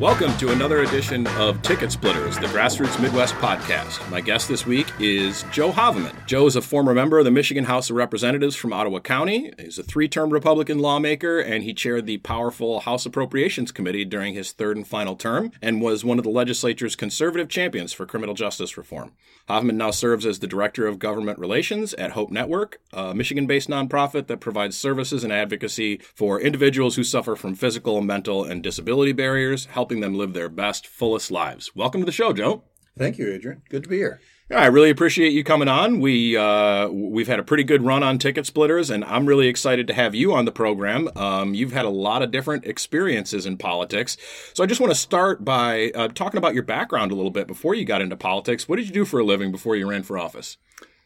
Welcome 0.00 0.36
to 0.36 0.52
another 0.52 0.82
edition 0.82 1.26
of 1.38 1.62
Ticket 1.62 1.90
Splitters, 1.90 2.36
the 2.36 2.48
Grassroots 2.48 3.00
Midwest 3.00 3.32
podcast. 3.36 4.06
My 4.10 4.20
guest 4.20 4.46
this 4.46 4.66
week 4.66 4.86
is 5.00 5.42
Joe 5.50 5.72
Haveman. 5.72 6.14
Joe 6.26 6.44
is 6.44 6.54
a 6.54 6.60
former 6.60 6.92
member 6.92 7.18
of 7.18 7.24
the 7.24 7.30
Michigan 7.30 7.64
House 7.64 7.88
of 7.88 7.96
Representatives 7.96 8.54
from 8.56 8.74
Ottawa 8.74 8.98
County. 8.98 9.54
He's 9.58 9.78
a 9.78 9.82
three 9.82 10.06
term 10.06 10.28
Republican 10.28 10.80
lawmaker, 10.80 11.38
and 11.40 11.64
he 11.64 11.72
chaired 11.72 12.04
the 12.04 12.18
powerful 12.18 12.80
House 12.80 13.06
Appropriations 13.06 13.72
Committee 13.72 14.04
during 14.04 14.34
his 14.34 14.52
third 14.52 14.76
and 14.76 14.86
final 14.86 15.16
term 15.16 15.50
and 15.62 15.80
was 15.80 16.04
one 16.04 16.18
of 16.18 16.24
the 16.24 16.30
legislature's 16.30 16.94
conservative 16.94 17.48
champions 17.48 17.94
for 17.94 18.04
criminal 18.04 18.34
justice 18.34 18.76
reform. 18.76 19.12
Haveman 19.48 19.76
now 19.76 19.92
serves 19.92 20.26
as 20.26 20.40
the 20.40 20.46
Director 20.46 20.86
of 20.86 20.98
Government 20.98 21.38
Relations 21.38 21.94
at 21.94 22.10
Hope 22.10 22.30
Network, 22.30 22.80
a 22.92 23.14
Michigan 23.14 23.46
based 23.46 23.70
nonprofit 23.70 24.26
that 24.26 24.40
provides 24.40 24.76
services 24.76 25.24
and 25.24 25.32
advocacy 25.32 25.98
for 26.14 26.38
individuals 26.38 26.96
who 26.96 27.04
suffer 27.04 27.34
from 27.34 27.54
physical, 27.54 28.02
mental, 28.02 28.44
and 28.44 28.62
disability 28.62 29.12
barriers, 29.12 29.66
helping 29.86 30.00
them 30.00 30.14
live 30.14 30.32
their 30.32 30.48
best, 30.48 30.84
fullest 30.84 31.30
lives. 31.30 31.76
Welcome 31.76 32.00
to 32.00 32.04
the 32.04 32.10
show, 32.10 32.32
Joe. 32.32 32.64
Thank 32.98 33.18
you, 33.18 33.32
Adrian. 33.32 33.62
Good 33.70 33.84
to 33.84 33.88
be 33.88 33.98
here. 33.98 34.20
Yeah, 34.50 34.58
I 34.58 34.66
really 34.66 34.90
appreciate 34.90 35.32
you 35.32 35.44
coming 35.44 35.68
on. 35.68 36.00
We 36.00 36.36
uh, 36.36 36.88
we've 36.88 37.28
had 37.28 37.38
a 37.38 37.44
pretty 37.44 37.62
good 37.62 37.84
run 37.84 38.02
on 38.02 38.18
Ticket 38.18 38.46
Splitters, 38.46 38.90
and 38.90 39.04
I'm 39.04 39.26
really 39.26 39.46
excited 39.46 39.86
to 39.86 39.94
have 39.94 40.12
you 40.12 40.34
on 40.34 40.44
the 40.44 40.50
program. 40.50 41.08
Um, 41.14 41.54
you've 41.54 41.70
had 41.72 41.84
a 41.84 41.90
lot 41.90 42.20
of 42.22 42.32
different 42.32 42.64
experiences 42.64 43.46
in 43.46 43.58
politics, 43.58 44.16
so 44.54 44.64
I 44.64 44.66
just 44.66 44.80
want 44.80 44.90
to 44.90 44.98
start 44.98 45.44
by 45.44 45.92
uh, 45.94 46.08
talking 46.08 46.38
about 46.38 46.54
your 46.54 46.64
background 46.64 47.12
a 47.12 47.14
little 47.14 47.30
bit 47.30 47.46
before 47.46 47.76
you 47.76 47.84
got 47.84 48.00
into 48.00 48.16
politics. 48.16 48.68
What 48.68 48.76
did 48.76 48.88
you 48.88 48.92
do 48.92 49.04
for 49.04 49.20
a 49.20 49.24
living 49.24 49.52
before 49.52 49.76
you 49.76 49.88
ran 49.88 50.02
for 50.02 50.18
office? 50.18 50.56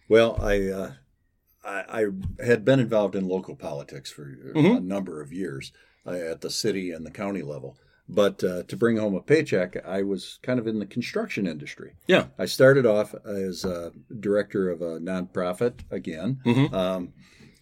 Well, 0.08 0.38
I 0.40 0.68
uh, 0.68 0.92
I, 1.62 1.84
I, 2.00 2.44
had 2.46 2.64
been 2.64 2.80
involved 2.80 3.14
in 3.14 3.28
local 3.28 3.56
politics 3.56 4.10
for 4.10 4.24
mm-hmm. 4.24 4.76
a 4.78 4.80
number 4.80 5.20
of 5.20 5.34
years 5.34 5.70
uh, 6.06 6.12
at 6.12 6.40
the 6.40 6.48
city 6.48 6.92
and 6.92 7.04
the 7.04 7.10
county 7.10 7.42
level. 7.42 7.76
But 8.12 8.42
uh, 8.42 8.64
to 8.64 8.76
bring 8.76 8.96
home 8.96 9.14
a 9.14 9.20
paycheck, 9.20 9.76
I 9.86 10.02
was 10.02 10.40
kind 10.42 10.58
of 10.58 10.66
in 10.66 10.80
the 10.80 10.86
construction 10.86 11.46
industry. 11.46 11.94
Yeah. 12.08 12.26
I 12.38 12.46
started 12.46 12.84
off 12.84 13.14
as 13.24 13.64
a 13.64 13.92
director 14.18 14.68
of 14.68 14.82
a 14.82 14.98
nonprofit 14.98 15.80
again, 15.92 16.40
mm-hmm. 16.44 16.74
um, 16.74 17.12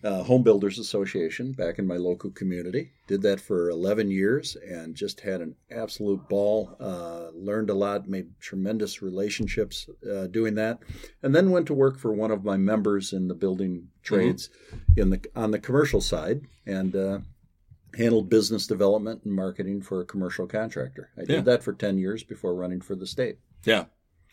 uh, 0.03 0.23
Home 0.23 0.43
Builders 0.43 0.79
Association 0.79 1.53
back 1.53 1.79
in 1.79 1.87
my 1.87 1.97
local 1.97 2.31
community. 2.31 2.93
Did 3.09 3.21
that 3.23 3.41
for 3.41 3.69
11 3.69 4.11
years 4.11 4.57
and 4.57 4.95
just 4.95 5.21
had 5.21 5.43
an 5.43 5.55
absolute 5.71 6.27
ball. 6.31 6.77
Uh, 6.81 7.27
learned 7.35 7.69
a 7.69 7.75
lot, 7.75 8.09
made 8.09 8.31
tremendous 8.41 9.03
relationships 9.03 9.87
uh, 10.11 10.29
doing 10.29 10.55
that, 10.55 10.79
and 11.23 11.35
then 11.35 11.51
went 11.51 11.67
to 11.67 11.75
work 11.75 11.99
for 11.99 12.13
one 12.13 12.31
of 12.31 12.45
my 12.45 12.57
members 12.57 13.13
in 13.13 13.29
the 13.29 13.35
building 13.35 13.89
trades 14.03 14.49
mm-hmm. 14.73 15.01
in 15.01 15.11
the 15.11 15.21
on 15.37 15.51
the 15.51 15.59
commercial 15.59 16.01
side 16.01 16.43
and 16.65 16.95
uh, 16.97 17.19
handled 17.97 18.29
business 18.29 18.67
development 18.67 19.23
and 19.25 19.35
marketing 19.35 19.83
for 19.83 20.01
a 20.01 20.05
commercial 20.05 20.47
contractor. 20.47 21.11
I 21.17 21.21
did 21.21 21.31
yeah. 21.31 21.41
that 21.43 21.63
for 21.63 21.73
10 21.73 21.99
years 21.99 22.23
before 22.23 22.55
running 22.55 22.81
for 22.81 22.95
the 22.95 23.07
state. 23.07 23.39
Yeah. 23.65 23.87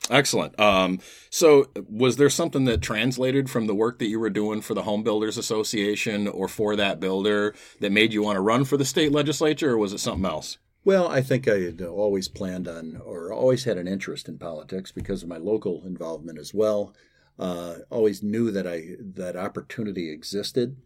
Excellent. 0.10 0.60
Um, 0.60 1.00
so, 1.30 1.70
was 1.90 2.18
there 2.18 2.30
something 2.30 2.66
that 2.66 2.82
translated 2.82 3.50
from 3.50 3.66
the 3.66 3.74
work 3.74 3.98
that 4.00 4.08
you 4.08 4.20
were 4.20 4.30
doing 4.30 4.62
for 4.62 4.74
the 4.74 4.84
Home 4.84 5.04
Builders 5.04 5.38
Association 5.38 6.28
or 6.28 6.48
for 6.48 6.76
that 6.76 7.00
builder 7.00 7.56
that 7.80 7.92
made 7.92 8.14
you 8.14 8.22
want 8.22 8.36
to 8.36 8.42
run 8.42 8.66
for 8.66 8.78
the 8.78 8.86
state 8.86 9.12
legislature, 9.12 9.72
or 9.72 9.78
was 9.78 9.94
it 9.94 10.00
something 10.00 10.26
else? 10.26 10.60
Well, 10.84 11.08
I 11.08 11.22
think 11.22 11.48
I 11.48 11.62
had 11.62 11.82
always 11.82 12.28
planned 12.28 12.68
on 12.68 13.02
or 13.04 13.34
always 13.34 13.64
had 13.64 13.80
an 13.80 13.88
interest 13.88 14.30
in 14.30 14.38
politics 14.38 14.92
because 14.92 15.24
of 15.24 15.30
my 15.30 15.38
local 15.38 15.84
involvement 15.84 16.38
as 16.38 16.54
well. 16.54 16.94
Uh, 17.40 17.78
always 17.90 18.22
knew 18.22 18.52
that 18.52 18.68
I 18.68 18.96
that 19.00 19.36
opportunity 19.36 20.12
existed 20.12 20.78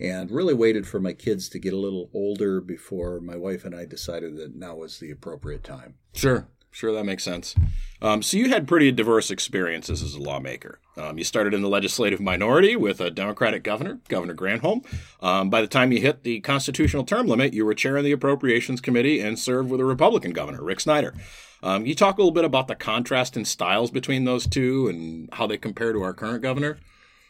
and 0.00 0.30
really 0.30 0.54
waited 0.54 0.86
for 0.86 1.00
my 1.00 1.12
kids 1.12 1.48
to 1.50 1.58
get 1.58 1.72
a 1.72 1.78
little 1.78 2.10
older 2.14 2.60
before 2.60 3.20
my 3.20 3.36
wife 3.36 3.64
and 3.64 3.74
I 3.74 3.84
decided 3.84 4.36
that 4.36 4.54
now 4.54 4.76
was 4.76 4.98
the 4.98 5.10
appropriate 5.10 5.64
time. 5.64 5.94
Sure, 6.14 6.46
sure, 6.70 6.92
that 6.92 7.04
makes 7.04 7.24
sense. 7.24 7.54
Um, 8.00 8.22
so 8.22 8.36
you 8.36 8.48
had 8.48 8.68
pretty 8.68 8.92
diverse 8.92 9.30
experiences 9.30 10.02
as 10.02 10.14
a 10.14 10.20
lawmaker. 10.20 10.78
Um, 10.96 11.18
you 11.18 11.24
started 11.24 11.52
in 11.52 11.62
the 11.62 11.68
legislative 11.68 12.20
minority 12.20 12.76
with 12.76 13.00
a 13.00 13.10
Democratic 13.10 13.64
governor, 13.64 13.98
Governor 14.08 14.34
Granholm. 14.34 14.84
Um, 15.20 15.50
by 15.50 15.60
the 15.60 15.66
time 15.66 15.90
you 15.90 16.00
hit 16.00 16.22
the 16.22 16.40
constitutional 16.40 17.04
term 17.04 17.26
limit, 17.26 17.54
you 17.54 17.64
were 17.64 17.74
chairing 17.74 18.04
the 18.04 18.12
Appropriations 18.12 18.80
Committee 18.80 19.20
and 19.20 19.38
served 19.38 19.70
with 19.70 19.80
a 19.80 19.84
Republican 19.84 20.32
governor, 20.32 20.62
Rick 20.62 20.80
Snyder. 20.80 21.14
Um, 21.62 21.86
you 21.86 21.94
talk 21.94 22.18
a 22.18 22.20
little 22.20 22.32
bit 22.32 22.44
about 22.44 22.68
the 22.68 22.76
contrast 22.76 23.36
in 23.36 23.44
styles 23.44 23.90
between 23.90 24.24
those 24.24 24.46
two 24.46 24.88
and 24.88 25.28
how 25.32 25.46
they 25.46 25.58
compare 25.58 25.92
to 25.92 26.02
our 26.02 26.14
current 26.14 26.42
governor? 26.42 26.78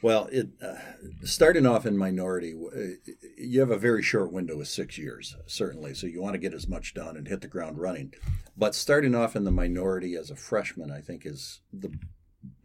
Well, 0.01 0.29
it, 0.31 0.49
uh, 0.63 0.77
starting 1.25 1.67
off 1.67 1.85
in 1.85 1.97
minority, 1.97 2.55
uh, 2.55 3.13
you 3.37 3.61
have 3.61 3.71
a 3.71 3.79
very 3.79 4.03
short 4.03 4.33
window 4.33 4.61
of 4.61 4.69
six 4.69 4.97
years, 4.97 5.37
certainly. 5.47 5.95
So 5.95 6.07
you 6.07 6.23
want 6.23 6.35
to 6.35 6.39
get 6.39 6.55
as 6.55 6.69
much 6.69 6.95
done 6.95 7.17
and 7.17 7.27
hit 7.27 7.41
the 7.41 7.49
ground 7.49 7.79
running. 7.79 8.15
But 8.57 8.75
starting 8.75 9.15
off 9.15 9.35
in 9.35 9.45
the 9.45 9.51
minority 9.51 10.15
as 10.15 10.31
a 10.31 10.37
freshman, 10.37 10.91
I 10.91 11.01
think, 11.01 11.27
is 11.27 11.61
the 11.73 11.91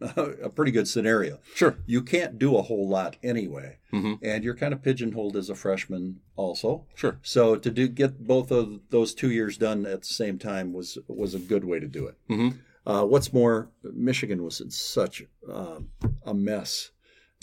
a 0.00 0.48
pretty 0.50 0.70
good 0.70 0.88
scenario. 0.88 1.38
Sure. 1.54 1.76
You 1.86 2.02
can't 2.02 2.38
do 2.38 2.56
a 2.56 2.62
whole 2.62 2.88
lot 2.88 3.16
anyway, 3.22 3.78
mm-hmm. 3.92 4.24
and 4.24 4.44
you're 4.44 4.54
kind 4.54 4.72
of 4.72 4.82
pigeonholed 4.82 5.36
as 5.36 5.50
a 5.50 5.54
freshman 5.54 6.20
also. 6.36 6.86
Sure. 6.94 7.18
So 7.22 7.56
to 7.56 7.70
do 7.70 7.88
get 7.88 8.24
both 8.26 8.50
of 8.50 8.80
those 8.90 9.14
two 9.14 9.30
years 9.30 9.56
done 9.56 9.86
at 9.86 10.02
the 10.02 10.06
same 10.06 10.38
time 10.38 10.72
was 10.72 10.98
was 11.08 11.34
a 11.34 11.38
good 11.38 11.64
way 11.64 11.80
to 11.80 11.86
do 11.86 12.06
it. 12.06 12.16
Mm-hmm. 12.30 12.58
Uh, 12.86 13.04
what's 13.04 13.32
more, 13.32 13.70
Michigan 13.82 14.44
was 14.44 14.60
in 14.60 14.70
such 14.70 15.24
uh, 15.50 15.78
a 16.26 16.34
mess 16.34 16.90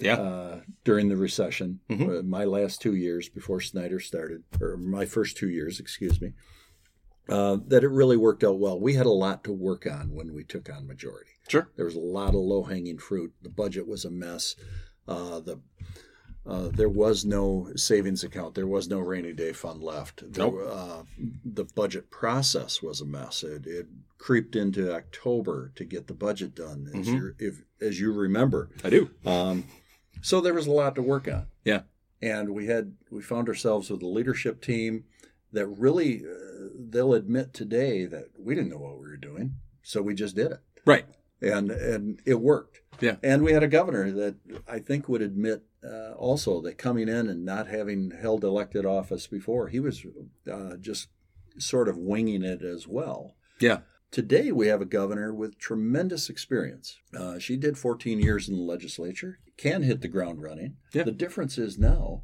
yeah. 0.02 0.16
Uh, 0.16 0.62
during 0.84 1.10
the 1.10 1.18
recession, 1.18 1.80
mm-hmm. 1.90 2.10
uh, 2.10 2.22
my 2.24 2.46
last 2.46 2.82
two 2.82 2.96
years 2.96 3.30
before 3.30 3.62
Snyder 3.62 4.00
started, 4.00 4.44
or 4.60 4.78
my 4.78 5.06
first 5.06 5.38
two 5.38 5.50
years, 5.50 5.80
excuse 5.80 6.20
me, 6.22 6.34
uh, 7.30 7.58
that 7.68 7.84
it 7.84 7.90
really 7.90 8.18
worked 8.18 8.44
out 8.44 8.60
well. 8.60 8.80
We 8.80 8.96
had 8.96 9.06
a 9.06 9.12
lot 9.12 9.44
to 9.46 9.54
work 9.54 9.86
on 9.86 10.14
when 10.14 10.34
we 10.34 10.44
took 10.44 10.70
on 10.70 10.88
majority. 10.88 11.32
Sure. 11.48 11.70
There 11.76 11.86
was 11.86 11.96
a 11.96 12.00
lot 12.00 12.30
of 12.30 12.36
low 12.36 12.64
hanging 12.64 12.98
fruit. 12.98 13.34
The 13.42 13.50
budget 13.50 13.88
was 13.88 14.06
a 14.06 14.12
mess. 14.12 14.56
Uh, 15.08 15.40
the 15.40 15.60
uh, 16.46 16.70
there 16.74 16.90
was 16.90 17.24
no 17.24 17.70
savings 17.76 18.24
account. 18.24 18.56
There 18.56 18.68
was 18.68 18.88
no 18.88 19.00
rainy 19.00 19.34
day 19.34 19.54
fund 19.54 19.84
left. 19.84 20.24
There, 20.34 20.46
nope. 20.46 20.68
Uh, 20.68 21.04
the 21.46 21.66
budget 21.76 22.10
process 22.10 22.82
was 22.82 23.00
a 23.00 23.06
mess. 23.06 23.44
It, 23.44 23.68
it, 23.68 23.88
creeped 24.18 24.56
into 24.56 24.94
October 24.94 25.72
to 25.76 25.84
get 25.84 26.06
the 26.06 26.14
budget 26.14 26.54
done. 26.54 26.88
As, 26.94 27.08
mm-hmm. 27.08 27.30
if, 27.40 27.64
as 27.82 28.00
you 28.00 28.14
remember, 28.14 28.70
I 28.84 28.92
do. 28.92 29.10
Um, 29.26 29.64
so 30.22 30.42
there 30.42 30.54
was 30.54 30.68
a 30.68 30.72
lot 30.72 30.96
to 30.96 31.02
work 31.02 31.28
on. 31.28 31.48
Yeah. 31.64 31.82
And 32.22 32.52
we 32.52 32.68
had 32.68 32.96
we 33.10 33.22
found 33.22 33.48
ourselves 33.48 33.90
with 33.90 34.02
a 34.02 34.08
leadership 34.08 34.62
team 34.62 35.06
that 35.52 35.68
really 35.68 36.24
uh, 36.24 36.70
they'll 36.78 37.14
admit 37.14 37.54
today 37.54 38.06
that 38.06 38.30
we 38.38 38.56
didn't 38.56 38.70
know 38.70 38.78
what 38.78 39.00
we 39.00 39.08
were 39.08 39.18
doing, 39.18 39.56
so 39.82 40.02
we 40.02 40.14
just 40.14 40.36
did 40.36 40.52
it. 40.52 40.60
Right. 40.86 41.06
And 41.42 41.72
and 41.72 42.22
it 42.26 42.40
worked. 42.40 42.82
Yeah. 43.00 43.16
And 43.24 43.44
we 43.44 43.54
had 43.54 43.64
a 43.64 43.68
governor 43.68 44.12
that 44.12 44.36
I 44.68 44.80
think 44.80 45.10
would 45.10 45.24
admit 45.24 45.64
uh, 45.84 46.12
also 46.12 46.62
that 46.62 46.78
coming 46.78 47.10
in 47.10 47.28
and 47.28 47.44
not 47.44 47.68
having 47.68 48.12
held 48.12 48.44
elected 48.44 48.86
office 48.86 49.26
before, 49.26 49.70
he 49.70 49.80
was 49.80 50.06
uh, 50.52 50.76
just 50.80 51.10
sort 51.58 51.90
of 51.90 51.98
winging 51.98 52.44
it 52.44 52.62
as 52.62 52.88
well. 52.88 53.36
Yeah. 53.60 53.80
Today, 54.12 54.52
we 54.52 54.68
have 54.68 54.82
a 54.82 54.86
governor 54.86 55.34
with 55.34 55.58
tremendous 55.58 56.30
experience. 56.30 57.00
Uh, 57.18 57.40
she 57.40 57.56
did 57.56 57.78
14 57.78 58.20
years 58.20 58.50
in 58.50 58.56
the 58.58 58.62
legislature, 58.62 59.40
can 59.56 59.84
hit 59.84 60.02
the 60.02 60.10
ground 60.10 60.42
running. 60.42 60.76
Yeah. 60.92 61.04
The 61.04 61.12
difference 61.12 61.58
is 61.58 61.78
now 61.78 62.24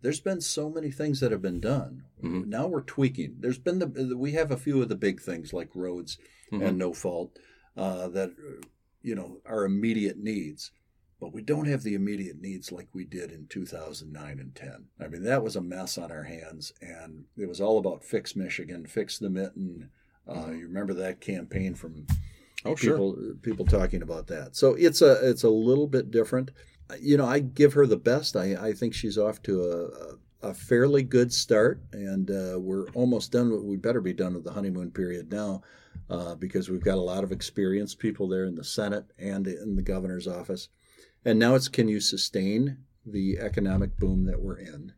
there's 0.00 0.20
been 0.20 0.40
so 0.40 0.70
many 0.70 0.90
things 0.90 1.20
that 1.20 1.32
have 1.32 1.42
been 1.42 1.60
done. 1.60 2.04
Mm-hmm. 2.22 2.48
Now 2.48 2.66
we're 2.66 2.82
tweaking. 2.82 3.36
There's 3.40 3.58
been 3.58 3.78
the 3.78 4.16
we 4.16 4.32
have 4.32 4.50
a 4.50 4.56
few 4.56 4.80
of 4.80 4.88
the 4.88 4.96
big 4.96 5.20
things 5.20 5.52
like 5.52 5.70
roads 5.74 6.18
mm-hmm. 6.52 6.64
and 6.64 6.78
no 6.78 6.92
fault 6.92 7.38
uh, 7.76 8.08
that 8.08 8.30
you 9.02 9.14
know 9.14 9.40
are 9.44 9.64
immediate 9.64 10.18
needs, 10.18 10.70
but 11.20 11.32
we 11.32 11.42
don't 11.42 11.66
have 11.66 11.82
the 11.82 11.94
immediate 11.94 12.40
needs 12.40 12.70
like 12.70 12.88
we 12.92 13.04
did 13.04 13.32
in 13.32 13.46
2009 13.48 14.38
and 14.38 14.54
10. 14.54 14.86
I 15.00 15.08
mean 15.08 15.24
that 15.24 15.42
was 15.42 15.56
a 15.56 15.60
mess 15.60 15.98
on 15.98 16.12
our 16.12 16.24
hands, 16.24 16.72
and 16.80 17.24
it 17.36 17.48
was 17.48 17.60
all 17.60 17.78
about 17.78 18.04
fix 18.04 18.36
Michigan, 18.36 18.86
fix 18.86 19.18
the 19.18 19.30
mitten, 19.30 19.90
uh, 20.28 20.50
you 20.50 20.66
remember 20.66 20.94
that 20.94 21.20
campaign 21.20 21.74
from 21.74 22.06
oh, 22.64 22.74
people 22.74 23.14
sure. 23.14 23.34
people 23.42 23.64
talking 23.64 24.02
about 24.02 24.26
that. 24.28 24.56
So 24.56 24.74
it's 24.74 25.02
a 25.02 25.28
it's 25.28 25.44
a 25.44 25.50
little 25.50 25.86
bit 25.86 26.10
different. 26.10 26.50
You 27.00 27.16
know, 27.16 27.26
I 27.26 27.40
give 27.40 27.74
her 27.74 27.86
the 27.86 27.96
best. 27.96 28.36
I, 28.36 28.56
I 28.68 28.72
think 28.72 28.94
she's 28.94 29.18
off 29.18 29.42
to 29.42 30.18
a, 30.42 30.48
a 30.48 30.54
fairly 30.54 31.02
good 31.02 31.32
start, 31.32 31.82
and 31.92 32.30
uh, 32.30 32.58
we're 32.58 32.88
almost 32.90 33.32
done. 33.32 33.66
We 33.66 33.76
better 33.76 34.00
be 34.00 34.14
done 34.14 34.34
with 34.34 34.44
the 34.44 34.52
honeymoon 34.52 34.90
period 34.90 35.30
now, 35.30 35.62
uh, 36.08 36.34
because 36.34 36.70
we've 36.70 36.84
got 36.84 36.98
a 36.98 37.02
lot 37.02 37.24
of 37.24 37.32
experienced 37.32 37.98
people 37.98 38.28
there 38.28 38.44
in 38.44 38.54
the 38.54 38.64
Senate 38.64 39.06
and 39.18 39.46
in 39.46 39.76
the 39.76 39.82
governor's 39.82 40.26
office. 40.26 40.68
And 41.24 41.38
now 41.38 41.54
it's 41.54 41.68
can 41.68 41.88
you 41.88 42.00
sustain 42.00 42.78
the 43.04 43.38
economic 43.38 43.98
boom 43.98 44.24
that 44.26 44.40
we're 44.40 44.58
in? 44.58 44.92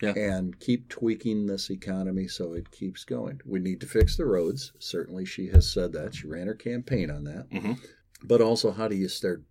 Yeah. 0.00 0.12
and 0.16 0.58
keep 0.60 0.88
tweaking 0.88 1.46
this 1.46 1.70
economy 1.70 2.28
so 2.28 2.52
it 2.52 2.70
keeps 2.70 3.04
going. 3.04 3.40
We 3.44 3.58
need 3.58 3.80
to 3.80 3.86
fix 3.86 4.16
the 4.16 4.26
roads. 4.26 4.72
Certainly, 4.78 5.26
she 5.26 5.48
has 5.48 5.70
said 5.70 5.92
that. 5.92 6.14
She 6.14 6.26
ran 6.26 6.46
her 6.46 6.54
campaign 6.54 7.10
on 7.10 7.24
that. 7.24 7.48
Mm-hmm. 7.50 7.72
But 8.22 8.40
also, 8.40 8.72
how 8.72 8.88
do 8.88 8.96
you 8.96 9.08
start 9.08 9.42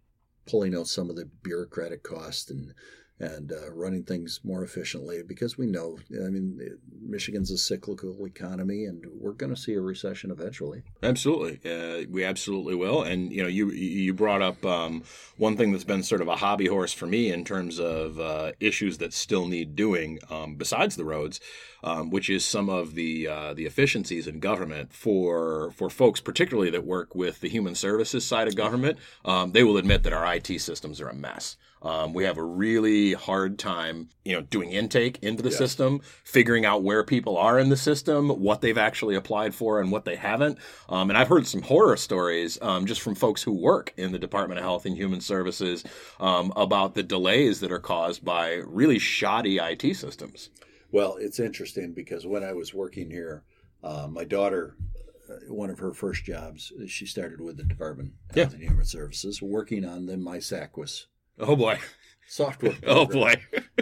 pulling 0.46 0.76
out 0.76 0.88
some 0.88 1.10
of 1.10 1.16
the 1.16 1.30
bureaucratic 1.44 2.04
costs 2.04 2.50
and 2.52 2.74
and 3.20 3.54
uh, 3.54 3.72
running 3.72 4.04
things 4.04 4.42
more 4.44 4.64
efficiently 4.64 5.24
because 5.24 5.58
we 5.58 5.66
know, 5.66 5.98
I 6.12 6.30
mean, 6.30 6.60
Michigan's 7.02 7.50
a 7.50 7.58
cyclical 7.58 8.26
economy 8.26 8.84
and 8.84 9.06
we're 9.10 9.32
going 9.32 9.56
to 9.56 9.60
see 9.60 9.74
a 9.74 9.82
recession 9.82 10.32
eventually. 10.32 10.84
Absolutely. 11.02 11.60
Uh, 11.64 12.06
we 12.10 12.26
absolutely 12.26 12.76
will. 12.76 13.04
And, 13.04 13.32
you 13.32 13.42
know, 13.42 13.48
you, 13.48 13.72
you 13.72 14.14
brought 14.14 14.42
up 14.42 14.66
um, 14.66 15.04
one 15.38 15.56
thing 15.56 15.72
that's 15.72 15.86
been 15.86 16.04
sort 16.04 16.22
of 16.22 16.28
a 16.28 16.38
hobby 16.38 16.68
horse 16.68 16.92
for 16.92 17.06
me 17.06 17.32
in 17.32 17.46
terms 17.46 17.80
of 17.80 18.20
uh, 18.20 18.52
issues 18.60 18.98
that 18.98 19.14
still 19.14 19.48
need 19.48 19.76
doing 19.76 20.20
um, 20.30 20.56
besides 20.56 20.96
the 20.96 21.06
roads. 21.06 21.40
Um, 21.84 22.10
which 22.10 22.32
is 22.32 22.44
some 22.44 22.68
of 22.68 22.96
the 22.96 23.28
uh, 23.28 23.54
the 23.54 23.68
efficiencies 23.68 24.26
in 24.26 24.40
government 24.40 24.92
for 24.92 25.70
for 25.70 25.88
folks, 25.88 26.20
particularly 26.20 26.72
that 26.72 26.84
work 26.84 27.14
with 27.14 27.42
the 27.42 27.48
human 27.48 27.76
services 27.76 28.26
side 28.26 28.48
of 28.48 28.56
government. 28.56 28.98
Um, 29.24 29.52
they 29.52 29.64
will 29.64 29.78
admit 29.78 30.02
that 30.02 30.12
our 30.12 30.34
IT 30.34 30.48
systems 30.62 31.00
are 31.00 31.10
a 31.10 31.14
mess. 31.14 31.58
Um, 31.86 32.14
we 32.14 32.24
have 32.24 32.40
a 32.40 32.44
really 32.44 33.14
hard 33.14 33.60
time, 33.60 34.10
you 34.24 34.34
know, 34.34 34.42
doing 34.42 34.72
intake 34.72 35.20
into 35.22 35.44
the 35.44 35.52
system, 35.52 36.02
figuring 36.24 36.66
out 36.66 36.82
where 36.82 37.04
people 37.04 37.38
are 37.38 37.60
in 37.60 37.70
the 37.70 37.78
system, 37.78 38.30
what 38.30 38.62
they've 38.62 38.78
actually 38.78 39.14
applied 39.14 39.54
for, 39.54 39.80
and 39.80 39.92
what 39.92 40.04
they 40.04 40.16
haven't. 40.16 40.58
Um, 40.90 41.12
and 41.12 41.18
I've 41.18 41.28
heard 41.28 41.46
some 41.46 41.62
horror 41.62 41.96
stories 41.96 42.58
um, 42.64 42.88
just 42.88 43.02
from 43.02 43.14
folks 43.14 43.44
who 43.44 43.52
work 43.52 43.94
in 43.98 44.12
the 44.12 44.18
Department 44.18 44.58
of 44.58 44.64
Health 44.64 44.88
and 44.88 44.98
Human 44.98 45.22
Services 45.22 45.84
um, 46.20 46.52
about 46.56 46.96
the 46.96 47.04
delays 47.04 47.60
that 47.60 47.72
are 47.72 47.80
caused 47.80 48.26
by 48.26 48.56
really 48.66 48.98
shoddy 48.98 49.60
IT 49.60 49.96
systems. 49.96 50.50
Well, 50.92 51.18
it's 51.20 51.40
interesting 51.40 51.94
because 51.94 52.26
when 52.26 52.44
I 52.44 52.54
was 52.54 52.74
working 52.74 53.12
here, 53.12 53.44
uh, 53.84 54.08
my 54.08 54.24
daughter, 54.24 54.76
uh, 55.30 55.54
one 55.54 55.70
of 55.70 55.78
her 55.78 55.94
first 55.94 56.26
jobs, 56.26 56.74
she 56.88 57.06
started 57.06 57.42
with 57.42 57.58
the 57.58 57.64
Department 57.64 58.14
of 58.32 58.36
Health 58.36 58.54
and 58.54 58.64
Human 58.64 58.86
Services, 58.86 59.40
working 59.40 59.86
on 59.86 60.08
the 60.08 60.16
MiSACWIS 60.16 61.06
Oh 61.40 61.56
boy. 61.56 61.80
software. 62.28 62.76
Oh 62.86 63.06
boy. 63.06 63.36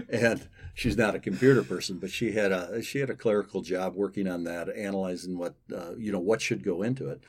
and 0.09 0.47
she's 0.73 0.97
not 0.97 1.15
a 1.15 1.19
computer 1.19 1.63
person, 1.63 1.97
but 1.99 2.11
she 2.11 2.31
had 2.33 2.51
a 2.51 2.81
she 2.81 2.99
had 2.99 3.09
a 3.09 3.15
clerical 3.15 3.61
job 3.61 3.95
working 3.95 4.27
on 4.27 4.43
that, 4.45 4.69
analyzing 4.75 5.37
what 5.37 5.55
uh, 5.75 5.95
you 5.97 6.11
know 6.11 6.19
what 6.19 6.41
should 6.41 6.63
go 6.63 6.81
into 6.81 7.09
it. 7.09 7.21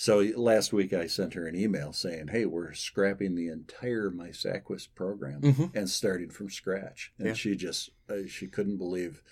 So 0.00 0.18
last 0.36 0.72
week 0.72 0.92
I 0.92 1.08
sent 1.08 1.34
her 1.34 1.46
an 1.46 1.56
email 1.56 1.92
saying, 1.92 2.28
"Hey, 2.28 2.46
we're 2.46 2.72
scrapping 2.72 3.34
the 3.34 3.48
entire 3.48 4.10
MiSACWIS 4.10 4.88
program 4.94 5.40
Mhm. 5.40 5.74
and 5.74 5.90
starting 5.90 6.30
from 6.30 6.50
scratch." 6.50 7.12
And 7.18 7.28
Yeah. 7.28 7.34
she 7.34 7.56
just 7.56 7.90
uh, 8.08 8.26
she 8.28 8.46
couldn't 8.46 8.76
believe 8.78 9.22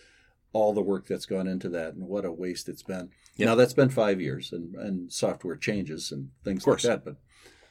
all 0.53 0.73
the 0.73 0.83
work 0.83 1.07
that's 1.07 1.27
gone 1.27 1.47
into 1.47 1.69
that 1.69 1.95
and 1.95 2.09
what 2.09 2.25
a 2.25 2.33
waste 2.33 2.69
it's 2.69 2.83
been. 2.83 3.11
Yeah. 3.37 3.47
Now 3.47 3.55
that's 3.55 3.75
been 3.75 3.91
five 3.91 4.21
years, 4.21 4.53
and 4.53 4.75
and 4.75 5.13
software 5.13 5.57
changes 5.57 6.11
and 6.11 6.31
things 6.45 6.67
like 6.67 6.81
that. 6.83 7.05
But 7.05 7.17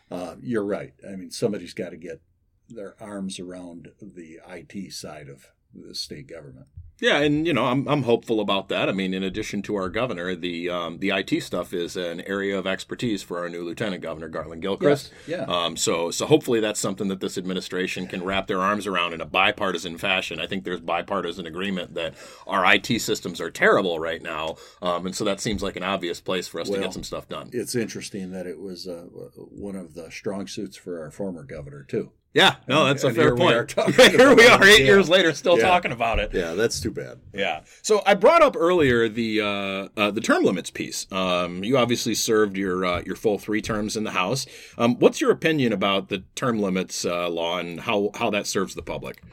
uh, 0.09 0.35
you're 0.41 0.63
right. 0.63 0.93
I 1.05 1.15
mean, 1.17 1.31
somebody's 1.31 1.73
got 1.73 1.89
to 1.89 1.97
get 1.97 2.21
their 2.69 2.95
arms 2.99 3.39
around 3.39 3.89
the 4.01 4.39
IT 4.47 4.93
side 4.93 5.29
of 5.29 5.47
the 5.73 5.93
state 5.95 6.27
government. 6.27 6.67
Yeah, 7.01 7.17
and 7.19 7.45
you 7.45 7.51
know, 7.51 7.65
I'm 7.65 7.85
I'm 7.89 8.03
hopeful 8.03 8.39
about 8.39 8.69
that. 8.69 8.87
I 8.87 8.93
mean, 8.93 9.13
in 9.13 9.21
addition 9.21 9.61
to 9.63 9.75
our 9.75 9.89
governor, 9.89 10.33
the 10.33 10.69
um, 10.69 10.99
the 10.99 11.09
IT 11.09 11.43
stuff 11.43 11.73
is 11.73 11.97
an 11.97 12.21
area 12.21 12.57
of 12.57 12.65
expertise 12.65 13.21
for 13.21 13.39
our 13.39 13.49
new 13.49 13.65
lieutenant 13.65 14.01
governor, 14.01 14.29
Garlin 14.29 14.61
Gilchrist. 14.61 15.11
yeah. 15.27 15.41
Um, 15.43 15.75
so 15.75 16.09
so 16.09 16.25
hopefully 16.25 16.61
that's 16.61 16.79
something 16.79 17.09
that 17.09 17.19
this 17.19 17.37
administration 17.37 18.07
can 18.07 18.23
wrap 18.23 18.47
their 18.47 18.61
arms 18.61 18.87
around 18.87 19.11
in 19.11 19.19
a 19.19 19.25
bipartisan 19.25 19.97
fashion. 19.97 20.39
I 20.39 20.47
think 20.47 20.63
there's 20.63 20.79
bipartisan 20.79 21.45
agreement 21.45 21.95
that 21.95 22.13
our 22.47 22.63
IT 22.73 22.87
systems 23.01 23.41
are 23.41 23.51
terrible 23.51 23.99
right 23.99 24.21
now, 24.21 24.55
um, 24.81 25.05
and 25.05 25.13
so 25.13 25.25
that 25.25 25.41
seems 25.41 25.61
like 25.61 25.75
an 25.75 25.83
obvious 25.83 26.21
place 26.21 26.47
for 26.47 26.61
us 26.61 26.67
to 26.67 26.75
Well, 26.75 26.81
get 26.83 26.93
some 26.93 27.03
stuff 27.03 27.27
done. 27.27 27.49
It's 27.51 27.75
interesting 27.75 28.31
that 28.31 28.47
it 28.47 28.61
was 28.61 28.87
uh, 28.87 29.03
one 29.35 29.75
of 29.75 29.95
the 29.95 30.09
strong 30.11 30.47
suits 30.47 30.77
for 30.77 31.01
our 31.03 31.11
former 31.11 31.43
governor 31.43 31.83
too. 31.83 32.11
Yeah, 32.35 32.57
no, 32.67 32.83
that's 32.83 33.05
a 33.05 33.07
and 33.07 33.15
fair 33.15 33.25
here 33.27 33.33
we 33.35 33.39
point. 33.39 33.71
here 34.11 34.35
we 34.35 34.45
are, 34.45 34.61
eight 34.65 34.81
Yeah. 34.81 34.85
years 34.87 35.07
later, 35.07 35.31
still 35.33 35.57
Yeah. 35.57 35.69
talking 35.69 35.93
about 35.93 36.19
it. 36.19 36.31
Yeah, 36.33 36.53
that's 36.53 36.81
too 36.81 36.91
bad. 36.91 37.21
Yeah. 37.33 37.61
So 37.81 38.03
I 38.05 38.13
brought 38.13 38.41
up 38.41 38.57
earlier 38.59 39.07
the 39.07 39.39
uh, 39.39 39.87
uh, 39.95 40.11
the 40.11 40.19
term 40.19 40.43
limits 40.43 40.69
piece. 40.69 41.09
Um, 41.13 41.63
you 41.63 41.77
obviously 41.77 42.13
served 42.13 42.57
your 42.57 42.83
uh, 42.85 43.01
your 43.05 43.15
full 43.15 43.39
three 43.39 43.61
terms 43.61 43.95
in 43.95 44.03
the 44.03 44.11
House. 44.11 44.45
Um, 44.77 44.99
what's 44.99 45.21
your 45.21 45.31
opinion 45.31 45.71
about 45.71 46.09
the 46.09 46.25
term 46.35 46.59
limits 46.59 47.05
uh, 47.05 47.29
law 47.29 47.57
and 47.57 47.79
how 47.79 48.11
how 48.15 48.29
that 48.31 48.47
serves 48.47 48.75
the 48.75 48.83
public? 48.83 49.23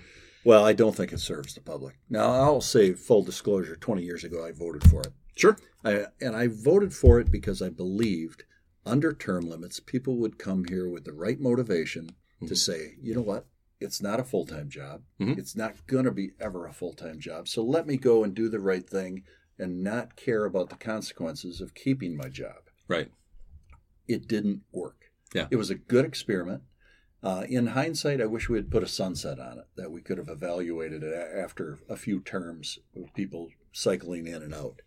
Well, 0.44 0.64
I 0.64 0.72
don't 0.72 0.94
think 0.94 1.12
it 1.12 1.18
serves 1.18 1.54
the 1.56 1.60
public. 1.60 1.96
Now, 2.08 2.30
I'll 2.30 2.60
say 2.60 2.92
full 2.92 3.24
disclosure: 3.24 3.74
twenty 3.74 4.04
years 4.04 4.22
ago, 4.22 4.46
I 4.46 4.52
voted 4.52 4.88
for 4.88 5.00
it. 5.00 5.12
Sure. 5.34 5.56
I, 5.84 6.04
and 6.20 6.36
I 6.36 6.46
voted 6.46 6.94
for 6.94 7.18
it 7.18 7.32
because 7.32 7.60
I 7.60 7.68
believed 7.68 8.44
under 8.86 9.12
term 9.12 9.48
limits, 9.50 9.80
people 9.80 10.18
would 10.18 10.38
come 10.38 10.66
here 10.68 10.88
with 10.88 11.04
the 11.04 11.12
right 11.12 11.40
motivation 11.40 12.10
to 12.46 12.56
say, 12.56 12.94
you 13.00 13.14
know 13.14 13.22
what? 13.22 13.46
It's 13.80 14.00
not 14.00 14.20
a 14.20 14.24
full 14.24 14.46
time 14.46 14.68
job. 14.68 15.02
Mhm. 15.20 15.38
It's 15.38 15.56
not 15.56 15.86
going 15.86 16.04
to 16.04 16.12
be 16.12 16.32
ever 16.40 16.66
a 16.66 16.72
full 16.72 16.92
time 16.92 17.18
job. 17.18 17.48
So 17.48 17.62
let 17.64 17.86
me 17.86 17.96
go 17.96 18.22
and 18.22 18.34
do 18.34 18.48
the 18.48 18.60
right 18.60 18.88
thing 18.88 19.24
and 19.58 19.82
not 19.82 20.16
care 20.16 20.44
about 20.44 20.70
the 20.70 20.76
consequences 20.76 21.60
of 21.60 21.74
keeping 21.74 22.16
my 22.16 22.28
job. 22.28 22.68
Right. 22.88 23.10
It 24.06 24.26
didn't 24.28 24.62
work. 24.72 25.10
Yeah. 25.34 25.48
It 25.50 25.56
was 25.56 25.70
a 25.70 25.74
good 25.74 26.04
experiment. 26.04 26.62
Uh, 27.22 27.46
in 27.48 27.68
hindsight, 27.68 28.20
I 28.20 28.26
wish 28.26 28.48
we 28.48 28.58
had 28.58 28.70
put 28.70 28.82
a 28.82 28.88
sunset 28.88 29.38
on 29.38 29.58
it, 29.58 29.66
that 29.76 29.92
we 29.92 30.00
could 30.00 30.18
have 30.18 30.28
evaluated 30.28 31.04
it 31.04 31.14
after 31.14 31.78
a 31.88 31.96
few 31.96 32.20
terms 32.20 32.80
of 32.96 33.14
people 33.14 33.50
cycling 33.72 34.26
in 34.26 34.42
and 34.42 34.52
out. 34.52 34.82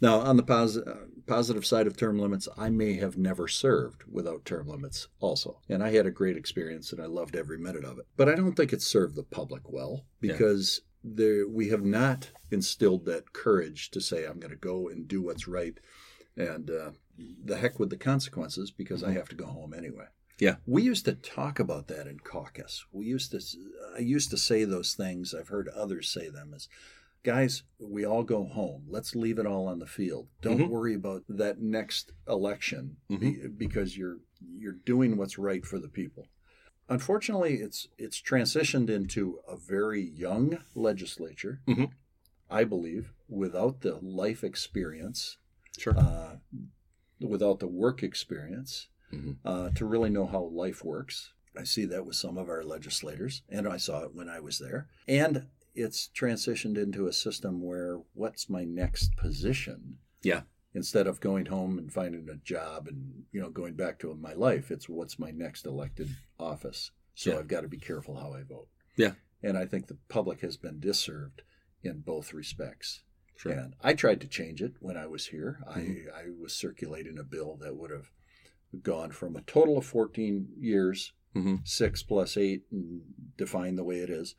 Now, 0.00 0.20
on 0.20 0.36
the 0.36 0.44
uh, 0.86 0.94
positive 1.26 1.66
side 1.66 1.86
of 1.86 1.96
term 1.96 2.18
limits, 2.18 2.48
I 2.56 2.70
may 2.70 2.94
have 2.94 3.16
never 3.18 3.48
served 3.48 4.04
without 4.10 4.44
term 4.44 4.68
limits 4.68 5.08
also. 5.20 5.60
And 5.68 5.82
I 5.82 5.90
had 5.92 6.06
a 6.06 6.10
great 6.10 6.36
experience 6.36 6.92
and 6.92 7.00
I 7.00 7.06
loved 7.06 7.36
every 7.36 7.58
minute 7.58 7.84
of 7.84 7.98
it. 7.98 8.06
But 8.16 8.28
I 8.28 8.34
don't 8.34 8.54
think 8.54 8.72
it 8.72 8.82
served 8.82 9.16
the 9.16 9.22
public 9.22 9.70
well 9.70 10.04
Yeah. 10.20 10.32
because 10.32 10.80
there, 11.04 11.48
we 11.48 11.68
have 11.68 11.84
not 11.84 12.30
instilled 12.50 13.04
that 13.06 13.32
courage 13.32 13.90
to 13.90 14.00
say, 14.00 14.24
I'm 14.24 14.40
going 14.40 14.50
to 14.50 14.56
go 14.56 14.88
and 14.88 15.06
do 15.06 15.22
what's 15.22 15.48
right. 15.48 15.78
And 16.36 16.70
uh, 16.70 16.90
the 17.44 17.56
heck 17.56 17.78
with 17.78 17.90
the 17.90 17.96
consequences 17.96 18.70
because 18.70 19.02
I 19.02 19.12
have 19.12 19.28
to 19.30 19.36
go 19.36 19.46
home 19.46 19.74
anyway. 19.74 20.06
Yeah. 20.38 20.56
We 20.66 20.82
used 20.82 21.04
to 21.06 21.14
talk 21.14 21.58
about 21.58 21.88
that 21.88 22.06
in 22.06 22.20
caucus. 22.20 22.84
We 22.92 23.06
used 23.06 23.32
to, 23.32 23.40
I 23.96 24.00
used 24.00 24.30
to 24.30 24.36
say 24.38 24.64
those 24.64 24.94
things. 24.94 25.34
I've 25.34 25.48
heard 25.48 25.68
others 25.68 26.08
say 26.08 26.28
them 26.28 26.52
as, 26.54 26.68
guys, 27.22 27.62
we 27.78 28.04
all 28.04 28.22
go 28.22 28.44
home. 28.44 28.84
Let's 28.88 29.14
leave 29.14 29.38
it 29.38 29.46
all 29.46 29.66
on 29.66 29.78
the 29.78 29.86
field. 29.86 30.28
Don't 30.40 30.58
Mhm. 30.60 30.68
worry 30.70 30.94
about 30.94 31.24
that 31.28 31.60
next 31.60 32.12
election 32.26 32.96
be, 33.08 33.46
because 33.48 33.96
you're 33.96 34.18
you're 34.56 34.72
doing 34.84 35.16
what's 35.16 35.36
right 35.36 35.66
for 35.66 35.80
the 35.80 35.88
people. 35.88 36.28
Unfortunately, 36.88 37.54
it's 37.56 37.88
it's 37.98 38.20
transitioned 38.22 38.88
into 38.88 39.40
a 39.48 39.56
very 39.56 40.00
young 40.02 40.58
legislature. 40.74 41.60
Mhm. 41.66 41.90
I 42.48 42.64
believe 42.64 43.12
without 43.28 43.80
the 43.80 43.96
life 43.96 44.42
experience, 44.44 45.38
Sure. 45.76 45.98
uh, 45.98 46.38
without 47.20 47.58
the 47.58 47.66
work 47.66 48.02
experience, 48.02 48.88
Mhm. 49.12 49.36
uh, 49.44 49.70
to 49.70 49.84
really 49.84 50.08
know 50.10 50.26
how 50.26 50.44
life 50.44 50.84
works. 50.84 51.32
I 51.56 51.64
see 51.64 51.84
that 51.86 52.06
with 52.06 52.14
some 52.16 52.38
of 52.38 52.48
our 52.48 52.62
legislators, 52.64 53.42
and 53.48 53.66
I 53.66 53.76
saw 53.76 54.04
it 54.04 54.14
when 54.14 54.28
I 54.28 54.38
was 54.40 54.58
there. 54.60 54.88
And 55.08 55.48
it's 55.78 56.08
transitioned 56.14 56.76
into 56.76 57.06
a 57.06 57.12
system 57.12 57.62
where 57.62 58.00
what's 58.14 58.50
my 58.50 58.64
next 58.64 59.16
position? 59.16 59.98
Yeah. 60.22 60.42
Instead 60.74 61.06
of 61.06 61.20
going 61.20 61.46
home 61.46 61.78
and 61.78 61.92
finding 61.92 62.28
a 62.28 62.36
job 62.36 62.88
and 62.88 63.24
you 63.32 63.40
know 63.40 63.50
going 63.50 63.74
back 63.74 63.98
to 64.00 64.14
my 64.14 64.34
life, 64.34 64.70
it's 64.70 64.88
what's 64.88 65.18
my 65.18 65.30
next 65.30 65.66
elected 65.66 66.08
office. 66.38 66.90
So 67.14 67.30
Yeah. 67.32 67.38
I've 67.38 67.48
got 67.48 67.62
to 67.62 67.68
be 67.68 67.78
careful 67.78 68.16
how 68.16 68.32
I 68.34 68.42
vote. 68.42 68.68
Yeah. 68.96 69.14
And 69.42 69.56
I 69.56 69.66
think 69.66 69.86
the 69.86 69.98
public 70.08 70.40
has 70.40 70.56
been 70.56 70.80
disserved 70.80 71.42
in 71.82 72.00
both 72.00 72.34
respects. 72.34 73.02
Sure. 73.36 73.52
And 73.52 73.74
I 73.80 73.94
tried 73.94 74.20
to 74.22 74.26
change 74.28 74.60
it 74.62 74.74
when 74.80 74.96
I 74.96 75.06
was 75.06 75.26
here. 75.26 75.60
Mhm. 75.68 76.12
I, 76.12 76.20
I 76.22 76.24
was 76.40 76.52
circulating 76.52 77.18
a 77.18 77.22
bill 77.24 77.56
that 77.60 77.76
would 77.76 77.90
have 77.92 78.10
gone 78.82 79.12
from 79.12 79.36
a 79.36 79.42
total 79.42 79.78
of 79.78 79.86
14 79.86 80.48
years, 80.58 81.12
Mhm. 81.36 81.66
six 81.66 82.02
plus 82.02 82.36
eight, 82.36 82.64
and 82.72 83.02
define 83.36 83.76
the 83.76 83.84
way 83.84 84.00
it 84.00 84.10
is, 84.10 84.34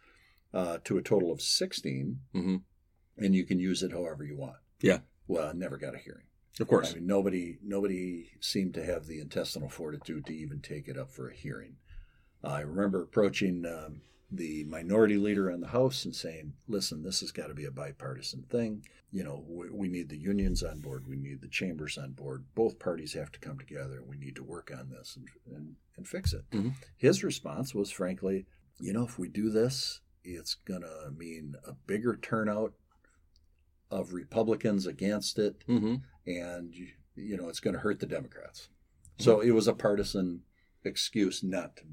uh, 0.53 0.79
to 0.83 0.97
a 0.97 1.01
total 1.01 1.31
of 1.31 1.41
16, 1.41 2.21
Mhm. 2.33 2.63
and 3.17 3.35
you 3.35 3.45
can 3.45 3.59
use 3.59 3.83
it 3.83 3.91
however 3.91 4.23
you 4.23 4.35
want. 4.35 4.57
Yeah. 4.81 5.01
Well, 5.27 5.49
I 5.49 5.53
never 5.53 5.77
got 5.77 5.95
a 5.95 5.99
hearing. 5.99 6.25
Of 6.59 6.67
course. 6.67 6.91
I 6.91 6.95
mean, 6.95 7.05
nobody 7.07 7.57
nobody 7.61 8.31
seemed 8.41 8.73
to 8.73 8.83
have 8.83 9.05
the 9.05 9.19
intestinal 9.19 9.69
fortitude 9.69 10.25
to 10.25 10.33
even 10.35 10.59
take 10.61 10.87
it 10.87 10.97
up 10.97 11.11
for 11.11 11.29
a 11.29 11.35
hearing. 11.35 11.77
I 12.43 12.61
remember 12.61 13.01
approaching 13.01 13.65
um, 13.65 14.01
the 14.31 14.63
minority 14.65 15.17
leader 15.17 15.49
in 15.49 15.61
the 15.61 15.67
House 15.69 16.03
and 16.05 16.15
saying, 16.15 16.53
"Listen, 16.67 17.03
this 17.03 17.21
has 17.21 17.31
got 17.31 17.47
to 17.47 17.53
be 17.53 17.65
a 17.65 17.71
bipartisan 17.71 18.43
thing. 18.43 18.85
You 19.11 19.23
know, 19.23 19.43
we, 19.47 19.69
we 19.69 19.87
need 19.87 20.09
the 20.09 20.17
unions 20.17 20.61
on 20.63 20.81
board. 20.81 21.07
We 21.07 21.15
need 21.15 21.41
the 21.41 21.47
chambers 21.47 21.97
on 21.97 22.11
board. 22.13 22.45
Both 22.55 22.77
parties 22.79 23.13
have 23.13 23.31
to 23.33 23.39
come 23.39 23.57
together. 23.57 24.03
We 24.03 24.17
need 24.17 24.35
to 24.35 24.43
work 24.43 24.71
on 24.77 24.89
this 24.89 25.15
and 25.15 25.27
and, 25.55 25.75
and 25.95 26.07
fix 26.07 26.33
it." 26.33 26.49
Mhm. 26.51 26.73
His 26.97 27.23
response 27.23 27.73
was, 27.73 27.89
frankly, 27.91 28.45
"You 28.79 28.91
know, 28.93 29.05
if 29.05 29.17
we 29.17 29.29
do 29.29 29.49
this, 29.49 30.01
it's 30.23 30.55
gonna 30.55 31.11
mean 31.15 31.55
a 31.65 31.73
bigger 31.73 32.17
turnout." 32.17 32.73
Of 33.91 34.13
Republicans 34.13 34.85
against 34.85 35.39
it, 35.39 35.63
hmm 35.65 35.95
and 36.27 36.75
you 37.15 37.37
know 37.37 37.49
it's 37.49 37.59
going 37.59 37.73
to 37.73 37.79
hurt 37.79 37.99
the 37.99 38.05
Democrats. 38.05 38.69
So 39.17 39.41
it 39.41 39.49
was 39.51 39.67
a 39.67 39.73
partisan 39.73 40.41
excuse 40.83 41.43
not 41.43 41.75
to 41.77 41.83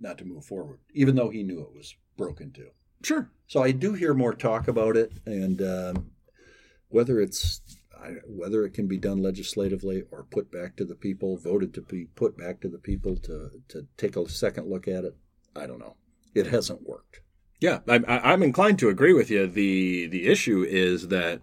not 0.00 0.18
to 0.18 0.24
move 0.24 0.44
forward, 0.44 0.80
even 0.92 1.14
though 1.14 1.30
he 1.30 1.42
knew 1.42 1.60
it 1.60 1.74
was 1.74 1.94
broken 2.16 2.50
too. 2.50 2.70
Sure. 3.02 3.30
So 3.46 3.62
I 3.62 3.70
do 3.70 3.92
hear 3.92 4.12
more 4.12 4.34
talk 4.34 4.66
about 4.68 4.96
it, 4.96 5.12
and 5.24 5.62
um, 5.62 6.10
whether 6.88 7.20
it's 7.20 7.60
whether 8.26 8.64
it 8.64 8.74
can 8.74 8.86
be 8.86 8.98
done 8.98 9.22
legislatively 9.22 10.02
or 10.10 10.24
put 10.24 10.50
back 10.50 10.76
to 10.76 10.84
the 10.84 10.94
people, 10.94 11.36
voted 11.36 11.72
to 11.74 11.80
be 11.82 12.06
put 12.16 12.36
back 12.36 12.60
to 12.60 12.68
the 12.68 12.78
people 12.78 13.16
to 13.18 13.50
to 13.68 13.86
take 13.96 14.16
a 14.16 14.28
second 14.28 14.68
look 14.68 14.88
at 14.88 15.04
it, 15.04 15.16
I 15.54 15.66
don't 15.66 15.78
know. 15.78 15.96
It 16.34 16.48
hasn't 16.48 16.86
worked. 16.86 17.20
Yeah, 17.60 17.80
I'm, 17.88 18.04
I'm 18.06 18.42
inclined 18.42 18.78
to 18.80 18.88
agree 18.88 19.12
with 19.12 19.30
you. 19.30 19.46
the 19.46 20.06
The 20.06 20.26
issue 20.26 20.64
is 20.68 21.08
that 21.08 21.40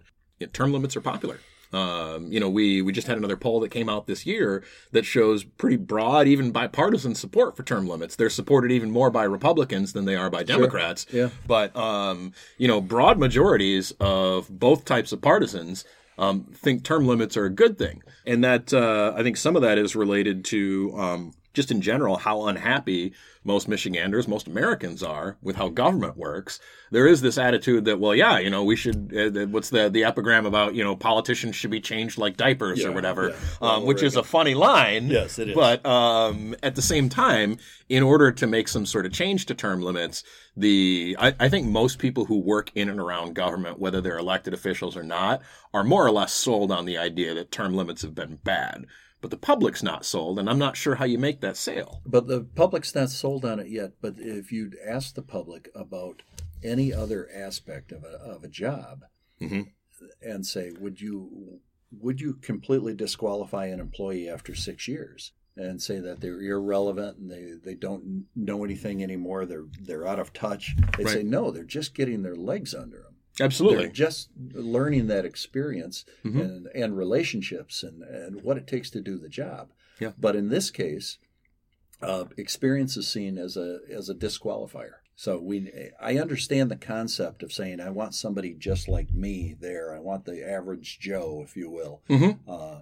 term 0.52 0.72
limits 0.72 0.96
are 0.96 1.00
popular. 1.00 1.40
Um, 1.72 2.30
you 2.30 2.38
know, 2.38 2.48
we 2.48 2.82
we 2.82 2.92
just 2.92 3.08
had 3.08 3.18
another 3.18 3.36
poll 3.36 3.58
that 3.60 3.70
came 3.70 3.88
out 3.88 4.06
this 4.06 4.24
year 4.24 4.62
that 4.92 5.04
shows 5.04 5.42
pretty 5.42 5.76
broad, 5.76 6.28
even 6.28 6.52
bipartisan 6.52 7.16
support 7.16 7.56
for 7.56 7.64
term 7.64 7.88
limits. 7.88 8.14
They're 8.14 8.30
supported 8.30 8.70
even 8.70 8.92
more 8.92 9.10
by 9.10 9.24
Republicans 9.24 9.92
than 9.92 10.04
they 10.04 10.14
are 10.14 10.30
by 10.30 10.44
Democrats. 10.44 11.06
Sure. 11.10 11.22
Yeah. 11.22 11.28
But 11.48 11.74
um, 11.74 12.32
you 12.58 12.68
know, 12.68 12.80
broad 12.80 13.18
majorities 13.18 13.92
of 13.98 14.48
both 14.48 14.84
types 14.84 15.12
of 15.12 15.20
partisans 15.20 15.84
um, 16.16 16.44
think 16.54 16.84
term 16.84 17.06
limits 17.08 17.36
are 17.36 17.46
a 17.46 17.50
good 17.50 17.76
thing, 17.76 18.02
and 18.24 18.44
that 18.44 18.72
uh, 18.72 19.12
I 19.16 19.24
think 19.24 19.36
some 19.36 19.56
of 19.56 19.62
that 19.62 19.76
is 19.76 19.96
related 19.96 20.44
to 20.46 20.94
um, 20.96 21.34
just 21.54 21.70
in 21.70 21.80
general 21.80 22.16
how 22.16 22.46
unhappy 22.46 23.14
most 23.44 23.68
Michiganders, 23.68 24.26
most 24.26 24.46
Americans 24.46 25.02
are 25.02 25.36
with 25.42 25.56
how 25.56 25.68
government 25.68 26.16
works. 26.16 26.60
There 26.90 27.06
is 27.06 27.20
this 27.20 27.38
attitude 27.38 27.84
that, 27.84 28.00
well, 28.00 28.14
yeah, 28.14 28.38
you 28.38 28.50
know, 28.50 28.64
we 28.64 28.76
should. 28.76 29.14
Uh, 29.14 29.46
what's 29.46 29.70
the 29.70 29.88
the 29.88 30.04
epigram 30.04 30.46
about? 30.46 30.74
You 30.74 30.82
know, 30.82 30.96
politicians 30.96 31.54
should 31.54 31.70
be 31.70 31.80
changed 31.80 32.18
like 32.18 32.36
diapers 32.36 32.80
yeah, 32.80 32.88
or 32.88 32.92
whatever, 32.92 33.30
yeah. 33.30 33.36
um, 33.68 33.84
which 33.84 34.02
is 34.02 34.16
a 34.16 34.22
funny 34.22 34.54
line. 34.54 35.08
Yes, 35.08 35.38
it 35.38 35.50
is. 35.50 35.54
But 35.54 35.84
um, 35.86 36.56
at 36.62 36.74
the 36.74 36.82
same 36.82 37.08
time, 37.08 37.58
in 37.88 38.02
order 38.02 38.32
to 38.32 38.46
make 38.46 38.68
some 38.68 38.86
sort 38.86 39.06
of 39.06 39.12
change 39.12 39.46
to 39.46 39.54
term 39.54 39.82
limits, 39.82 40.24
the 40.56 41.16
I, 41.18 41.34
I 41.38 41.48
think 41.48 41.66
most 41.66 41.98
people 41.98 42.24
who 42.24 42.38
work 42.38 42.70
in 42.74 42.88
and 42.88 43.00
around 43.00 43.34
government, 43.34 43.78
whether 43.78 44.00
they're 44.00 44.18
elected 44.18 44.54
officials 44.54 44.96
or 44.96 45.02
not, 45.02 45.42
are 45.72 45.84
more 45.84 46.06
or 46.06 46.10
less 46.10 46.32
sold 46.32 46.72
on 46.72 46.86
the 46.86 46.98
idea 46.98 47.34
that 47.34 47.50
term 47.50 47.74
limits 47.74 48.02
have 48.02 48.14
been 48.14 48.36
bad 48.36 48.86
but 49.24 49.30
the 49.30 49.38
public's 49.38 49.82
not 49.82 50.04
sold, 50.04 50.38
and 50.38 50.50
I'm 50.50 50.58
not 50.58 50.76
sure 50.76 50.96
how 50.96 51.06
you 51.06 51.18
make 51.18 51.40
that 51.40 51.56
sale. 51.56 52.02
But 52.04 52.26
the 52.26 52.42
public's 52.42 52.94
not 52.94 53.08
sold 53.08 53.42
on 53.46 53.58
it 53.58 53.68
yet. 53.68 53.92
But 54.02 54.16
if 54.18 54.52
you'd 54.52 54.76
ask 54.86 55.14
the 55.14 55.22
public 55.22 55.70
about 55.74 56.20
any 56.62 56.92
other 56.92 57.30
aspect 57.34 57.90
of 57.90 58.04
a, 58.04 58.18
of 58.18 58.44
a 58.44 58.48
job 58.48 59.06
mm-hmm. 59.40 59.62
and 60.20 60.44
say, 60.44 60.72
would 60.78 61.00
you 61.00 61.58
would 61.90 62.20
you 62.20 62.34
completely 62.34 62.92
disqualify 62.92 63.64
an 63.64 63.80
employee 63.80 64.28
after 64.28 64.54
six 64.54 64.86
years 64.86 65.32
and 65.56 65.80
say 65.80 66.00
that 66.00 66.20
they're 66.20 66.42
irrelevant 66.42 67.16
and 67.16 67.30
they, 67.30 67.54
they 67.64 67.74
don't 67.74 68.26
know 68.36 68.62
anything 68.62 69.02
anymore? 69.02 69.46
They're 69.46 69.64
they're 69.80 70.06
out 70.06 70.20
of 70.20 70.34
touch. 70.34 70.76
They 70.98 71.04
right. 71.04 71.14
say 71.14 71.22
no, 71.22 71.50
they're 71.50 71.64
just 71.64 71.94
getting 71.94 72.20
their 72.20 72.36
legs 72.36 72.74
under 72.74 72.98
them. 72.98 73.13
Absolutely. 73.40 73.84
They're 73.84 73.92
just 73.92 74.30
learning 74.52 75.08
that 75.08 75.24
experience 75.24 76.04
mm-hmm. 76.24 76.40
and, 76.40 76.66
and 76.74 76.96
relationships 76.96 77.82
and, 77.82 78.02
and 78.02 78.42
what 78.42 78.56
it 78.56 78.66
takes 78.66 78.90
to 78.90 79.00
do 79.00 79.18
the 79.18 79.28
job. 79.28 79.70
Yeah. 79.98 80.12
But 80.18 80.36
in 80.36 80.48
this 80.48 80.70
case, 80.70 81.18
uh, 82.00 82.26
experience 82.36 82.96
is 82.96 83.08
seen 83.08 83.38
as 83.38 83.56
a 83.56 83.80
as 83.90 84.08
a 84.08 84.14
disqualifier. 84.14 84.96
So 85.16 85.38
we, 85.38 85.90
I 86.00 86.18
understand 86.18 86.70
the 86.70 86.76
concept 86.76 87.44
of 87.44 87.52
saying 87.52 87.80
I 87.80 87.90
want 87.90 88.16
somebody 88.16 88.52
just 88.52 88.88
like 88.88 89.14
me 89.14 89.54
there. 89.58 89.94
I 89.94 90.00
want 90.00 90.24
the 90.24 90.44
average 90.44 90.98
Joe, 90.98 91.40
if 91.44 91.56
you 91.56 91.70
will. 91.70 92.02
Mm-hmm. 92.08 92.50
Uh, 92.50 92.80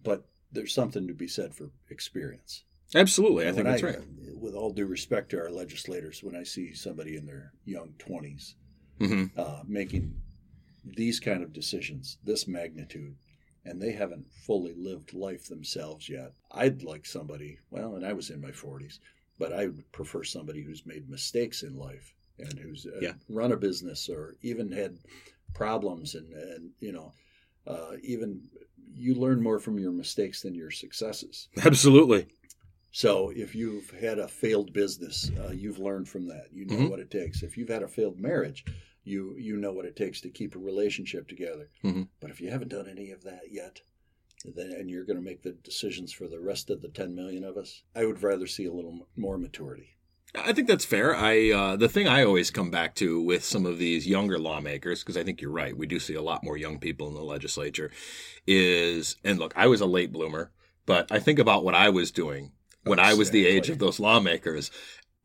but 0.00 0.28
there's 0.52 0.72
something 0.72 1.08
to 1.08 1.14
be 1.14 1.26
said 1.26 1.56
for 1.56 1.70
experience. 1.90 2.62
Absolutely, 2.94 3.48
I 3.48 3.52
think 3.52 3.66
that's 3.66 3.82
I, 3.82 3.86
right. 3.86 3.98
With 4.34 4.54
all 4.54 4.72
due 4.72 4.86
respect 4.86 5.30
to 5.30 5.40
our 5.40 5.50
legislators, 5.50 6.22
when 6.22 6.36
I 6.36 6.44
see 6.44 6.74
somebody 6.74 7.16
in 7.16 7.26
their 7.26 7.52
young 7.64 7.94
20s 7.98 8.54
mm-hmm. 8.98 9.40
uh, 9.40 9.62
making 9.66 10.14
these 10.84 11.20
kind 11.20 11.42
of 11.42 11.52
decisions, 11.52 12.18
this 12.24 12.46
magnitude, 12.46 13.16
and 13.64 13.80
they 13.80 13.92
haven't 13.92 14.26
fully 14.46 14.74
lived 14.74 15.12
life 15.12 15.48
themselves 15.48 16.08
yet. 16.08 16.32
I'd 16.52 16.82
like 16.82 17.04
somebody, 17.04 17.58
well, 17.70 17.96
and 17.96 18.06
I 18.06 18.12
was 18.12 18.30
in 18.30 18.40
my 18.40 18.50
40s, 18.50 18.98
but 19.38 19.52
I 19.52 19.66
would 19.66 19.90
prefer 19.92 20.24
somebody 20.24 20.62
who's 20.62 20.86
made 20.86 21.08
mistakes 21.08 21.62
in 21.62 21.76
life 21.76 22.14
and 22.38 22.58
who's 22.58 22.86
uh, 22.86 22.98
yeah. 23.00 23.12
run 23.28 23.52
a 23.52 23.56
business 23.56 24.08
or 24.08 24.36
even 24.42 24.70
had 24.70 24.96
problems 25.54 26.14
and, 26.14 26.32
and 26.32 26.70
you 26.80 26.92
know, 26.92 27.12
uh, 27.66 27.96
even 28.02 28.40
you 28.94 29.14
learn 29.14 29.42
more 29.42 29.58
from 29.58 29.78
your 29.78 29.92
mistakes 29.92 30.42
than 30.42 30.54
your 30.54 30.70
successes. 30.70 31.48
Absolutely. 31.64 32.26
So 32.90 33.30
if 33.34 33.54
you've 33.54 33.90
had 33.90 34.18
a 34.18 34.26
failed 34.26 34.72
business, 34.72 35.30
uh, 35.38 35.52
you've 35.52 35.78
learned 35.78 36.08
from 36.08 36.26
that. 36.28 36.46
You 36.52 36.64
know 36.64 36.74
mm-hmm. 36.74 36.88
what 36.88 37.00
it 37.00 37.10
takes. 37.10 37.42
If 37.42 37.56
you've 37.56 37.68
had 37.68 37.82
a 37.82 37.88
failed 37.88 38.18
marriage, 38.18 38.64
you 39.08 39.34
you 39.38 39.56
know 39.56 39.72
what 39.72 39.84
it 39.84 39.96
takes 39.96 40.20
to 40.20 40.30
keep 40.30 40.54
a 40.54 40.58
relationship 40.58 41.28
together. 41.28 41.70
Mm-hmm. 41.84 42.02
But 42.20 42.30
if 42.30 42.40
you 42.40 42.50
haven't 42.50 42.68
done 42.68 42.88
any 42.88 43.10
of 43.10 43.24
that 43.24 43.50
yet, 43.50 43.80
then 44.44 44.72
and 44.72 44.90
you're 44.90 45.04
going 45.04 45.16
to 45.16 45.22
make 45.22 45.42
the 45.42 45.52
decisions 45.52 46.12
for 46.12 46.28
the 46.28 46.40
rest 46.40 46.70
of 46.70 46.82
the 46.82 46.88
10 46.88 47.14
million 47.14 47.44
of 47.44 47.56
us, 47.56 47.82
I 47.94 48.04
would 48.04 48.22
rather 48.22 48.46
see 48.46 48.66
a 48.66 48.72
little 48.72 49.08
more 49.16 49.38
maturity. 49.38 49.96
I 50.34 50.52
think 50.52 50.68
that's 50.68 50.84
fair. 50.84 51.16
I 51.16 51.50
uh, 51.50 51.76
the 51.76 51.88
thing 51.88 52.06
I 52.06 52.22
always 52.22 52.50
come 52.50 52.70
back 52.70 52.94
to 52.96 53.20
with 53.20 53.44
some 53.44 53.64
of 53.64 53.78
these 53.78 54.06
younger 54.06 54.38
lawmakers, 54.38 55.00
because 55.00 55.16
I 55.16 55.24
think 55.24 55.40
you're 55.40 55.50
right, 55.50 55.76
we 55.76 55.86
do 55.86 55.98
see 55.98 56.14
a 56.14 56.22
lot 56.22 56.44
more 56.44 56.56
young 56.56 56.78
people 56.78 57.08
in 57.08 57.14
the 57.14 57.22
legislature, 57.22 57.90
is 58.46 59.16
and 59.24 59.38
look, 59.38 59.54
I 59.56 59.66
was 59.66 59.80
a 59.80 59.86
late 59.86 60.12
bloomer, 60.12 60.52
but 60.84 61.10
I 61.10 61.18
think 61.18 61.38
about 61.38 61.64
what 61.64 61.74
I 61.74 61.88
was 61.88 62.10
doing 62.10 62.52
when 62.84 62.98
I 62.98 63.14
was 63.14 63.30
the 63.30 63.46
age 63.46 63.70
of 63.70 63.78
those 63.78 63.98
lawmakers, 63.98 64.70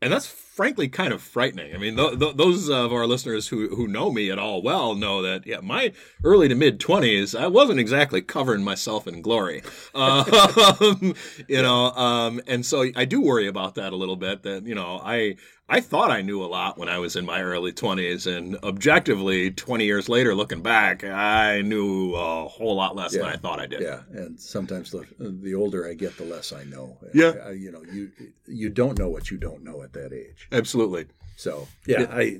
and 0.00 0.10
that's 0.12 0.26
frankly 0.54 0.88
kind 0.88 1.12
of 1.12 1.20
frightening. 1.20 1.74
I 1.74 1.78
mean, 1.78 1.96
th- 1.96 2.18
th- 2.18 2.36
those 2.36 2.68
of 2.70 2.92
our 2.92 3.06
listeners 3.06 3.48
who 3.48 3.74
who 3.74 3.88
know 3.88 4.10
me 4.10 4.30
at 4.30 4.38
all 4.38 4.62
well 4.62 4.94
know 4.94 5.20
that 5.22 5.46
yeah, 5.46 5.60
my 5.60 5.92
early 6.22 6.48
to 6.48 6.54
mid 6.54 6.78
twenties, 6.78 7.34
I 7.34 7.48
wasn't 7.48 7.80
exactly 7.80 8.22
covering 8.22 8.62
myself 8.62 9.08
in 9.08 9.20
glory, 9.20 9.62
um, 9.94 11.14
you 11.48 11.60
know, 11.60 11.90
um, 11.92 12.40
and 12.46 12.64
so 12.64 12.86
I 12.94 13.04
do 13.04 13.20
worry 13.20 13.48
about 13.48 13.74
that 13.74 13.92
a 13.92 13.96
little 13.96 14.16
bit. 14.16 14.44
That 14.44 14.66
you 14.66 14.74
know, 14.74 15.00
I 15.02 15.36
I 15.66 15.80
thought 15.80 16.10
I 16.10 16.20
knew 16.20 16.44
a 16.44 16.46
lot 16.46 16.76
when 16.76 16.90
I 16.90 16.98
was 16.98 17.16
in 17.16 17.24
my 17.24 17.40
early 17.40 17.72
20s, 17.72 18.26
and 18.26 18.58
objectively, 18.62 19.50
20 19.50 19.84
years 19.86 20.10
later, 20.10 20.34
looking 20.34 20.60
back, 20.60 21.02
I 21.04 21.62
knew 21.62 22.14
a 22.14 22.46
whole 22.46 22.76
lot 22.76 22.94
less 22.94 23.14
yeah. 23.14 23.22
than 23.22 23.30
I 23.30 23.36
thought 23.36 23.60
I 23.60 23.66
did. 23.66 23.80
Yeah, 23.80 24.00
and 24.12 24.38
sometimes 24.38 24.90
the, 24.90 25.06
the 25.18 25.54
older 25.54 25.88
I 25.88 25.94
get, 25.94 26.18
the 26.18 26.24
less 26.24 26.52
I 26.52 26.64
know. 26.64 26.98
Yeah, 27.14 27.32
I, 27.46 27.50
you 27.52 27.72
know, 27.72 27.82
you 27.90 28.12
you 28.46 28.68
don't 28.68 28.98
know 28.98 29.08
what 29.08 29.30
you 29.30 29.38
don't 29.38 29.64
know 29.64 29.82
at 29.82 29.94
that 29.94 30.12
age. 30.12 30.43
Absolutely. 30.52 31.06
So 31.36 31.68
yeah, 31.86 32.02
yeah. 32.02 32.06
I 32.10 32.38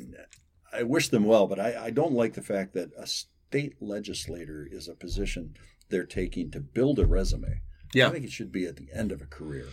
I 0.73 0.83
wish 0.83 1.09
them 1.09 1.25
well, 1.25 1.47
but 1.47 1.61
I, 1.61 1.87
I 1.87 1.91
don't 1.91 2.13
like 2.13 2.35
the 2.35 2.43
fact 2.43 2.75
that 2.75 2.91
a 2.99 3.07
state 3.07 3.81
legislator 3.81 4.67
is 4.71 4.89
a 4.89 4.95
position 4.95 5.57
they're 5.89 6.07
taking 6.07 6.51
to 6.51 6.61
build 6.61 6.99
a 6.99 7.07
resume. 7.07 7.61
Yeah, 7.93 8.09
I 8.09 8.11
think 8.11 8.25
it 8.25 8.33
should 8.33 8.51
be 8.51 8.67
at 8.67 8.77
the 8.77 8.89
end 8.93 9.13
of 9.13 9.23
a 9.23 9.27
career. 9.27 9.69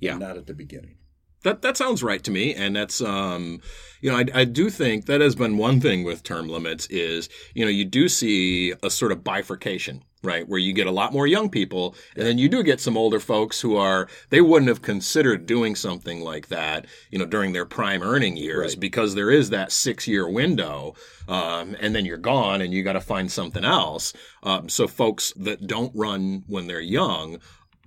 Yeah, 0.00 0.18
not 0.18 0.36
at 0.36 0.46
the 0.46 0.54
beginning. 0.54 0.96
That 1.42 1.62
that 1.62 1.76
sounds 1.76 2.02
right 2.02 2.22
to 2.22 2.30
me, 2.30 2.54
and 2.54 2.76
that's 2.76 3.00
um, 3.00 3.60
you 4.00 4.10
know, 4.10 4.18
I, 4.18 4.24
I 4.34 4.44
do 4.44 4.70
think 4.70 5.06
that 5.06 5.20
has 5.20 5.34
been 5.34 5.56
one 5.56 5.80
thing 5.80 6.04
with 6.04 6.22
term 6.22 6.48
limits 6.48 6.86
is 6.86 7.28
you 7.54 7.64
know 7.64 7.70
you 7.70 7.84
do 7.84 8.08
see 8.08 8.74
a 8.82 8.90
sort 8.90 9.10
of 9.10 9.24
bifurcation, 9.24 10.04
right, 10.22 10.46
where 10.48 10.60
you 10.60 10.72
get 10.72 10.86
a 10.86 10.92
lot 10.92 11.12
more 11.12 11.26
young 11.26 11.50
people, 11.50 11.96
and 12.16 12.26
then 12.26 12.38
you 12.38 12.48
do 12.48 12.62
get 12.62 12.80
some 12.80 12.96
older 12.96 13.18
folks 13.18 13.60
who 13.60 13.76
are 13.76 14.08
they 14.30 14.40
wouldn't 14.40 14.68
have 14.68 14.82
considered 14.82 15.46
doing 15.46 15.74
something 15.74 16.20
like 16.20 16.46
that, 16.48 16.86
you 17.10 17.18
know, 17.18 17.26
during 17.26 17.52
their 17.52 17.66
prime 17.66 18.02
earning 18.02 18.36
years 18.36 18.74
right. 18.74 18.80
because 18.80 19.14
there 19.14 19.30
is 19.30 19.50
that 19.50 19.72
six 19.72 20.06
year 20.06 20.28
window, 20.28 20.94
um, 21.26 21.76
and 21.80 21.92
then 21.92 22.04
you're 22.04 22.18
gone 22.18 22.60
and 22.60 22.72
you 22.72 22.84
got 22.84 22.92
to 22.92 23.00
find 23.00 23.32
something 23.32 23.64
else. 23.64 24.12
Um, 24.44 24.68
so 24.68 24.86
folks 24.86 25.32
that 25.36 25.66
don't 25.66 25.92
run 25.94 26.44
when 26.46 26.68
they're 26.68 26.80
young 26.80 27.38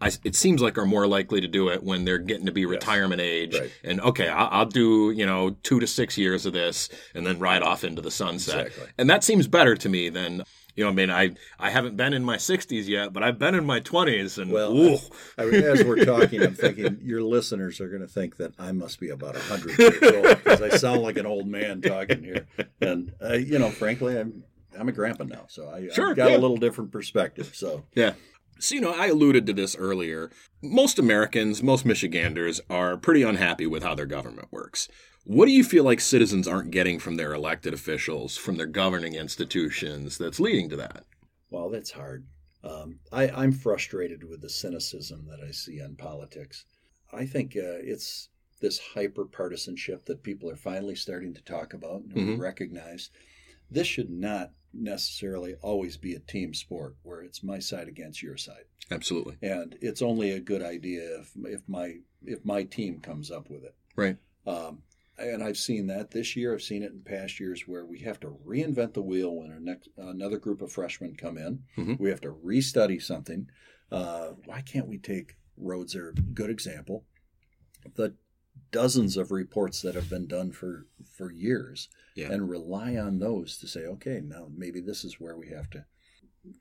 I, 0.02 0.12
it 0.25 0.36
seems 0.36 0.62
like 0.62 0.78
are 0.78 0.86
more 0.86 1.08
likely 1.08 1.40
to 1.40 1.48
do 1.48 1.70
it 1.70 1.82
when 1.82 2.04
they're 2.04 2.18
getting 2.18 2.46
to 2.48 2.52
be 2.52 2.66
retirement 2.66 3.22
age 3.22 3.58
right. 3.58 3.72
and 3.84 4.02
okay 4.02 4.28
I'll, 4.28 4.50
I'll, 4.52 4.66
do 4.66 5.12
you 5.12 5.25
know 5.25 5.52
two 5.64 5.80
to 5.80 5.88
six 5.88 6.18
years 6.18 6.46
of 6.46 6.54
this 6.54 6.90
and 7.14 7.25
then 7.25 7.40
ride 7.40 7.62
off 7.62 7.84
into 7.84 8.02
the 8.02 8.12
sunset 8.12 8.68
exactly. 8.68 8.92
and 8.98 9.10
that 9.10 9.24
seems 9.24 9.48
better 9.48 9.75
to 9.75 9.88
me 9.88 10.10
than 10.10 10.44
you 10.75 10.84
know 10.84 10.90
I 10.90 10.94
mean 10.94 11.10
I 11.10 11.32
I 11.60 11.70
haven't 11.70 11.96
been 11.96 12.14
in 12.14 12.25
my 12.25 12.36
60s 12.36 12.88
yet 12.88 13.14
but 13.14 13.24
I've 13.24 13.40
been 13.40 13.56
in 13.56 13.66
my 13.66 13.80
20s 13.80 14.38
and 14.38 14.52
well 14.52 15.00
I, 15.38 15.44
I, 15.44 15.46
as 15.46 15.84
we're 15.86 16.04
talking 16.04 16.42
I'm 16.44 16.56
thinking 16.56 17.00
your 17.02 17.22
listeners 17.22 17.80
are 17.80 17.88
going 17.88 18.02
to 18.02 18.08
think 18.08 18.36
that 18.38 18.54
I 18.60 18.74
must 18.74 19.00
be 19.00 19.10
about 19.10 19.36
100 19.36 19.80
years 19.80 20.14
old 20.14 20.44
because 20.44 20.62
I 20.62 20.70
sound 20.70 21.04
like 21.04 21.18
an 21.18 21.25
old 21.25 21.48
man 21.48 21.82
talking 21.82 22.22
here 22.22 22.48
and 22.82 23.14
uh, 23.24 23.34
you 23.34 23.60
know 23.60 23.70
frankly 23.70 24.20
I'm 24.20 24.44
I'm 24.78 24.90
a 24.90 24.92
grandpa 24.92 25.24
now, 25.24 25.46
so 25.48 25.70
I, 25.70 25.88
sure, 25.88 26.10
I've 26.10 26.16
got 26.18 26.32
yeah. 26.32 26.38
a 26.38 26.40
little 26.40 26.58
different 26.58 26.92
perspective. 26.92 27.52
So 27.54 27.86
yeah, 27.94 28.14
so, 28.60 28.76
you 28.76 28.82
know, 28.82 28.92
I 28.94 29.08
alluded 29.08 29.46
to 29.48 29.54
this 29.54 29.76
earlier. 29.76 30.32
Most 30.62 30.98
Americans, 31.00 31.62
most 31.62 31.86
Michiganders 31.86 32.62
are 32.70 32.98
pretty 32.98 33.22
unhappy 33.24 33.68
with 33.68 33.84
how 33.84 33.96
their 33.96 34.06
government 34.06 34.48
works. 34.52 34.88
What 35.24 35.46
do 35.48 35.52
you 35.52 35.64
feel 35.64 35.84
like 35.84 36.00
citizens 36.00 36.48
aren't 36.48 36.72
getting 36.72 37.00
from 37.00 37.16
their 37.16 37.34
elected 37.34 37.74
officials, 37.74 38.38
from 38.38 38.58
their 38.58 38.68
governing 38.68 39.16
institutions, 39.16 40.18
that's 40.18 40.40
leading 40.40 40.70
to 40.70 40.76
that? 40.78 41.04
Well, 41.50 41.70
that's 41.70 41.92
hard. 41.92 42.26
Um, 42.64 43.00
I, 43.12 43.30
I'm 43.30 43.52
frustrated 43.52 44.24
with 44.24 44.42
the 44.42 44.50
cynicism 44.50 45.28
that 45.30 45.40
I 45.46 45.52
see 45.52 45.80
in 45.80 45.96
politics. 45.96 46.66
I 47.14 47.26
think 47.26 47.56
uh, 47.56 47.80
it's 47.82 48.30
this 48.62 48.80
hyper 48.80 49.26
partisanship 49.26 50.06
that 50.06 50.24
people 50.24 50.50
are 50.50 50.56
finally 50.56 50.96
starting 50.96 51.34
to 51.34 51.42
talk 51.44 51.74
about 51.74 52.02
and 52.04 52.16
Mhm. 52.16 52.40
recognize. 52.40 53.10
This 53.70 53.88
should 53.88 54.10
not 54.10 54.52
necessarily 54.75 55.55
always 55.62 55.98
be 55.98 56.13
a 56.13 56.20
team 56.20 56.53
sport 56.53 56.96
where 57.03 57.22
it's 57.22 57.44
my 57.44 57.60
side 57.60 57.88
against 57.88 58.22
your 58.22 58.38
side, 58.38 58.65
Absolutely. 58.91 59.38
and 59.41 59.77
it's 59.82 60.01
only 60.01 60.32
a 60.32 60.39
good 60.39 60.62
idea 60.62 61.20
if 61.20 61.32
if 61.46 61.62
my 61.67 61.98
if 62.24 62.44
my 62.46 62.63
team 62.63 63.00
comes 63.00 63.32
up 63.32 63.50
with 63.50 63.63
it. 63.63 63.75
Right. 63.96 64.17
Um, 64.46 64.84
and 65.17 65.41
I've 65.41 65.58
seen 65.58 65.88
that 65.88 66.12
this 66.12 66.36
year. 66.36 66.53
I've 66.53 66.62
seen 66.62 66.84
it 66.84 66.91
in 66.91 67.00
past 67.01 67.39
years 67.39 67.63
where 67.67 67.86
we 67.86 68.00
have 68.00 68.20
to 68.20 68.38
reinvent 68.46 68.94
the 68.94 69.01
wheel 69.01 69.34
when 69.34 69.63
next, 69.63 69.88
another 69.98 70.38
group 70.38 70.62
of 70.62 70.72
freshmen 70.72 71.15
come 71.15 71.38
in. 71.38 71.63
Mhm. 71.77 72.00
We 72.00 72.10
have 72.10 72.22
to 72.22 72.34
restudy 72.34 73.01
something. 73.01 73.50
Uh, 73.89 74.32
why 74.46 74.62
can't 74.62 74.88
we 74.88 74.98
take 74.98 75.36
roads 75.58 75.96
are 75.96 76.10
a 76.10 76.13
good 76.13 76.50
example. 76.50 77.05
The 77.96 78.15
dozens 78.75 79.15
of 79.17 79.32
reports 79.32 79.82
that 79.82 79.96
have 79.96 80.10
been 80.10 80.27
done 80.27 80.51
for 80.51 80.86
for 81.17 81.32
years 81.32 81.88
Yeah. 82.15 82.32
and 82.32 82.50
rely 82.50 82.98
on 82.98 83.20
those 83.20 83.58
to 83.60 83.67
say, 83.67 83.86
okay, 83.86 84.22
now 84.24 84.48
maybe 84.55 84.82
this 84.82 85.03
is 85.05 85.20
where 85.20 85.38
we 85.38 85.48
have 85.50 85.70
to 85.72 85.86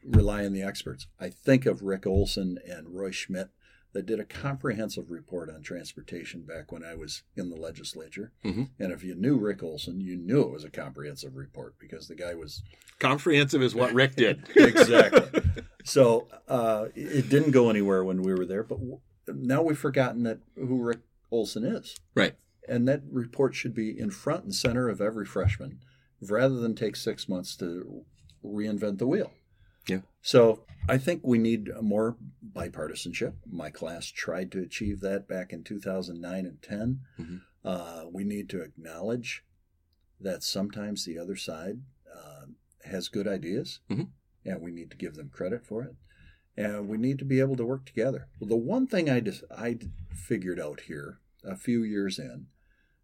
rely 0.04 0.44
on 0.46 0.52
the 0.52 0.62
experts. 0.62 1.06
I 1.20 1.28
think 1.30 1.66
of 1.66 1.82
Rick 1.82 2.06
Olson 2.06 2.58
and 2.66 2.94
Roy 2.94 3.10
Schmidt 3.10 3.48
that 3.94 4.06
did 4.06 4.18
a 4.20 4.24
comprehensive 4.24 5.10
report 5.10 5.48
on 5.50 5.62
transportation 5.62 6.42
back 6.42 6.72
when 6.72 6.82
I 6.84 6.94
was 6.94 7.22
in 7.36 7.50
the 7.50 7.56
legislature. 7.56 8.32
Mhm. 8.44 8.70
And 8.78 8.92
if 8.92 9.02
you 9.04 9.14
knew 9.14 9.36
Rick 9.36 9.62
Olson, 9.62 10.00
you 10.00 10.16
knew 10.16 10.40
it 10.42 10.50
was 10.52 10.64
a 10.64 10.70
comprehensive 10.70 11.34
report 11.36 11.74
because 11.78 12.06
the 12.08 12.14
guy 12.16 12.34
was 12.34 12.62
Comprehensive 13.00 13.60
is 13.62 13.74
what 13.74 13.92
Rick 13.92 14.14
did. 14.16 14.44
exactly. 14.56 15.42
So 15.84 16.28
uh, 16.48 16.86
it 16.94 17.28
didn't 17.28 17.50
go 17.50 17.68
anywhere 17.70 18.02
when 18.04 18.22
we 18.22 18.32
were 18.32 18.46
there, 18.46 18.62
but 18.62 18.78
now 19.28 19.62
we've 19.62 19.78
forgotten 19.78 20.22
that 20.24 20.38
who 20.56 20.82
Rick 20.82 21.00
Olson 21.30 21.64
is, 21.64 21.96
right. 22.14 22.36
and 22.68 22.86
that 22.88 23.02
report 23.10 23.54
should 23.54 23.74
be 23.74 23.98
in 23.98 24.10
front 24.10 24.44
and 24.44 24.54
center 24.54 24.88
of 24.88 25.00
every 25.00 25.26
freshman, 25.26 25.80
rather 26.20 26.56
than 26.56 26.74
take 26.74 26.96
six 26.96 27.28
months 27.28 27.56
to 27.56 28.04
reinvent 28.44 28.98
the 28.98 29.06
wheel. 29.06 29.32
Yeah. 29.88 30.00
So 30.22 30.64
I 30.88 30.96
think 30.98 31.20
we 31.24 31.38
need 31.38 31.68
more 31.82 32.16
bipartisanship. 32.54 33.34
My 33.50 33.70
class 33.70 34.06
tried 34.06 34.50
to 34.52 34.60
achieve 34.62 35.00
that 35.00 35.28
back 35.28 35.52
in 35.52 35.62
2009 35.62 36.46
and 36.46 36.62
10. 36.62 37.00
Mhm. 37.18 37.40
Uh, 37.64 38.04
we 38.10 38.24
need 38.24 38.48
to 38.50 38.62
acknowledge 38.62 39.44
that 40.20 40.42
sometimes 40.42 41.04
the 41.04 41.18
other 41.18 41.36
side 41.36 41.80
uh, 42.14 42.46
has 42.84 43.08
good 43.08 43.26
ideas, 43.26 43.80
Mhm. 43.90 44.08
and 44.44 44.60
we 44.62 44.70
need 44.70 44.90
to 44.90 44.96
give 44.96 45.14
them 45.16 45.28
credit 45.30 45.64
for 45.66 45.82
it. 45.82 45.96
And 46.56 46.88
we 46.88 46.98
need 46.98 47.18
to 47.18 47.24
be 47.24 47.40
able 47.40 47.56
to 47.56 47.64
work 47.64 47.84
together. 47.84 48.28
Well, 48.38 48.48
the 48.48 48.56
one 48.56 48.86
thing 48.86 49.10
I 49.10 49.20
just, 49.20 49.42
I 49.50 49.78
figured 50.14 50.60
out 50.60 50.80
here 50.82 51.18
a 51.42 51.56
few 51.56 51.82
years 51.82 52.18
in, 52.18 52.46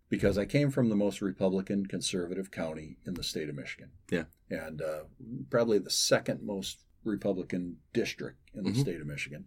because 0.09 0.39
I 0.39 0.45
came 0.45 0.71
from 0.71 0.89
the 0.89 0.97
most 0.97 1.21
Republican 1.21 1.87
conservative 1.87 2.51
county 2.51 2.97
in 3.07 3.15
the 3.15 3.23
state 3.25 3.49
of 3.49 3.55
Michigan. 3.57 3.91
Yeah. 4.11 4.25
And 4.49 4.81
uh, 4.83 5.05
probably 5.51 5.79
the 5.79 5.91
second 5.91 6.43
most 6.43 6.79
Republican 7.05 7.79
district 7.93 8.39
in 8.55 8.65
the 8.65 8.71
Mhm. 8.71 8.81
state 8.81 9.01
of 9.01 9.07
Michigan. 9.07 9.47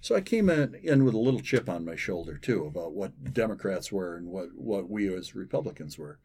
So 0.00 0.14
I 0.14 0.20
came 0.20 0.48
in, 0.48 0.76
in 0.76 1.04
with 1.04 1.14
a 1.14 1.18
little 1.18 1.40
chip 1.40 1.68
on 1.68 1.84
my 1.84 1.96
shoulder 1.96 2.38
too 2.38 2.64
about 2.64 2.92
what 2.94 3.34
Democrats 3.34 3.90
were 3.90 4.16
and 4.16 4.28
what, 4.28 4.54
what 4.54 4.88
we 4.88 5.12
as 5.12 5.34
Republicans 5.34 5.98
were. 5.98 6.18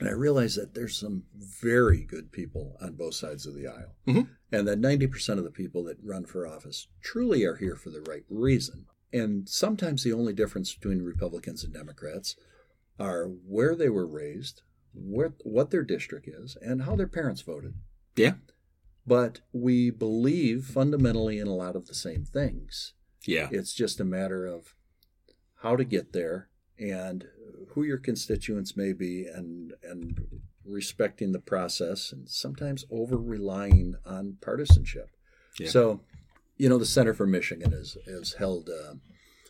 And 0.00 0.08
I 0.08 0.12
realized 0.12 0.58
that 0.58 0.74
there's 0.74 0.96
some 0.96 1.24
very 1.36 2.02
good 2.04 2.32
people 2.32 2.76
on 2.80 2.94
both 2.94 3.14
sides 3.14 3.46
of 3.46 3.54
the 3.54 3.66
aisle. 3.66 3.94
Mhm. 4.06 4.30
And 4.50 4.66
that 4.66 4.80
90% 4.80 5.38
of 5.38 5.44
the 5.44 5.50
people 5.50 5.84
that 5.84 6.02
run 6.02 6.24
for 6.24 6.46
office 6.46 6.88
truly 7.02 7.44
are 7.44 7.56
here 7.56 7.76
for 7.76 7.90
the 7.90 8.00
right 8.00 8.24
reason. 8.28 8.86
And 9.12 9.48
sometimes 9.48 10.02
the 10.02 10.12
only 10.12 10.32
difference 10.32 10.74
between 10.74 11.02
Republicans 11.02 11.62
and 11.64 11.72
Democrats 11.72 12.34
are 12.98 13.26
where 13.26 13.76
they 13.76 13.88
were 13.90 14.06
raised, 14.06 14.62
where, 14.94 15.34
what 15.44 15.70
their 15.70 15.84
district 15.84 16.28
is, 16.28 16.56
and 16.62 16.82
how 16.82 16.96
their 16.96 17.06
parents 17.08 17.42
voted. 17.42 17.74
Yeah. 18.16 18.36
But 19.06 19.40
we 19.52 19.90
believe 19.90 20.64
fundamentally 20.66 21.38
in 21.38 21.46
a 21.46 21.54
lot 21.54 21.76
of 21.76 21.86
the 21.86 21.94
same 21.94 22.24
things. 22.24 22.94
Yeah. 23.26 23.48
It's 23.52 23.74
just 23.74 24.00
a 24.00 24.04
matter 24.04 24.46
of 24.46 24.74
how 25.56 25.76
to 25.76 25.84
get 25.84 26.12
there 26.12 26.49
and 26.80 27.26
who 27.70 27.82
your 27.84 27.98
constituents 27.98 28.76
may 28.76 28.92
be 28.92 29.26
and 29.26 29.74
and 29.82 30.40
respecting 30.64 31.32
the 31.32 31.38
process 31.40 32.12
and 32.12 32.28
sometimes 32.28 32.84
over 32.90 33.16
relying 33.16 33.96
on 34.06 34.36
partisanship. 34.40 35.08
Yeah. 35.58 35.68
So, 35.68 36.00
you 36.56 36.68
know, 36.68 36.78
the 36.78 36.86
Center 36.86 37.14
for 37.14 37.26
Michigan 37.26 37.72
has 37.72 37.96
has 38.06 38.34
held 38.34 38.68
uh, 38.70 38.94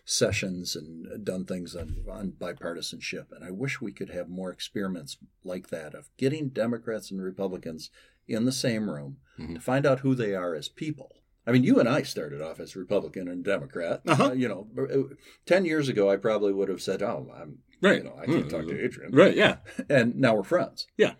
sessions 0.05 0.75
and 0.77 1.25
done 1.25 1.45
things 1.45 1.77
on, 1.77 1.97
on 2.11 2.33
bipartisanship, 2.33 3.27
and 3.33 3.45
I 3.45 3.51
wish 3.51 3.81
we 3.81 3.93
could 3.93 4.11
have 4.11 4.29
more 4.29 4.51
experiments 4.51 5.17
like 5.45 5.69
that 5.69 5.95
of 5.95 6.09
getting 6.17 6.49
Democrats 6.49 7.11
and 7.11 7.23
Republicans 7.23 7.91
in 8.27 8.45
the 8.45 8.53
same 8.53 8.89
room 8.91 9.19
Mhm. 9.39 9.55
to 9.55 9.61
find 9.61 9.87
out 9.87 10.01
who 10.01 10.15
they 10.15 10.35
are 10.35 10.55
as 10.55 10.69
people. 10.69 11.20
I 11.51 11.53
mean, 11.53 11.65
you 11.65 11.81
and 11.81 11.89
I 11.89 12.03
started 12.03 12.41
off 12.41 12.61
as 12.61 12.77
Republican 12.77 13.27
and 13.27 13.45
Democrat. 13.45 14.03
Uh-huh. 14.07 14.27
Uh, 14.27 14.33
you 14.33 14.47
know, 14.47 14.69
uh, 14.79 15.15
ten 15.47 15.65
years 15.65 15.89
ago, 15.89 16.09
I 16.09 16.17
probably 16.17 16.53
would 16.53 16.69
have 16.69 16.81
said, 16.81 17.03
"Oh, 17.03 17.29
I'm 17.35 17.59
Right. 17.81 17.99
You 17.99 18.05
know, 18.05 18.17
I 18.17 18.27
can't 18.27 18.49
talk 18.49 18.69
to 18.69 18.85
Adrian." 18.85 19.13
Right. 19.13 19.35
Yeah. 19.35 19.57
And 19.89 20.15
now 20.15 20.37
we're 20.37 20.45
friends. 20.45 20.87
Yeah. 20.97 21.15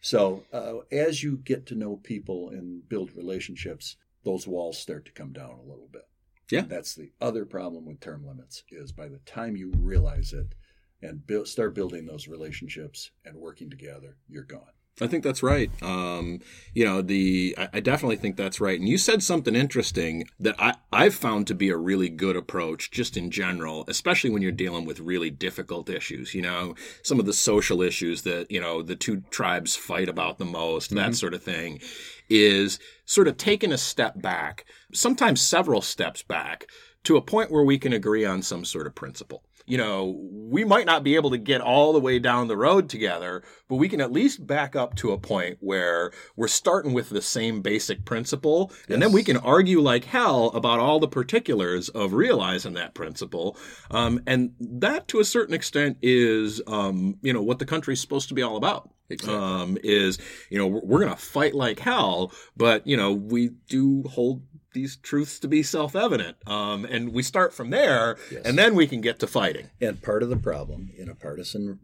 So 0.00 0.44
uh, 0.52 0.80
as 0.90 1.22
you 1.22 1.38
get 1.38 1.64
to 1.66 1.74
know 1.74 1.96
people 1.96 2.50
and 2.50 2.86
build 2.86 3.16
relationships, 3.16 3.96
those 4.24 4.46
walls 4.46 4.78
start 4.78 5.06
to 5.06 5.12
come 5.12 5.32
down 5.32 5.52
a 5.52 5.70
little 5.70 5.88
bit. 5.90 6.06
Yeah. 6.50 6.62
That's 6.62 6.94
the 6.94 7.12
other 7.18 7.46
problem 7.46 7.86
with 7.86 8.00
term 8.00 8.26
limits 8.26 8.62
is 8.70 8.92
by 8.92 9.08
the 9.08 9.20
time 9.20 9.56
you 9.56 9.72
realize 9.78 10.34
it 10.34 10.54
and 11.00 11.26
build, 11.26 11.48
start 11.48 11.74
building 11.74 12.04
those 12.04 12.28
relationships 12.28 13.10
and 13.24 13.36
working 13.36 13.70
together, 13.70 14.16
you're 14.28 14.44
gone. 14.44 14.74
I 15.00 15.06
think 15.06 15.24
that's 15.24 15.42
right. 15.42 15.70
Um, 15.82 16.40
you 16.74 16.84
know, 16.84 17.00
the 17.00 17.54
I, 17.58 17.68
I 17.74 17.80
definitely 17.80 18.16
think 18.16 18.36
that's 18.36 18.60
right. 18.60 18.78
And 18.78 18.88
you 18.88 18.98
said 18.98 19.22
something 19.22 19.56
interesting 19.56 20.28
that 20.38 20.54
I, 20.58 20.74
I've 20.92 21.14
found 21.14 21.46
to 21.46 21.54
be 21.54 21.70
a 21.70 21.76
really 21.76 22.10
good 22.10 22.36
approach 22.36 22.90
just 22.90 23.16
in 23.16 23.30
general, 23.30 23.84
especially 23.88 24.30
when 24.30 24.42
you're 24.42 24.52
dealing 24.52 24.84
with 24.84 25.00
really 25.00 25.30
difficult 25.30 25.88
issues, 25.88 26.34
you 26.34 26.42
know, 26.42 26.74
some 27.02 27.18
of 27.18 27.26
the 27.26 27.32
social 27.32 27.80
issues 27.80 28.22
that, 28.22 28.50
you 28.50 28.60
know, 28.60 28.82
the 28.82 28.94
two 28.94 29.22
tribes 29.30 29.76
fight 29.76 30.10
about 30.10 30.38
the 30.38 30.44
most, 30.44 30.90
that 30.90 31.14
sort 31.14 31.34
of 31.34 31.42
thing, 31.42 31.80
is 32.28 32.78
sort 33.06 33.28
of 33.28 33.38
taking 33.38 33.72
a 33.72 33.78
step 33.78 34.20
back, 34.20 34.66
sometimes 34.92 35.40
several 35.40 35.80
steps 35.80 36.22
back, 36.22 36.66
to 37.04 37.16
a 37.16 37.22
point 37.22 37.50
where 37.50 37.64
we 37.64 37.78
can 37.78 37.92
agree 37.92 38.24
on 38.24 38.42
some 38.42 38.64
sort 38.64 38.86
of 38.86 38.94
principle. 38.94 39.42
You 39.64 39.78
know, 39.78 40.28
we 40.30 40.64
might 40.64 40.86
not 40.86 41.04
be 41.04 41.14
able 41.14 41.30
to 41.30 41.38
get 41.38 41.60
all 41.60 41.92
the 41.92 42.00
way 42.00 42.18
down 42.18 42.48
the 42.48 42.56
road 42.56 42.88
together, 42.88 43.44
but 43.72 43.78
we 43.78 43.88
can 43.88 44.02
at 44.02 44.12
least 44.12 44.46
back 44.46 44.76
up 44.76 44.94
to 44.96 45.12
a 45.12 45.18
point 45.18 45.56
where 45.60 46.12
we're 46.36 46.46
starting 46.46 46.92
with 46.92 47.08
the 47.08 47.22
same 47.22 47.62
basic 47.62 48.04
principle. 48.04 48.70
And 48.86 49.00
then 49.00 49.12
we 49.12 49.24
can 49.24 49.38
argue 49.38 49.80
like 49.80 50.04
hell 50.04 50.48
about 50.48 50.78
all 50.78 51.00
the 51.00 51.08
particulars 51.08 51.88
of 51.88 52.12
realizing 52.12 52.74
that 52.74 52.92
principle. 52.92 53.56
Um, 53.90 54.20
and 54.26 54.52
that 54.60 55.08
to 55.08 55.20
a 55.20 55.24
certain 55.24 55.54
extent 55.54 55.96
is, 56.02 56.60
um, 56.66 57.16
you 57.22 57.32
know, 57.32 57.40
what 57.40 57.60
the 57.60 57.64
country's 57.64 57.98
supposed 57.98 58.28
to 58.28 58.34
be 58.34 58.42
all 58.42 58.58
about. 58.58 58.90
Um, 59.26 59.78
is, 59.82 60.18
you 60.50 60.58
know, 60.58 60.66
we're, 60.66 60.84
we're 60.84 60.98
going 60.98 61.10
to 61.10 61.16
fight 61.16 61.54
like 61.54 61.78
hell, 61.78 62.30
but, 62.54 62.86
you 62.86 62.98
know, 62.98 63.12
we 63.12 63.52
do 63.70 64.02
hold 64.02 64.42
these 64.74 64.96
truths 64.96 65.38
to 65.38 65.48
be 65.48 65.62
self-evident. 65.62 66.36
Um, 66.46 66.84
and 66.84 67.14
we 67.14 67.22
start 67.22 67.54
from 67.54 67.70
there 67.70 68.18
Yes. 68.30 68.42
and 68.44 68.58
then 68.58 68.74
we 68.74 68.86
can 68.86 69.00
get 69.00 69.18
to 69.20 69.26
fighting. 69.26 69.70
And 69.80 70.02
part 70.02 70.22
of 70.22 70.28
the 70.28 70.36
problem 70.36 70.90
in 70.94 71.08
a 71.08 71.14
partisan 71.14 71.78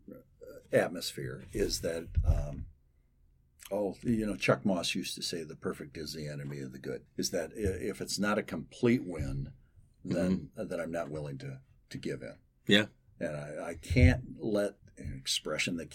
atmosphere 0.73 1.45
is 1.53 1.81
that, 1.81 2.07
um, 2.27 2.67
oh, 3.71 3.97
you 4.03 4.27
know, 4.27 4.37
Chuck 4.37 4.65
Moss 4.65 4.95
used 4.95 5.15
to 5.17 5.23
say 5.23 5.43
the 5.43 5.57
perfect 5.57 5.97
is 5.97 6.13
the 6.15 6.29
enemy 6.29 6.61
of 6.61 6.73
the 6.73 6.79
good. 6.79 7.03
Is 7.17 7.31
that 7.31 7.51
if 7.55 8.01
it's 8.01 8.19
not 8.19 8.39
a 8.39 8.43
complete 8.43 9.03
win, 9.05 9.51
then 10.05 10.51
then 10.57 10.81
I'm 10.81 10.93
not 10.93 11.11
willing 11.11 11.39
to 11.39 11.61
to 11.91 11.99
give 11.99 12.23
in. 12.23 12.35
Yeah. 12.67 12.87
And 13.21 13.37
I, 13.37 13.71
I 13.71 13.75
can't 13.75 14.23
let 14.39 14.75
an 14.97 15.15
expression 15.19 15.77
that 15.79 15.95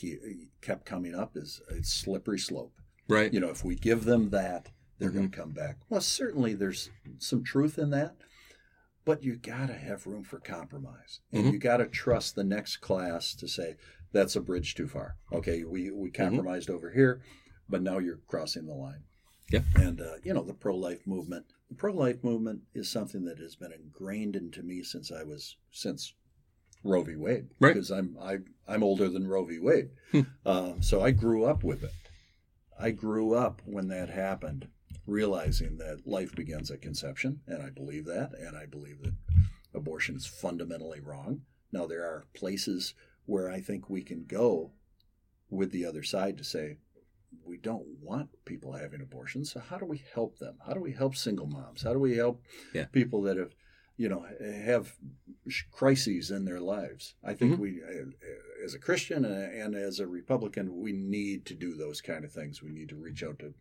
kept 0.61 0.85
coming 0.85 1.15
up 1.15 1.35
is 1.35 1.61
it's 1.69 1.93
slippery 1.93 2.39
slope. 2.39 2.73
Right. 3.07 3.33
You 3.33 3.39
know, 3.39 3.49
if 3.49 3.63
we 3.63 3.75
give 3.75 4.05
them 4.05 4.29
that, 4.31 4.69
they're 4.97 5.09
Mm-hmm. 5.09 5.17
going 5.17 5.31
to 5.31 5.37
come 5.37 5.51
back. 5.51 5.77
Well, 5.89 6.01
certainly 6.01 6.53
there's 6.53 6.89
some 7.19 7.43
truth 7.43 7.77
in 7.77 7.89
that, 7.91 8.15
but 9.05 9.23
you 9.23 9.35
got 9.35 9.67
to 9.67 9.73
have 9.73 10.07
room 10.07 10.23
for 10.23 10.39
compromise, 10.39 11.19
and 11.31 11.45
Mhm. 11.45 11.53
you 11.53 11.59
got 11.59 11.77
to 11.77 11.87
trust 11.87 12.35
the 12.35 12.43
next 12.43 12.77
class 12.77 13.33
to 13.35 13.47
say 13.47 13.75
that's 14.13 14.35
a 14.35 14.41
bridge 14.41 14.75
too 14.75 14.87
far. 14.87 15.15
Okay, 15.31 15.63
we 15.63 15.91
we 15.91 16.09
compromised 16.11 16.69
over 16.69 16.91
here, 16.91 17.21
but 17.67 17.81
now 17.81 17.97
you're 17.97 18.19
crossing 18.27 18.65
the 18.67 18.73
line. 18.73 19.03
Yeah. 19.51 19.61
And 19.75 19.99
uh, 19.99 20.15
you 20.23 20.33
know 20.33 20.43
the 20.43 20.53
pro-life 20.53 21.05
movement. 21.05 21.45
The 21.69 21.75
pro-life 21.75 22.23
movement 22.23 22.61
is 22.73 22.89
something 22.89 23.25
that 23.25 23.39
has 23.39 23.55
been 23.55 23.71
ingrained 23.73 24.35
into 24.35 24.63
me 24.63 24.83
since 24.83 25.11
I 25.11 25.23
was 25.23 25.57
since 25.71 26.13
Roe 26.83 27.03
v. 27.03 27.15
Wade. 27.15 27.47
Right. 27.59 27.73
Because 27.73 27.91
I'm 27.91 28.17
I, 28.21 28.37
I'm 28.67 28.83
older 28.83 29.09
than 29.09 29.27
Roe 29.27 29.45
v. 29.45 29.59
Wade, 29.59 29.89
Hmm. 30.11 30.21
uh, 30.45 30.73
so 30.79 31.01
I 31.01 31.11
grew 31.11 31.43
up 31.45 31.63
with 31.63 31.83
it. 31.83 31.91
I 32.79 32.91
grew 32.91 33.33
up 33.33 33.61
when 33.65 33.87
that 33.89 34.09
happened, 34.09 34.67
realizing 35.05 35.77
that 35.77 36.07
life 36.07 36.33
begins 36.35 36.71
at 36.71 36.81
conception, 36.81 37.41
and 37.47 37.61
I 37.61 37.69
believe 37.69 38.05
that, 38.05 38.31
and 38.33 38.57
I 38.57 38.65
believe 38.65 39.01
that 39.03 39.13
abortion 39.73 40.15
is 40.15 40.25
fundamentally 40.25 40.99
wrong. 40.99 41.41
Now, 41.71 41.85
there 41.87 42.03
are 42.03 42.25
places 42.33 42.93
where 43.25 43.49
I 43.49 43.61
think 43.61 43.89
we 43.89 44.01
can 44.01 44.25
go 44.25 44.71
with 45.49 45.71
the 45.71 45.85
other 45.85 46.03
side 46.03 46.37
to 46.37 46.43
say, 46.43 46.77
we 47.45 47.57
don't 47.57 47.85
want 48.01 48.29
people 48.45 48.73
having 48.73 49.01
abortions. 49.01 49.51
So 49.51 49.59
how 49.59 49.77
do 49.77 49.85
we 49.85 50.03
help 50.13 50.37
them? 50.39 50.55
How 50.65 50.73
do 50.73 50.79
we 50.81 50.91
help 50.93 51.15
single 51.15 51.47
moms? 51.47 51.83
How 51.83 51.93
do 51.93 51.99
we 51.99 52.15
help 52.15 52.41
Yeah. 52.73 52.85
people 52.85 53.21
that 53.23 53.37
have, 53.37 53.53
you 53.97 54.07
know, 54.09 54.25
have 54.41 54.95
crises 55.71 56.31
in 56.31 56.45
their 56.45 56.59
lives? 56.59 57.15
I 57.23 57.33
think 57.33 57.55
Mhm. 57.55 57.59
we, 57.59 57.83
uh, 57.83 58.11
as 58.63 58.73
a 58.73 58.79
Christian 58.79 59.25
and 59.25 59.53
and 59.53 59.75
as 59.75 59.99
a 59.99 60.07
Republican, 60.07 60.79
we 60.79 60.93
need 60.93 61.45
to 61.45 61.53
do 61.55 61.75
those 61.75 62.01
kind 62.01 62.23
of 62.23 62.31
things. 62.31 62.61
We 62.61 62.71
need 62.71 62.89
to 62.89 62.95
reach 62.95 63.23
out 63.23 63.39
to, 63.39 63.53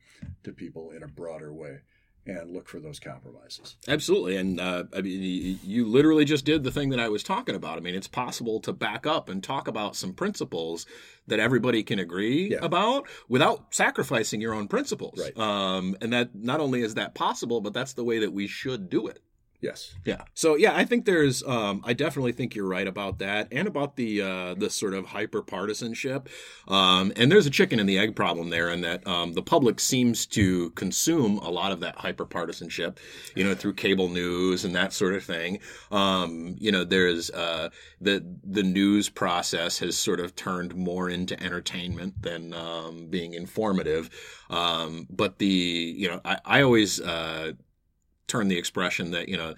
to 0.45 0.53
people 0.53 0.91
in 0.91 1.03
a 1.03 1.09
broader 1.09 1.53
way 1.53 1.81
and 2.27 2.53
look 2.53 2.69
for 2.69 2.79
those 2.79 3.01
compromises. 3.01 3.77
Absolutely, 3.89 4.37
and 4.37 4.61
uh, 4.61 4.85
I 4.97 5.01
mean, 5.01 5.59
you, 5.65 5.87
literally 5.87 6.25
just 6.25 6.45
did 6.45 6.63
the 6.63 6.71
thing 6.71 6.91
that 6.91 7.01
I 7.01 7.09
was 7.09 7.23
talking 7.23 7.55
about. 7.55 7.79
I 7.79 7.81
mean, 7.81 7.95
it's 7.95 8.07
possible 8.07 8.61
to 8.61 8.73
back 8.73 9.07
up 9.07 9.29
and 9.29 9.43
talk 9.43 9.67
about 9.67 9.97
some 9.97 10.13
principles 10.13 10.87
that 11.27 11.41
everybody 11.41 11.83
can 11.83 11.99
agree 11.99 12.51
Yeah. 12.53 12.59
about 12.63 13.09
without 13.29 13.75
sacrificing 13.75 14.41
your 14.41 14.55
own 14.55 14.69
principles. 14.69 15.19
Right. 15.19 15.37
Um, 15.37 15.97
and 16.01 16.13
that 16.13 16.35
not 16.35 16.61
only 16.61 16.83
is 16.83 16.95
that 16.95 17.15
possible, 17.15 17.61
but 17.61 17.73
that's 17.73 17.95
the 17.95 18.05
way 18.05 18.19
that 18.21 18.33
we 18.33 18.47
should 18.47 18.89
do 18.89 19.07
it. 19.09 19.21
Yes. 19.63 19.95
Yeah. 20.05 20.23
So 20.35 20.57
yeah, 20.57 20.75
I 20.75 20.85
think 20.85 21.05
there's 21.05 21.45
um 21.45 21.83
I 21.85 21.93
definitely 21.93 22.33
think 22.33 22.57
you're 22.57 22.67
right 22.67 22.87
about 22.87 23.21
that 23.21 23.47
and 23.53 23.69
about 23.69 23.95
the 23.95 24.21
uh 24.21 24.55
the 24.55 24.69
sort 24.69 24.93
of 24.93 25.07
hyper 25.07 25.41
partisanship. 25.41 26.29
Um 26.67 27.13
and 27.15 27.31
there's 27.31 27.47
a 27.47 27.51
chicken 27.51 27.79
and 27.79 27.89
the 27.89 27.97
egg 27.97 28.17
problem 28.17 28.51
there 28.51 28.69
in 28.71 28.81
that 28.81 29.07
um 29.07 29.35
the 29.35 29.43
public 29.43 29.79
seems 29.79 30.27
to 30.27 30.71
consume 30.71 31.39
a 31.39 31.49
lot 31.49 31.71
of 31.71 31.79
that 31.79 31.95
hyper 31.95 32.25
partisanship, 32.25 32.99
you 33.37 33.45
know, 33.45 33.55
through 33.55 33.75
cable 33.75 34.09
news 34.09 34.65
and 34.65 34.75
that 34.75 34.93
sort 34.93 35.15
of 35.15 35.23
thing. 35.23 35.61
Um 35.93 36.57
you 36.59 36.73
know, 36.73 36.83
there's 36.83 37.31
uh 37.31 37.69
the 38.01 38.25
the 38.43 38.65
news 38.65 39.09
process 39.09 39.79
has 39.79 39.97
sort 39.97 40.19
of 40.19 40.35
turned 40.35 40.75
more 40.75 41.09
into 41.09 41.41
entertainment 41.41 42.21
than 42.21 42.53
um 42.53 43.07
being 43.11 43.35
informative. 43.35 44.11
Um 44.51 45.07
but 45.09 45.39
the 45.39 45.47
you 45.47 46.09
know, 46.09 46.21
I 46.25 46.39
I 46.45 46.63
always 46.63 47.01
uh 47.01 47.53
turn 48.33 48.49
the 48.49 48.57
expression 48.59 49.11
that 49.11 49.29
you 49.29 49.37
know 49.37 49.55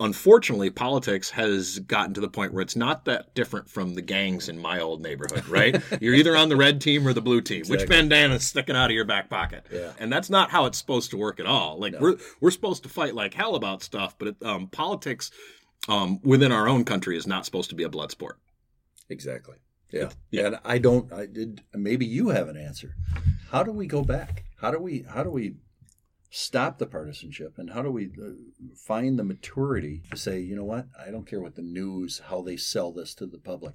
unfortunately 0.00 0.70
politics 0.70 1.28
has 1.30 1.78
gotten 1.80 2.14
to 2.14 2.20
the 2.22 2.28
point 2.28 2.54
where 2.54 2.62
it's 2.62 2.74
not 2.74 3.04
that 3.04 3.34
different 3.34 3.68
from 3.68 3.94
the 3.94 4.00
gangs 4.02 4.48
in 4.48 4.58
my 4.58 4.80
old 4.80 5.02
neighborhood 5.02 5.46
right 5.46 5.80
you're 6.00 6.14
either 6.14 6.34
on 6.36 6.48
the 6.48 6.56
red 6.56 6.80
team 6.80 7.06
or 7.06 7.12
the 7.12 7.20
blue 7.20 7.40
team 7.42 7.60
which 7.68 7.82
Exactly. 7.82 7.96
bandana's 8.08 8.46
sticking 8.46 8.74
out 8.74 8.86
of 8.90 8.94
your 8.94 9.04
back 9.04 9.28
pocket 9.28 9.66
Yeah. 9.70 9.92
and 9.98 10.10
that's 10.12 10.30
not 10.30 10.50
how 10.50 10.64
it's 10.66 10.78
supposed 10.78 11.10
to 11.10 11.18
work 11.18 11.38
at 11.38 11.46
all 11.46 11.78
like 11.78 11.92
No. 11.92 11.98
we're 12.00 12.16
we're 12.40 12.50
supposed 12.50 12.82
to 12.84 12.88
fight 12.88 13.14
like 13.14 13.34
hell 13.34 13.54
about 13.54 13.82
stuff 13.82 14.16
but 14.18 14.28
it, 14.28 14.36
um, 14.42 14.68
politics 14.68 15.30
um, 15.88 16.18
within 16.22 16.50
our 16.52 16.66
own 16.68 16.84
country 16.84 17.16
is 17.16 17.26
not 17.26 17.44
supposed 17.44 17.68
to 17.70 17.76
be 17.76 17.84
a 17.84 17.88
blood 17.88 18.10
sport 18.10 18.38
Exactly. 19.08 19.56
Yeah. 19.92 20.10
Yeah. 20.30 20.46
And 20.46 20.58
I 20.64 20.78
don't 20.78 21.12
I 21.12 21.26
did 21.26 21.62
maybe 21.74 22.06
you 22.06 22.28
have 22.28 22.48
an 22.48 22.56
answer. 22.56 22.94
How 23.50 23.64
do 23.64 23.72
we 23.72 23.88
go 23.88 24.02
back? 24.04 24.44
How 24.60 24.70
do 24.70 24.78
we 24.78 25.04
how 25.08 25.24
do 25.24 25.30
we 25.30 25.56
stop 26.30 26.78
the 26.78 26.86
partisanship 26.86 27.58
and 27.58 27.70
how 27.70 27.82
do 27.82 27.90
we 27.90 28.06
uh, 28.06 28.30
find 28.76 29.18
the 29.18 29.24
maturity 29.24 30.02
to 30.10 30.16
say, 30.16 30.38
you 30.38 30.54
know 30.54 30.64
what? 30.64 30.86
I 30.98 31.10
don't 31.10 31.26
care 31.26 31.40
what 31.40 31.56
the 31.56 31.62
news 31.62 32.22
how 32.28 32.40
they 32.40 32.56
sell 32.56 32.92
this 32.92 33.14
to 33.16 33.26
the 33.26 33.38
public. 33.38 33.74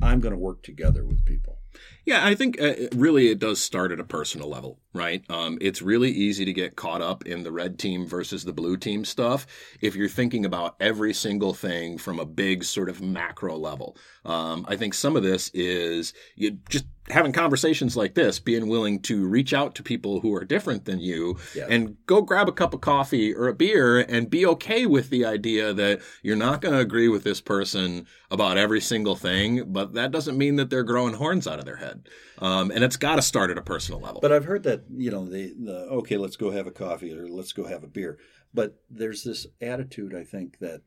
I'm 0.00 0.20
going 0.20 0.34
to 0.34 0.38
work 0.38 0.62
together 0.62 1.04
with 1.06 1.24
people. 1.24 1.58
Yeah, 2.04 2.24
I 2.24 2.34
think 2.34 2.60
uh, 2.60 2.74
really 2.94 3.28
it 3.28 3.38
does 3.38 3.62
start 3.62 3.92
at 3.92 4.00
a 4.00 4.04
personal 4.04 4.48
level, 4.48 4.78
right? 4.92 5.24
Um, 5.30 5.56
it's 5.60 5.80
really 5.80 6.10
easy 6.10 6.44
to 6.44 6.52
get 6.52 6.76
caught 6.76 7.00
up 7.00 7.26
in 7.26 7.42
the 7.42 7.52
red 7.52 7.78
team 7.78 8.06
versus 8.06 8.44
the 8.44 8.52
blue 8.52 8.76
team 8.76 9.04
stuff 9.04 9.46
if 9.80 9.96
you're 9.96 10.08
thinking 10.08 10.44
about 10.44 10.76
every 10.80 11.14
single 11.14 11.54
thing 11.54 11.96
from 11.98 12.18
a 12.18 12.26
big 12.26 12.64
sort 12.64 12.90
of 12.90 13.00
macro 13.00 13.56
level. 13.56 13.96
Um, 14.24 14.66
I 14.68 14.76
think 14.76 14.94
some 14.94 15.16
of 15.16 15.22
this 15.22 15.50
is 15.54 16.12
you 16.34 16.58
just 16.68 16.86
having 17.08 17.32
conversations 17.32 17.96
like 17.96 18.14
this, 18.14 18.38
being 18.40 18.68
willing 18.68 19.00
to 19.02 19.26
reach 19.26 19.52
out 19.54 19.74
to 19.76 19.82
people 19.82 20.20
who 20.20 20.34
are 20.34 20.44
different 20.44 20.84
than 20.84 20.98
you 21.00 21.36
Yeah. 21.54 21.66
and 21.68 21.96
go 22.06 22.20
grab 22.22 22.48
a 22.48 22.52
cup 22.52 22.74
of 22.74 22.80
coffee 22.80 23.32
or 23.34 23.46
a 23.48 23.54
beer 23.54 23.98
and 24.00 24.28
be 24.28 24.44
okay 24.46 24.86
with 24.86 25.10
the 25.10 25.24
idea 25.24 25.72
that 25.72 26.00
you're 26.22 26.36
not 26.36 26.60
going 26.60 26.74
to 26.74 26.80
agree 26.80 27.08
with 27.08 27.22
this 27.24 27.40
person 27.40 28.06
about 28.30 28.58
every 28.58 28.80
single 28.80 29.14
thing, 29.14 29.72
but 29.72 29.94
that 29.94 30.10
doesn't 30.10 30.36
mean 30.36 30.56
that 30.56 30.68
they're 30.70 30.82
growing 30.82 31.14
horns 31.14 31.46
out 31.46 31.58
of 31.58 31.64
their 31.64 31.76
head. 31.76 32.08
Um, 32.38 32.70
and 32.70 32.82
it's 32.82 32.96
got 32.96 33.16
to 33.16 33.22
start 33.22 33.50
at 33.50 33.58
a 33.58 33.62
personal 33.62 34.00
level. 34.00 34.20
But 34.20 34.32
I've 34.32 34.44
heard 34.44 34.64
that 34.64 34.84
you 34.94 35.10
know 35.10 35.24
the, 35.26 35.54
the 35.58 35.76
okay, 35.90 36.16
let's 36.16 36.36
go 36.36 36.50
have 36.50 36.66
a 36.66 36.72
coffee 36.72 37.16
or 37.16 37.28
let's 37.28 37.52
go 37.52 37.66
have 37.66 37.84
a 37.84 37.88
beer. 37.88 38.18
But 38.52 38.74
there's 38.90 39.22
this 39.22 39.46
attitude 39.60 40.14
I 40.14 40.24
think 40.24 40.58
that 40.58 40.80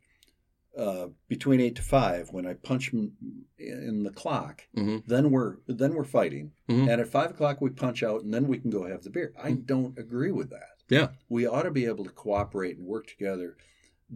uh, 0.79 1.09
between 1.27 1.59
eight 1.59 1.75
to 1.75 1.81
five, 1.81 2.29
when 2.31 2.45
I 2.45 2.53
punch 2.53 2.93
in 2.93 4.03
the 4.03 4.11
clock, 4.11 4.63
Mhm. 4.75 5.05
then 5.05 5.29
we're 5.31 5.57
then 5.67 5.93
we're 5.93 6.03
fighting, 6.05 6.53
Mhm. 6.69 6.89
and 6.89 7.01
at 7.01 7.07
five 7.07 7.31
o'clock 7.31 7.59
we 7.61 7.69
punch 7.69 8.01
out, 8.01 8.23
and 8.23 8.33
then 8.33 8.47
we 8.47 8.57
can 8.59 8.69
go 8.69 8.85
have 8.87 9.03
the 9.03 9.09
beer. 9.09 9.33
I 9.37 9.51
don't 9.51 9.97
agree 9.99 10.31
with 10.31 10.49
that. 10.51 10.69
yeah. 10.89 11.11
We 11.27 11.45
ought 11.45 11.63
to 11.63 11.71
be 11.71 11.85
able 11.85 12.03
to 12.05 12.09
cooperate 12.11 12.77
and 12.77 12.87
work 12.87 13.05
together 13.07 13.57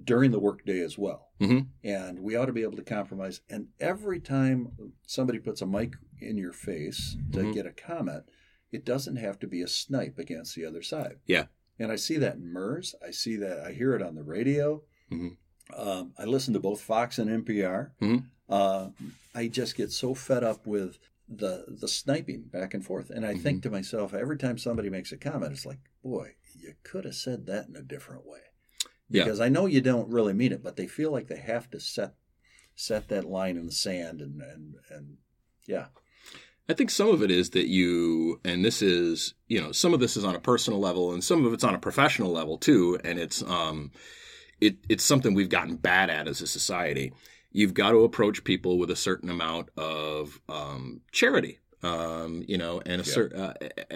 during 0.04 0.32
the 0.32 0.40
workday 0.40 0.80
as 0.80 0.98
well. 0.98 1.30
Mhm. 1.40 1.68
And 1.84 2.20
we 2.22 2.36
ought 2.36 2.48
to 2.48 2.54
be 2.54 2.64
able 2.64 2.78
to 2.78 2.84
compromise. 2.84 3.42
And 3.48 3.68
every 3.80 4.20
time 4.20 4.94
somebody 5.06 5.38
puts 5.40 5.62
a 5.62 5.68
mic 5.68 5.94
in 6.20 6.36
your 6.38 6.52
face 6.54 7.16
to 7.34 7.40
Mhm. 7.42 7.54
get 7.54 7.68
a 7.68 7.72
comment, 7.72 8.24
it 8.72 8.84
doesn't 8.86 9.18
have 9.18 9.38
to 9.40 9.48
be 9.48 9.62
a 9.62 9.68
snipe 9.68 10.18
against 10.18 10.56
the 10.56 10.66
other 10.66 10.82
side. 10.82 11.20
Yeah. 11.28 11.46
And 11.78 11.92
I 11.92 11.96
see 11.96 12.18
that 12.18 12.38
in 12.38 12.52
MERS. 12.52 12.96
I 13.06 13.12
see 13.12 13.36
that. 13.36 13.60
I 13.60 13.74
hear 13.74 13.94
it 13.94 14.02
on 14.02 14.16
the 14.16 14.24
radio. 14.24 14.84
Um, 15.76 16.14
I 16.18 16.26
listen 16.26 16.54
to 16.54 16.60
both 16.60 16.82
Fox 16.82 17.18
and 17.20 17.30
NPR. 17.30 17.92
Mhm. 18.02 18.26
Uh, 18.50 18.90
I 19.34 19.48
just 19.48 19.76
get 19.76 19.92
so 19.92 20.14
fed 20.14 20.44
up 20.44 20.68
with 20.68 20.98
the 21.28 21.66
the 21.68 21.88
sniping 21.88 22.44
back 22.44 22.74
and 22.74 22.86
forth, 22.86 23.10
and 23.10 23.26
I 23.26 23.36
think 23.36 23.64
to 23.64 23.70
myself 23.70 24.14
every 24.14 24.38
time 24.38 24.58
somebody 24.58 24.90
makes 24.90 25.12
a 25.12 25.18
comment, 25.18 25.54
it's 25.54 25.66
like, 25.66 25.80
boy, 26.04 26.36
you 26.60 26.76
could 26.84 27.06
have 27.06 27.16
said 27.16 27.46
that 27.48 27.68
in 27.68 27.76
a 27.76 27.82
different 27.82 28.26
way. 28.26 28.42
Yeah. 29.10 29.24
Because 29.24 29.40
I 29.40 29.50
know 29.50 29.66
you 29.66 29.82
don't 29.82 30.10
really 30.10 30.34
mean 30.34 30.52
it, 30.52 30.62
but 30.64 30.76
they 30.76 30.88
feel 30.88 31.12
like 31.12 31.28
they 31.28 31.40
have 31.40 31.70
to 31.72 31.80
set 31.80 32.16
set 32.76 33.08
that 33.08 33.26
line 33.26 33.56
in 33.58 33.66
the 33.66 33.72
sand, 33.72 34.22
and 34.22 34.42
and 34.42 34.76
and 34.90 35.18
yeah, 35.66 35.88
I 36.68 36.74
think 36.74 36.90
some 36.90 37.10
of 37.10 37.22
it 37.24 37.32
is 37.32 37.52
that 37.52 37.68
you, 37.68 38.40
and 38.44 38.64
this 38.64 38.82
is, 38.82 39.34
you 39.48 39.62
know, 39.62 39.72
some 39.72 39.94
of 39.94 40.00
this 40.00 40.18
is 40.18 40.24
on 40.26 40.36
a 40.36 40.40
personal 40.40 40.80
level, 40.80 41.14
and 41.14 41.24
some 41.24 41.46
of 41.46 41.54
it's 41.54 41.64
on 41.64 41.76
a 41.76 41.80
professional 41.80 42.32
level 42.32 42.58
too, 42.58 43.00
and 43.04 43.18
it's, 43.20 43.42
um, 43.44 43.92
it 44.62 44.78
it's 44.90 45.04
something 45.04 45.34
we've 45.34 45.50
gotten 45.50 45.76
bad 45.76 46.10
at 46.10 46.28
as 46.28 46.42
a 46.42 46.48
society. 46.48 47.14
You've 47.52 47.74
got 47.74 47.92
to 47.92 48.04
approach 48.04 48.44
people 48.44 48.80
with 48.80 48.90
a 48.90 48.96
certain 48.96 49.30
amount 49.30 49.70
of 49.78 50.40
um, 50.50 51.02
charity, 51.12 51.60
um, 51.84 52.44
you 52.48 52.58
know, 52.58 52.82
and 52.86 53.02
a 53.02 53.04
Yeah. 53.06 53.44
uh, 53.44 53.54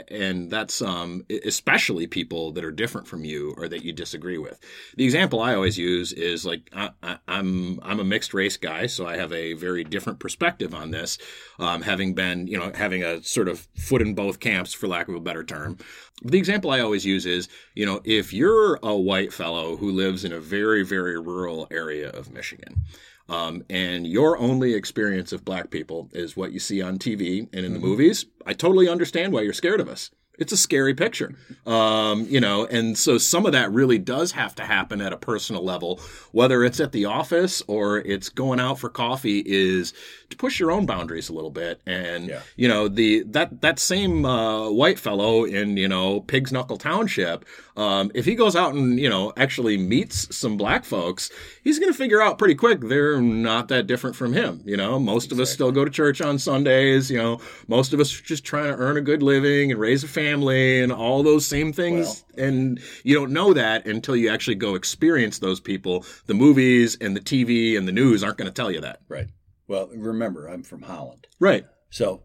and 0.10 0.52
that's 0.52 0.82
um, 0.82 1.26
especially 1.46 2.06
people 2.06 2.52
that 2.52 2.66
are 2.66 2.72
different 2.72 3.08
from 3.08 3.24
you 3.24 3.54
or 3.58 3.68
that 3.70 3.84
you 3.84 3.94
disagree 3.94 4.38
with. 4.38 4.60
The 4.98 5.06
example 5.06 5.40
I 5.40 5.56
always 5.56 5.78
use 5.78 6.12
is 6.12 6.46
like 6.46 6.70
I, 6.74 6.90
I, 7.02 7.18
I'm 7.28 7.80
I'm 7.82 8.00
a 8.00 8.04
mixed 8.04 8.34
race 8.34 8.58
guy, 8.58 8.88
so 8.88 9.08
I 9.08 9.16
have 9.18 9.32
a 9.32 9.54
very 9.54 9.84
different 9.86 10.20
perspective 10.20 10.76
on 10.76 10.92
this, 10.92 11.18
um, 11.60 11.82
having 11.82 12.14
been 12.14 12.48
you 12.48 12.58
know 12.58 12.72
having 12.76 13.04
a 13.04 13.24
sort 13.24 13.48
of 13.48 13.68
foot 13.78 14.02
in 14.02 14.14
both 14.14 14.40
camps, 14.40 14.74
for 14.74 14.88
lack 14.88 15.08
of 15.08 15.16
a 15.16 15.20
better 15.22 15.44
term. 15.44 15.78
The 16.24 16.38
example 16.38 16.72
I 16.72 16.82
always 16.82 17.06
use 17.06 17.26
is 17.26 17.48
you 17.74 17.86
know 17.86 18.02
if 18.04 18.34
you're 18.34 18.80
a 18.84 18.96
white 18.98 19.32
fellow 19.32 19.78
who 19.78 19.92
lives 19.92 20.26
in 20.26 20.34
a 20.34 20.40
very 20.40 20.84
very 20.84 21.18
rural 21.20 21.68
area 21.72 22.10
of 22.10 22.34
Michigan. 22.34 22.84
Um, 23.30 23.64
and 23.70 24.08
your 24.08 24.38
only 24.38 24.74
experience 24.74 25.32
of 25.32 25.44
black 25.44 25.70
people 25.70 26.10
is 26.14 26.38
what 26.38 26.52
you 26.52 26.60
see 26.60 26.82
on 26.82 26.98
TV 26.98 27.48
and 27.54 27.66
in 27.66 27.74
the 27.74 27.80
movies. 27.80 28.26
I 28.46 28.54
totally 28.54 28.88
understand 28.88 29.34
why 29.34 29.42
you're 29.42 29.54
scared 29.54 29.82
of 29.82 29.90
us. 29.90 30.12
It's 30.38 30.52
a 30.54 30.58
scary 30.58 30.94
picture, 30.94 31.34
um, 31.66 32.28
you 32.30 32.40
know, 32.40 32.66
and 32.68 32.96
so 32.96 33.18
some 33.18 33.48
of 33.48 33.54
that 33.54 33.72
really 33.72 33.98
does 33.98 34.32
have 34.34 34.54
to 34.56 34.64
happen 34.64 35.02
at 35.02 35.12
a 35.12 35.18
personal 35.18 35.64
level, 35.64 36.00
whether 36.32 36.64
it's 36.64 36.80
at 36.80 36.92
the 36.92 37.06
office 37.06 37.64
or 37.66 37.98
it's 38.00 38.30
going 38.30 38.60
out 38.60 38.78
for 38.78 38.88
coffee. 38.90 39.40
Is 39.46 39.94
to 40.30 40.38
push 40.38 40.60
your 40.60 40.72
own 40.72 40.86
boundaries 40.86 41.30
a 41.30 41.34
little 41.34 41.50
bit, 41.50 41.82
and 41.88 42.28
Yeah. 42.30 42.42
you 42.56 42.68
know 42.68 42.88
the 42.88 43.24
that 43.24 43.62
that 43.62 43.80
same 43.80 44.26
uh, 44.26 44.70
white 44.70 45.00
fellow 45.00 45.44
in 45.44 45.76
you 45.76 45.88
know 45.88 46.20
Pigs 46.22 46.52
Knuckle 46.52 46.78
Township, 46.78 47.44
um, 47.76 48.12
if 48.14 48.26
he 48.26 48.36
goes 48.36 48.56
out 48.56 48.76
and 48.76 49.00
you 49.00 49.10
know 49.10 49.34
actually 49.38 49.78
meets 49.78 50.36
some 50.36 50.56
black 50.56 50.86
folks, 50.86 51.32
he's 51.64 51.80
going 51.80 51.92
to 51.92 51.98
figure 51.98 52.22
out 52.22 52.38
pretty 52.38 52.56
quick 52.56 52.82
they're 52.82 53.20
not 53.20 53.70
that 53.70 53.88
different 53.88 54.16
from 54.16 54.34
him. 54.34 54.62
You 54.66 54.78
know, 54.78 55.00
most 55.00 55.32
of 55.32 55.40
us 55.40 55.52
still 55.52 55.72
go 55.72 55.84
to 55.84 55.90
church 55.90 56.22
on 56.22 56.38
Sundays. 56.38 57.10
You 57.10 57.18
know, 57.18 57.42
most 57.68 57.92
of 57.92 58.00
us 58.00 58.20
are 58.20 58.24
just 58.24 58.44
trying 58.44 58.66
to 58.72 58.78
earn 58.78 58.98
a 58.98 59.02
good 59.02 59.24
living 59.24 59.72
and 59.72 59.80
raise 59.80 60.04
a 60.04 60.08
family 60.08 60.27
and 60.34 60.92
all 60.92 61.24
those 61.24 61.46
same 61.46 61.72
things. 61.74 62.24
and 62.38 62.80
you 63.04 63.16
don't 63.16 63.32
know 63.32 63.54
that 63.54 63.86
until 63.88 64.16
you 64.16 64.30
actually 64.30 64.56
go 64.56 64.76
experience 64.76 65.40
those 65.40 65.60
people. 65.60 66.06
The 66.26 66.34
movies 66.34 66.98
and 67.00 67.16
the 67.16 67.20
TV 67.22 67.78
and 67.78 67.88
the 67.88 67.92
news 67.92 68.24
aren't 68.24 68.38
going 68.38 68.50
to 68.50 68.54
tell 68.54 68.72
you 68.72 68.82
that. 68.82 69.02
right. 69.08 69.28
Well, 69.70 69.90
remember, 69.94 70.48
I'm 70.48 70.64
from 70.64 70.82
Holland, 70.84 71.28
Right. 71.42 71.66
so 71.90 72.24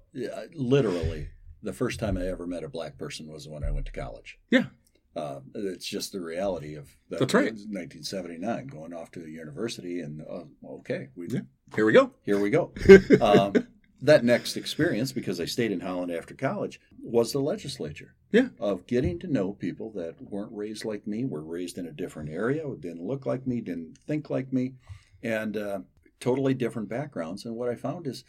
literally 0.54 1.28
the 1.62 1.72
first 1.72 1.98
time 2.00 2.16
I 2.16 2.26
ever 2.26 2.46
met 2.46 2.62
a 2.64 2.68
black 2.68 2.98
person 2.98 3.28
was 3.28 3.48
when 3.48 3.64
I 3.64 3.70
went 3.70 3.86
to 3.86 3.92
college. 3.92 4.38
Yeah. 4.50 4.66
Uh, 5.14 5.40
it's 5.54 5.86
just 5.86 6.12
the 6.12 6.20
reality 6.20 6.74
of 6.74 6.88
that 7.10 7.18
That's 7.18 7.34
right. 7.34 7.52
1979, 7.52 8.66
going 8.68 8.92
off 8.94 9.10
to 9.12 9.20
the 9.20 9.30
university, 9.30 10.00
and 10.00 10.22
uh, 10.22 10.44
okay, 10.78 11.08
we 11.16 11.28
Yeah. 11.28 11.40
Here 11.74 11.84
we 11.84 11.92
go. 11.92 12.12
Here 12.24 12.38
we 12.38 12.48
go. 12.50 12.72
um, 13.20 13.66
that 14.00 14.24
next 14.24 14.56
experience, 14.56 15.12
because 15.12 15.38
I 15.40 15.44
stayed 15.44 15.70
in 15.72 15.80
Holland 15.80 16.12
after 16.12 16.34
college, 16.34 16.80
was 17.02 17.32
the 17.32 17.40
legislature. 17.40 18.14
Yeah. 18.30 18.48
Of 18.58 18.86
getting 18.86 19.18
to 19.20 19.26
know 19.26 19.52
people 19.52 19.90
that 19.92 20.14
weren't 20.20 20.52
raised 20.52 20.84
like 20.84 21.06
me, 21.06 21.24
were 21.24 21.44
raised 21.44 21.76
in 21.76 21.86
a 21.86 21.92
different 21.92 22.30
area, 22.30 22.64
didn't 22.80 23.06
look 23.06 23.26
like 23.26 23.46
me, 23.46 23.60
didn't 23.60 23.98
think 24.06 24.30
like 24.30 24.52
me, 24.52 24.74
and 25.22 25.56
uh, 25.56 25.80
totally 26.20 26.54
different 26.54 26.88
backgrounds. 26.88 27.44
And 27.44 27.56
what 27.56 27.68
I 27.68 27.74
found 27.74 28.06
is, 28.06 28.24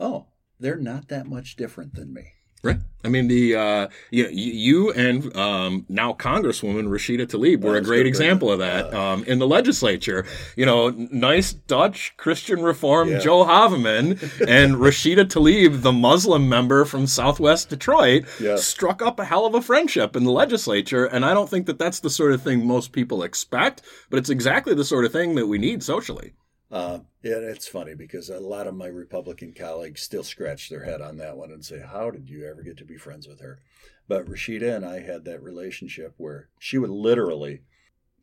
oh, 0.00 0.26
they're 0.58 0.76
not 0.76 1.08
that 1.08 1.26
much 1.26 1.56
different 1.56 1.94
than 1.94 2.12
me. 2.12 2.32
Right. 2.62 2.78
I 3.04 3.08
mean, 3.08 3.28
the 3.28 3.54
uh, 3.54 3.88
you, 4.10 4.26
you 4.28 4.92
and 4.92 5.34
um, 5.36 5.86
now 5.88 6.12
Congresswoman 6.12 6.88
Rashida 6.88 7.26
Tlaib 7.26 7.60
were 7.60 7.76
a 7.76 7.80
great 7.80 8.06
example 8.06 8.50
of 8.50 8.58
that 8.58 8.92
um, 8.92 9.22
in 9.24 9.38
the 9.38 9.46
legislature. 9.46 10.26
You 10.56 10.66
know, 10.66 10.88
nice 10.90 11.52
Dutch 11.52 12.14
Christian 12.16 12.62
Reform 12.62 13.10
yeah. 13.10 13.18
Joe 13.20 13.44
Haveman 13.44 14.20
and 14.48 14.74
Rashida 14.74 15.24
Tlaib, 15.24 15.82
the 15.82 15.92
Muslim 15.92 16.48
member 16.48 16.84
from 16.84 17.06
Southwest 17.06 17.68
Detroit, 17.68 18.24
yeah. 18.40 18.56
struck 18.56 19.00
up 19.00 19.20
a 19.20 19.24
hell 19.24 19.46
of 19.46 19.54
a 19.54 19.62
friendship 19.62 20.16
in 20.16 20.24
the 20.24 20.32
legislature. 20.32 21.06
And 21.06 21.24
I 21.24 21.34
don't 21.34 21.48
think 21.48 21.66
that 21.66 21.78
that's 21.78 22.00
the 22.00 22.10
sort 22.10 22.32
of 22.32 22.42
thing 22.42 22.66
most 22.66 22.90
people 22.90 23.22
expect, 23.22 23.82
but 24.10 24.18
it's 24.18 24.30
exactly 24.30 24.74
the 24.74 24.84
sort 24.84 25.04
of 25.04 25.12
thing 25.12 25.36
that 25.36 25.46
we 25.46 25.58
need 25.58 25.84
socially. 25.84 26.32
Uh, 26.70 26.98
yeah, 27.22 27.36
it's 27.36 27.66
funny 27.66 27.94
because 27.94 28.28
a 28.28 28.40
lot 28.40 28.66
of 28.66 28.74
my 28.74 28.86
Republican 28.86 29.52
colleagues 29.52 30.02
still 30.02 30.22
scratch 30.22 30.68
their 30.68 30.84
head 30.84 31.00
on 31.00 31.16
that 31.16 31.36
one 31.36 31.50
and 31.50 31.64
say, 31.64 31.80
How 31.80 32.10
did 32.10 32.28
you 32.28 32.46
ever 32.46 32.62
get 32.62 32.76
to 32.78 32.84
be 32.84 32.98
friends 32.98 33.26
with 33.26 33.40
her? 33.40 33.60
But 34.06 34.26
Rashida 34.26 34.76
and 34.76 34.84
I 34.84 35.00
had 35.00 35.24
that 35.24 35.42
relationship 35.42 36.14
where 36.16 36.48
she 36.58 36.78
would 36.78 36.90
literally 36.90 37.62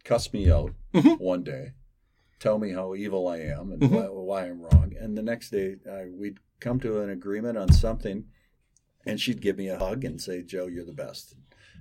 cuss 0.03 0.31
me 0.31 0.51
out 0.51 0.73
mm-hmm. 0.93 1.23
one 1.23 1.43
day, 1.43 1.73
tell 2.39 2.59
me 2.59 2.71
how 2.71 2.95
evil 2.95 3.27
I 3.27 3.37
am 3.39 3.71
and 3.71 3.81
mm-hmm. 3.81 3.95
why, 3.95 4.03
why, 4.03 4.45
I'm 4.45 4.61
wrong. 4.61 4.93
And 4.99 5.17
the 5.17 5.23
next 5.23 5.49
day, 5.49 5.77
uh, 5.89 6.05
we'd 6.11 6.39
come 6.59 6.79
to 6.81 7.01
an 7.01 7.09
agreement 7.09 7.57
on 7.57 7.71
something, 7.71 8.25
and 9.05 9.19
she'd 9.19 9.41
give 9.41 9.57
me 9.57 9.69
a 9.69 9.79
hug 9.79 10.03
and 10.03 10.21
say, 10.21 10.43
Joe, 10.43 10.67
you're 10.67 10.85
the 10.85 10.93
best. 10.93 11.35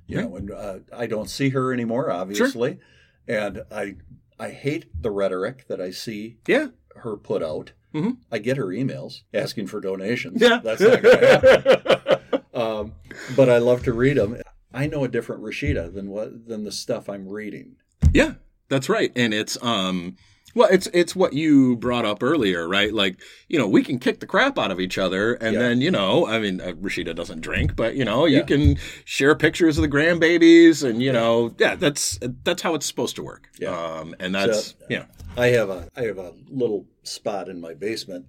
You 0.06 0.18
right. 0.18 0.28
know, 0.28 0.36
and 0.36 0.50
uh, 0.50 0.78
I 0.94 1.06
don't 1.06 1.30
see 1.30 1.50
her 1.50 1.72
anymore, 1.72 2.10
obviously. 2.10 2.78
Sure. 3.26 3.36
And 3.36 3.62
I 3.70 3.96
I 4.38 4.50
hate 4.50 4.86
the 5.00 5.10
rhetoric 5.10 5.66
that 5.68 5.80
I 5.80 5.90
see 5.90 6.38
yeah. 6.46 6.68
her 6.96 7.16
put 7.16 7.42
out. 7.42 7.72
Mm-hmm. 7.94 8.12
I 8.30 8.38
get 8.38 8.56
her 8.56 8.66
emails 8.66 9.22
asking 9.32 9.68
for 9.68 9.80
donations. 9.80 10.40
Yeah. 10.40 10.60
That's 10.62 10.80
not 10.80 11.02
going 11.02 11.20
to 11.20 11.26
happen. 11.26 12.40
um, 12.54 12.92
but 13.36 13.48
I 13.48 13.58
love 13.58 13.84
to 13.84 13.92
read 13.92 14.16
them. 14.16 14.40
I 14.72 14.86
know 14.86 15.04
a 15.04 15.08
different 15.08 15.42
Rashida 15.42 15.94
than 15.94 16.10
what 16.10 16.48
than 16.48 16.64
the 16.64 16.72
stuff 16.72 17.08
I'm 17.08 17.28
reading. 17.28 17.76
Yeah, 18.12 18.34
that's 18.68 18.88
right. 18.88 19.12
And 19.14 19.32
it's 19.32 19.56
um 19.62 20.16
well, 20.54 20.68
it's 20.70 20.86
it's 20.92 21.16
what 21.16 21.32
you 21.32 21.76
brought 21.76 22.04
up 22.04 22.22
earlier, 22.22 22.68
right? 22.68 22.92
Like, 22.92 23.20
you 23.48 23.58
know, 23.58 23.66
we 23.66 23.82
can 23.82 23.98
kick 23.98 24.20
the 24.20 24.26
crap 24.26 24.58
out 24.58 24.70
of 24.70 24.80
each 24.80 24.98
other, 24.98 25.34
and 25.34 25.54
yeah. 25.54 25.60
then 25.60 25.80
you 25.80 25.90
know, 25.90 26.26
I 26.26 26.38
mean, 26.38 26.60
uh, 26.60 26.72
Rashida 26.72 27.14
doesn't 27.14 27.40
drink, 27.40 27.76
but 27.76 27.96
you 27.96 28.04
know, 28.04 28.24
yeah. 28.26 28.38
you 28.38 28.44
can 28.44 28.76
share 29.04 29.34
pictures 29.34 29.78
of 29.78 29.82
the 29.82 29.88
grandbabies, 29.88 30.88
and 30.88 31.02
you 31.02 31.12
know, 31.12 31.54
yeah, 31.58 31.74
that's 31.74 32.18
that's 32.44 32.62
how 32.62 32.74
it's 32.74 32.86
supposed 32.86 33.16
to 33.16 33.22
work. 33.22 33.48
Yeah, 33.58 33.70
um, 33.70 34.14
and 34.20 34.34
that's 34.34 34.68
so, 34.68 34.76
yeah. 34.88 35.04
I 35.36 35.48
have 35.48 35.68
a 35.70 35.88
I 35.96 36.02
have 36.02 36.18
a 36.18 36.32
little 36.48 36.86
spot 37.02 37.48
in 37.48 37.60
my 37.60 37.74
basement 37.74 38.26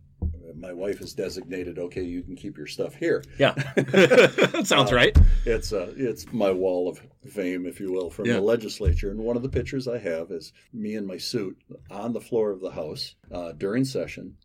my 0.58 0.74
wife 0.74 1.00
has 1.00 1.14
designated, 1.14 1.78
okay, 1.78 2.04
you 2.04 2.24
can 2.24 2.36
keep 2.36 2.58
your 2.58 2.68
stuff 2.68 2.96
here. 2.96 3.24
Yeah, 3.38 3.54
that 3.76 4.64
sounds 4.66 4.92
uh, 4.92 4.96
right. 4.96 5.18
It's 5.46 5.74
uh, 5.74 5.94
it's 5.96 6.32
my 6.32 6.52
wall 6.52 6.90
of 6.90 7.00
fame, 7.32 7.66
if 7.66 7.80
you 7.80 7.92
will, 7.92 8.10
from 8.10 8.26
yeah. 8.26 8.34
the 8.34 8.42
legislature. 8.42 9.12
And 9.12 9.20
one 9.20 9.36
of 9.36 9.44
the 9.44 9.50
pictures 9.50 9.88
I 9.88 10.00
have 10.00 10.32
is 10.32 10.54
me 10.74 10.96
in 10.96 11.06
my 11.06 11.18
suit 11.18 11.58
on 11.90 12.14
the 12.14 12.22
floor 12.22 12.52
of 12.52 12.62
the 12.62 12.72
House 12.72 13.16
uh, 13.32 13.52
during 13.54 13.86
session, 13.86 14.38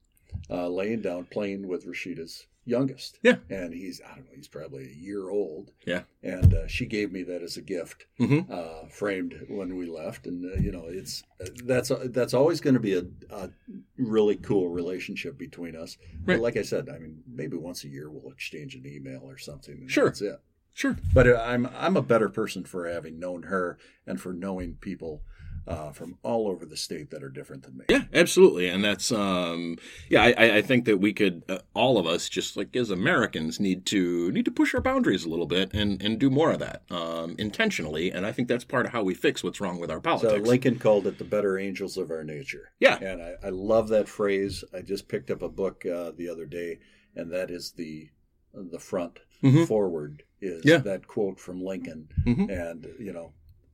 uh, 0.49 0.69
laying 0.69 1.01
down, 1.01 1.27
playing 1.27 1.69
with 1.69 1.87
Rashida's 1.87 2.47
youngest. 2.65 3.19
Yeah. 3.23 3.37
And 3.49 3.73
he's, 3.73 4.01
I 4.05 4.15
don't 4.15 4.27
know, 4.27 4.33
he's 4.35 4.49
probably 4.49 4.85
a 4.85 4.95
year 4.95 5.31
old. 5.31 5.73
Yeah. 5.87 6.03
And 6.23 6.55
uh, 6.55 6.67
she 6.67 6.87
gave 6.87 7.13
me 7.13 7.23
that 7.25 7.43
as 7.43 7.57
a 7.57 7.63
gift, 7.63 8.07
mm-hmm. 8.19 8.53
uh, 8.53 8.89
framed 8.89 9.35
when 9.49 9.77
we 9.77 9.87
left. 9.87 10.27
And, 10.27 10.45
uh, 10.45 10.61
you 10.61 10.73
know, 10.73 10.85
it's, 10.87 11.23
uh, 11.41 11.49
that's, 11.65 11.91
uh, 11.91 12.07
that's 12.11 12.35
always 12.35 12.61
going 12.61 12.75
to 12.75 12.81
be 12.81 12.95
a, 12.95 13.05
a, 13.31 13.51
really 13.97 14.37
cool 14.37 14.69
relationship 14.69 15.39
between 15.39 15.77
us. 15.77 15.97
Right. 16.25 16.35
But 16.37 16.41
like 16.41 16.57
I 16.57 16.63
said, 16.63 16.89
I 16.89 16.99
mean, 16.99 17.23
maybe 17.27 17.57
once 17.57 17.85
a 17.85 17.89
year 17.89 18.11
we'll 18.11 18.33
exchange 18.33 18.75
an 18.75 18.87
email 18.87 19.23
or 19.25 19.39
something. 19.39 19.87
sure. 19.89 20.07
That's 20.07 20.23
it. 20.23 20.41
Sure. 20.73 20.97
But 21.13 21.29
uh, 21.29 21.43
I'm, 21.45 21.69
I'm 21.77 21.97
a 21.97 22.03
better 22.03 22.29
person 22.29 22.65
for 22.65 22.89
having 22.89 23.19
known 23.19 23.45
her 23.45 23.79
and 24.07 24.21
for 24.21 24.33
knowing 24.33 24.75
people 24.75 25.23
uh, 25.71 25.93
from 25.93 26.19
all 26.25 26.49
over 26.49 26.67
the 26.67 26.77
state 26.77 27.11
that 27.11 27.23
are 27.23 27.29
different 27.29 27.63
than 27.63 27.77
me. 27.79 27.85
Yeah, 27.89 28.03
absolutely, 28.13 28.69
and 28.69 28.85
that's 28.85 29.13
um, 29.13 29.79
yeah. 30.09 30.25
I, 30.25 30.57
I 30.57 30.63
think 30.63 30.85
that 30.87 30.99
we 30.99 31.13
could 31.13 31.45
uh, 31.49 31.59
all 31.75 31.97
of 31.97 32.07
us, 32.07 32.29
just 32.29 32.57
like 32.57 32.75
as 32.75 32.91
Americans, 32.91 33.61
need 33.61 33.87
to 33.87 34.33
need 34.33 34.45
to 34.47 34.51
push 34.51 34.75
our 34.75 34.81
boundaries 34.81 35.25
a 35.25 35.29
little 35.29 35.47
bit 35.47 35.73
and 35.73 36.03
and 36.03 36.19
do 36.19 36.29
more 36.29 36.51
of 36.51 36.59
that 36.59 36.83
um, 36.91 37.37
intentionally. 37.39 38.11
And 38.11 38.27
I 38.27 38.33
think 38.33 38.49
that's 38.49 38.65
part 38.65 38.85
of 38.85 38.93
how 38.93 39.05
we 39.05 39.15
fix 39.15 39.45
what's 39.45 39.61
wrong 39.61 39.79
with 39.79 39.93
our 39.93 40.01
politics. 40.01 40.45
So 40.45 40.51
Lincoln 40.51 40.79
called 40.79 41.07
it 41.07 41.19
the 41.19 41.25
better 41.25 41.57
angels 41.57 41.97
of 41.97 42.11
our 42.11 42.25
nature. 42.25 42.73
Yeah, 42.81 42.99
and 43.01 43.23
I, 43.23 43.35
I 43.45 43.51
love 43.51 43.89
that 43.91 44.09
phrase. 44.09 44.65
I 44.75 44.81
just 44.81 45.07
picked 45.07 45.31
up 45.31 45.41
a 45.41 45.49
book 45.49 45.87
uh, 45.87 46.11
the 46.17 46.29
other 46.29 46.47
day, 46.47 46.81
and 47.15 47.31
that 47.31 47.51
is 47.51 47.73
the 47.73 48.11
the 48.53 48.81
front 48.81 49.21
mm-hmm. 49.41 49.65
forward 49.65 50.25
is 50.41 50.65
yeah. 50.65 50.79
that 50.79 51.07
quote 51.07 51.39
from 51.39 51.63
Lincoln, 51.63 52.09
mm-hmm. 52.27 52.51
and 52.51 52.89
you 52.99 53.13
know 53.13 53.33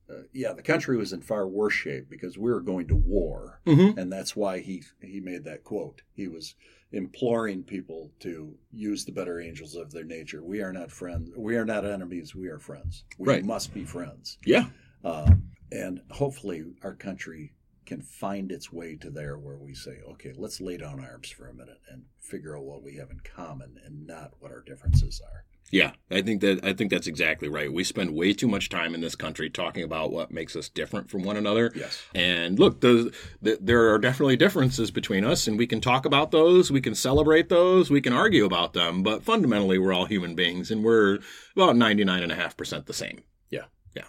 uh, 0.08 0.22
yeah, 0.32 0.52
the 0.52 0.62
country 0.62 0.96
was 0.96 1.12
in 1.12 1.20
far 1.20 1.46
worse 1.46 1.74
shape 1.74 2.08
because 2.08 2.38
we 2.38 2.50
were 2.50 2.60
going 2.60 2.86
to 2.88 2.94
war, 2.94 3.60
mm-hmm. 3.66 3.98
and 3.98 4.12
that's 4.12 4.36
why 4.36 4.60
he 4.60 4.82
he 5.02 5.20
made 5.20 5.44
that 5.44 5.64
quote. 5.64 6.02
He 6.14 6.28
was 6.28 6.54
imploring 6.92 7.64
people 7.64 8.12
to 8.20 8.54
use 8.72 9.04
the 9.04 9.12
better 9.12 9.40
angels 9.40 9.74
of 9.74 9.90
their 9.90 10.04
nature. 10.04 10.44
We 10.44 10.62
are 10.62 10.72
not 10.72 10.92
friends. 10.92 11.30
We 11.36 11.56
are 11.56 11.64
not 11.64 11.84
enemies. 11.84 12.34
We 12.34 12.48
are 12.48 12.60
friends. 12.60 13.04
We 13.18 13.28
right. 13.28 13.44
must 13.44 13.74
be 13.74 13.84
friends. 13.84 14.38
Yeah, 14.46 14.66
uh, 15.04 15.32
and 15.72 16.00
hopefully 16.10 16.64
our 16.82 16.94
country 16.94 17.52
can 17.84 18.02
find 18.02 18.50
its 18.52 18.72
way 18.72 18.96
to 18.96 19.10
there 19.10 19.38
where 19.38 19.58
we 19.58 19.74
say, 19.74 20.00
okay, 20.10 20.32
let's 20.36 20.60
lay 20.60 20.76
down 20.76 21.00
arms 21.00 21.30
for 21.30 21.48
a 21.48 21.54
minute 21.54 21.80
and 21.90 22.02
figure 22.20 22.56
out 22.56 22.64
what 22.64 22.82
we 22.82 22.96
have 22.96 23.10
in 23.10 23.20
common 23.20 23.76
and 23.84 24.06
not 24.06 24.32
what 24.40 24.50
our 24.50 24.62
differences 24.62 25.22
are. 25.24 25.44
Yeah, 25.72 25.92
I 26.12 26.22
think 26.22 26.42
that 26.42 26.64
I 26.64 26.72
think 26.72 26.92
that's 26.92 27.08
exactly 27.08 27.48
right. 27.48 27.72
We 27.72 27.82
spend 27.82 28.14
way 28.14 28.32
too 28.32 28.46
much 28.46 28.68
time 28.68 28.94
in 28.94 29.00
this 29.00 29.16
country 29.16 29.50
talking 29.50 29.82
about 29.82 30.12
what 30.12 30.30
makes 30.30 30.54
us 30.54 30.68
different 30.68 31.10
from 31.10 31.24
one 31.24 31.36
another. 31.36 31.72
Yes. 31.74 32.04
And 32.14 32.56
look, 32.56 32.80
the, 32.82 33.12
the, 33.42 33.58
there 33.60 33.92
are 33.92 33.98
definitely 33.98 34.36
differences 34.36 34.92
between 34.92 35.24
us, 35.24 35.48
and 35.48 35.58
we 35.58 35.66
can 35.66 35.80
talk 35.80 36.06
about 36.06 36.30
those, 36.30 36.70
we 36.70 36.80
can 36.80 36.94
celebrate 36.94 37.48
those, 37.48 37.90
we 37.90 38.00
can 38.00 38.12
argue 38.12 38.44
about 38.44 38.74
them, 38.74 39.02
but 39.02 39.24
fundamentally, 39.24 39.76
we're 39.76 39.92
all 39.92 40.06
human 40.06 40.36
beings, 40.36 40.70
and 40.70 40.84
we're 40.84 41.18
about 41.56 41.74
ninety 41.74 42.04
nine 42.04 42.22
and 42.22 42.30
a 42.30 42.36
half 42.36 42.56
percent 42.56 42.86
the 42.86 42.94
same. 42.94 43.24
Yeah. 43.50 43.64
Yeah. 43.96 44.04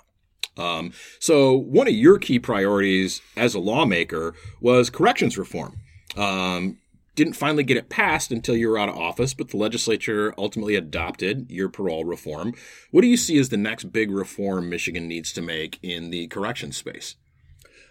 Um, 0.58 0.94
so 1.20 1.58
one 1.58 1.88
of 1.88 1.94
your 1.96 2.20
key 2.20 2.38
priorities 2.38 3.20
as 3.36 3.56
a 3.56 3.60
lawmaker 3.60 4.36
was 4.62 4.92
corrections 4.92 5.40
reform. 5.40 5.78
Um, 6.16 6.78
didn't 7.18 7.34
finally 7.34 7.64
get 7.64 7.78
it 7.78 7.90
passed 7.90 8.32
until 8.32 8.56
you 8.56 8.70
were 8.70 8.78
out 8.78 8.90
of 8.90 8.96
office, 8.96 9.34
but 9.34 9.50
the 9.50 9.58
legislature 9.58 10.34
ultimately 10.38 10.76
adopted 10.76 11.52
your 11.52 11.68
parole 11.68 12.06
reform. 12.06 12.54
What 12.92 13.02
do 13.02 13.08
you 13.08 13.18
see 13.18 13.40
as 13.40 13.50
the 13.50 13.58
next 13.58 13.92
big 13.92 14.12
reform 14.12 14.70
Michigan 14.70 15.08
needs 15.08 15.34
to 15.34 15.42
make 15.42 15.80
in 15.82 16.12
the 16.12 16.28
correction 16.28 16.72
space? 16.72 17.16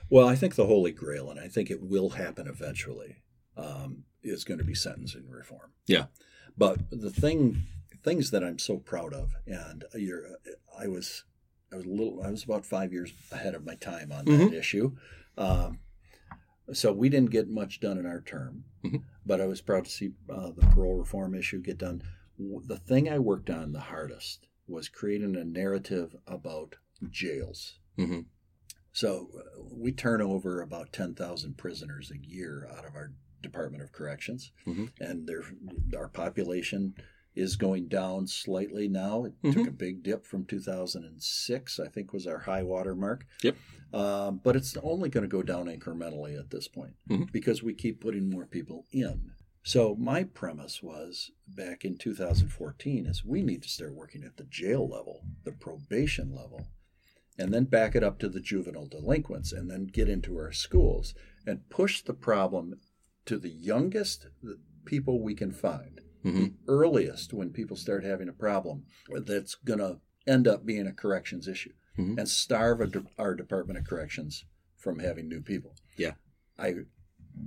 Well, 0.09 0.29
I 0.29 0.37
think 0.37 0.55
the 0.55 0.67
holy 0.67 0.93
grail, 0.93 1.29
and 1.29 1.41
I 1.41 1.49
think 1.49 1.71
it 1.71 1.83
will 1.83 2.11
happen 2.11 2.47
eventually, 2.47 3.17
um, 3.57 4.05
is 4.23 4.45
going 4.45 4.59
to 4.59 4.65
be 4.65 4.75
sentencing 4.75 5.29
reform. 5.29 5.73
Yeah. 5.89 6.05
But 6.57 6.89
the 6.91 7.11
thing, 7.11 7.65
things 8.05 8.31
that 8.31 8.45
I'm 8.45 8.61
so 8.61 8.77
proud 8.77 9.13
of, 9.13 9.35
and 9.45 9.85
I 9.93 10.87
was, 10.87 11.25
I 11.73 11.77
was 11.77 11.85
a 11.85 11.89
little, 11.89 12.23
I 12.23 12.31
was 12.31 12.45
about 12.45 12.65
five 12.65 12.93
years 12.93 13.13
ahead 13.33 13.57
of 13.57 13.67
my 13.67 13.75
time 13.75 14.13
on 14.13 14.25
that 14.27 14.31
mm-hmm. 14.31 14.55
issue. 14.55 14.93
Um, 15.37 15.81
so 16.73 16.93
we 16.93 17.09
didn't 17.09 17.31
get 17.31 17.49
much 17.49 17.81
done 17.81 17.99
in 17.99 18.07
our 18.07 18.21
term, 18.21 18.65
mm-hmm. 18.85 18.99
But 19.27 19.41
I 19.41 19.47
was 19.47 19.61
proud 19.61 19.85
to 19.85 19.91
see 19.91 20.13
uh, 20.31 20.51
the 20.57 20.67
parole 20.69 20.99
reform 20.99 21.35
issue 21.35 21.61
get 21.61 21.79
done. 21.79 22.03
The 22.39 22.79
thing 22.79 23.09
I 23.09 23.19
worked 23.19 23.51
on 23.51 23.73
the 23.73 23.81
hardest 23.81 24.47
was 24.69 24.89
creating 24.89 25.37
a 25.37 25.45
narrative 25.45 26.15
about 26.27 26.77
jails. 27.11 27.79
Mm-hmm. 27.99 28.21
So 28.93 29.29
uh, 29.37 29.63
we 29.71 29.93
turn 29.93 30.23
over 30.23 30.61
about 30.61 30.93
10,000 30.93 31.59
prisoners 31.59 32.11
a 32.11 32.27
year 32.27 32.69
out 32.71 32.87
of 32.87 32.95
our 32.95 33.13
Department 33.43 33.83
of 33.83 33.93
Corrections, 33.93 34.53
mm-hmm. 34.67 34.87
and 35.01 35.29
our 35.97 36.09
population 36.09 36.95
is 37.37 37.57
going 37.57 37.89
down 37.89 38.27
slightly 38.27 38.89
now. 38.89 39.25
It 39.25 39.35
mm-hmm. 39.43 39.53
took 39.53 39.69
a 39.69 39.73
big 39.73 40.03
dip 40.03 40.27
from 40.27 40.45
2006, 40.45 41.81
I 41.81 41.89
think 41.89 42.13
was 42.13 42.27
our 42.27 42.39
high 42.39 42.63
water 42.63 42.95
mark. 42.95 43.27
Yep. 43.43 43.57
Um, 43.93 44.41
but 44.43 44.57
it's 44.57 44.77
only 44.83 45.09
going 45.09 45.23
to 45.23 45.29
go 45.29 45.43
down 45.43 45.67
incrementally 45.67 46.39
at 46.39 46.51
this 46.51 46.67
point 46.67 46.95
mm-hmm. 47.09 47.25
because 47.33 47.63
we 47.63 47.75
keep 47.75 48.01
putting 48.01 48.29
more 48.29 48.47
people 48.47 48.87
in. 48.91 49.31
So 49.63 49.97
my 49.97 50.23
premise 50.25 50.83
was 50.83 51.33
back 51.49 51.85
in 51.85 51.99
2014 51.99 53.07
is 53.07 53.25
we 53.25 53.43
need 53.43 53.63
to 53.63 53.69
start 53.69 53.95
working 53.95 54.23
at 54.25 54.37
the 54.37 54.45
jail 54.45 54.89
level, 54.89 55.23
the 55.45 55.53
probation 55.53 56.33
level, 56.35 56.69
and 57.39 57.53
then 57.53 57.65
back 57.65 57.95
it 57.95 58.05
up 58.05 58.19
to 58.21 58.29
the 58.29 58.41
juvenile 58.41 58.87
delinquents 58.87 59.53
and 59.53 59.71
then 59.71 59.87
get 59.87 60.09
into 60.09 60.37
our 60.37 60.53
schools 60.53 61.15
and 61.47 61.69
push 61.69 62.01
the 62.03 62.15
problem 62.15 62.81
to 63.25 63.39
the 63.39 63.51
youngest 63.51 64.29
people 64.85 65.21
we 65.21 65.35
can 65.35 65.51
find, 65.51 66.01
Mm-hmm. 66.27 66.43
the 66.43 66.53
earliest 66.69 67.33
when 67.33 67.51
people 67.51 67.77
start 67.77 68.05
having 68.05 68.29
a 68.29 68.33
problem 68.33 68.85
that's 69.25 69.55
going 69.55 69.79
to 69.79 70.01
end 70.27 70.49
up 70.49 70.67
being 70.67 70.87
a 70.87 70.93
corrections 70.93 71.47
issue 71.47 71.73
Mhm. 71.99 72.19
and 72.19 72.29
starve 72.29 72.81
a 72.81 72.87
de- 72.89 73.05
our 73.19 73.35
Department 73.35 73.79
of 73.79 73.85
Corrections 73.87 74.45
from 74.77 74.99
having 74.99 75.29
new 75.29 75.41
people. 75.41 75.77
Yeah. 75.97 76.15
I 76.59 76.75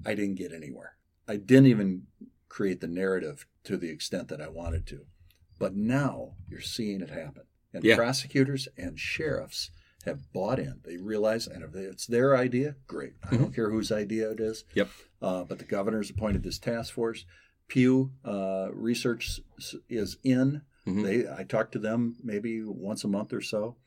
I 0.05 0.13
didn't 0.15 0.35
get 0.35 0.53
anywhere. 0.53 0.97
I 1.27 1.37
didn't 1.37 1.65
even 1.65 2.07
create 2.47 2.79
the 2.79 2.87
narrative 2.87 3.45
to 3.63 3.75
the 3.75 3.89
extent 3.89 4.27
that 4.29 4.39
I 4.39 4.47
wanted 4.47 4.85
to. 4.87 5.07
But 5.57 5.75
now 5.75 6.35
you're 6.47 6.61
seeing 6.61 7.01
it 7.01 7.09
happen. 7.09 7.43
And 7.73 7.83
Yeah. 7.83 7.95
prosecutors 7.95 8.67
and 8.77 8.99
sheriffs 8.99 9.71
have 10.05 10.31
bought 10.31 10.59
in. 10.59 10.79
They 10.85 10.97
realize, 10.97 11.47
and 11.47 11.63
if 11.63 11.75
it's 11.75 12.07
their 12.07 12.37
idea, 12.37 12.77
great. 12.87 13.15
I 13.29 13.35
don't 13.35 13.53
care 13.53 13.69
whose 13.71 13.91
idea 13.91 14.29
it 14.31 14.39
is. 14.39 14.63
Yep. 14.73 14.89
Uh, 15.21 15.43
but 15.43 15.59
the 15.59 15.65
governor's 15.65 16.09
appointed 16.09 16.43
this 16.43 16.57
task 16.59 16.93
force. 16.93 17.25
Pew 17.73 18.11
uh, 18.25 18.69
Research 18.73 19.39
is 19.87 20.17
in. 20.23 20.63
Mhm. 20.85 21.03
They 21.03 21.29
I 21.31 21.43
talk 21.43 21.71
to 21.71 21.79
them 21.79 22.17
maybe 22.21 22.61
once 22.63 23.03
a 23.03 23.07
month 23.07 23.31
or 23.31 23.41
so, 23.41 23.77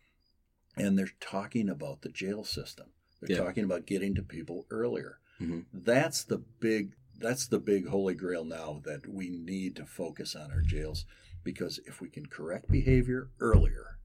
and 0.77 0.99
they're 0.99 1.11
talking 1.21 1.69
about 1.69 2.01
the 2.03 2.09
jail 2.09 2.45
system. 2.45 2.87
They're 3.21 3.37
Yeah. 3.37 3.45
talking 3.45 3.65
about 3.65 3.87
getting 3.87 4.15
to 4.15 4.23
people 4.23 4.67
earlier. 4.71 5.19
Mhm. 5.41 5.67
That's 5.73 6.25
the 6.25 6.39
big 6.39 6.95
that's 7.19 7.47
the 7.47 7.61
big 7.61 7.87
holy 7.87 8.15
grail 8.15 8.45
now 8.45 8.81
that 8.85 9.07
we 9.07 9.31
need 9.31 9.77
to 9.77 9.87
focus 9.87 10.35
on 10.35 10.51
our 10.51 10.61
jails 10.63 11.05
because 11.45 11.79
if 11.87 12.01
we 12.01 12.09
can 12.09 12.27
correct 12.27 12.69
behavior 12.69 13.31
earlier, 13.39 13.99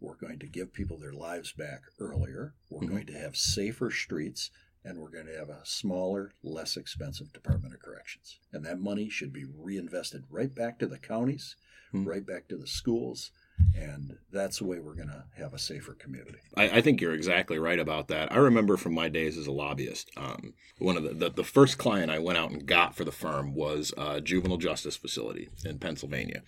we're 0.00 0.16
going 0.16 0.40
to 0.40 0.48
give 0.48 0.72
people 0.72 0.98
their 0.98 1.12
lives 1.12 1.52
back 1.52 1.82
earlier. 2.00 2.54
We're 2.68 2.80
Mhm. 2.82 2.88
going 2.88 3.06
to 3.06 3.12
have 3.18 3.36
safer 3.36 3.90
streets 3.92 4.50
and 4.86 4.98
we're 4.98 5.10
going 5.10 5.26
to 5.26 5.36
have 5.36 5.50
a 5.50 5.60
smaller, 5.64 6.32
less 6.44 6.76
expensive 6.76 7.32
Department 7.32 7.74
of 7.74 7.80
Corrections. 7.80 8.38
And 8.52 8.64
that 8.64 8.78
money 8.78 9.08
should 9.10 9.32
be 9.32 9.44
reinvested 9.44 10.24
right 10.30 10.54
back 10.54 10.78
to 10.78 10.86
the 10.86 10.98
counties, 10.98 11.56
Mhm. 11.92 12.06
right 12.06 12.24
back 12.24 12.46
to 12.48 12.56
the 12.56 12.68
schools, 12.68 13.32
and 13.74 14.16
that's 14.32 14.58
the 14.58 14.64
way 14.64 14.78
we're 14.78 14.94
going 14.94 15.08
to 15.08 15.24
have 15.36 15.54
a 15.54 15.58
safer 15.58 15.94
community. 15.94 16.38
I, 16.56 16.68
I 16.68 16.80
think 16.80 17.00
you're 17.00 17.14
exactly 17.14 17.58
right 17.58 17.78
about 17.78 18.08
that. 18.08 18.32
I 18.32 18.36
remember 18.36 18.76
from 18.76 18.94
my 18.94 19.08
days 19.08 19.36
as 19.36 19.46
a 19.46 19.52
lobbyist, 19.52 20.10
um, 20.16 20.54
one 20.78 20.96
of 20.96 21.02
the, 21.02 21.10
the 21.10 21.30
the 21.30 21.44
first 21.44 21.78
client 21.78 22.10
I 22.10 22.18
went 22.18 22.38
out 22.38 22.50
and 22.50 22.66
got 22.66 22.94
for 22.94 23.04
the 23.04 23.12
firm 23.12 23.54
was 23.54 23.92
a 23.96 24.20
juvenile 24.20 24.58
justice 24.58 24.96
facility 24.96 25.48
in 25.64 25.78
Pennsylvania. 25.78 26.42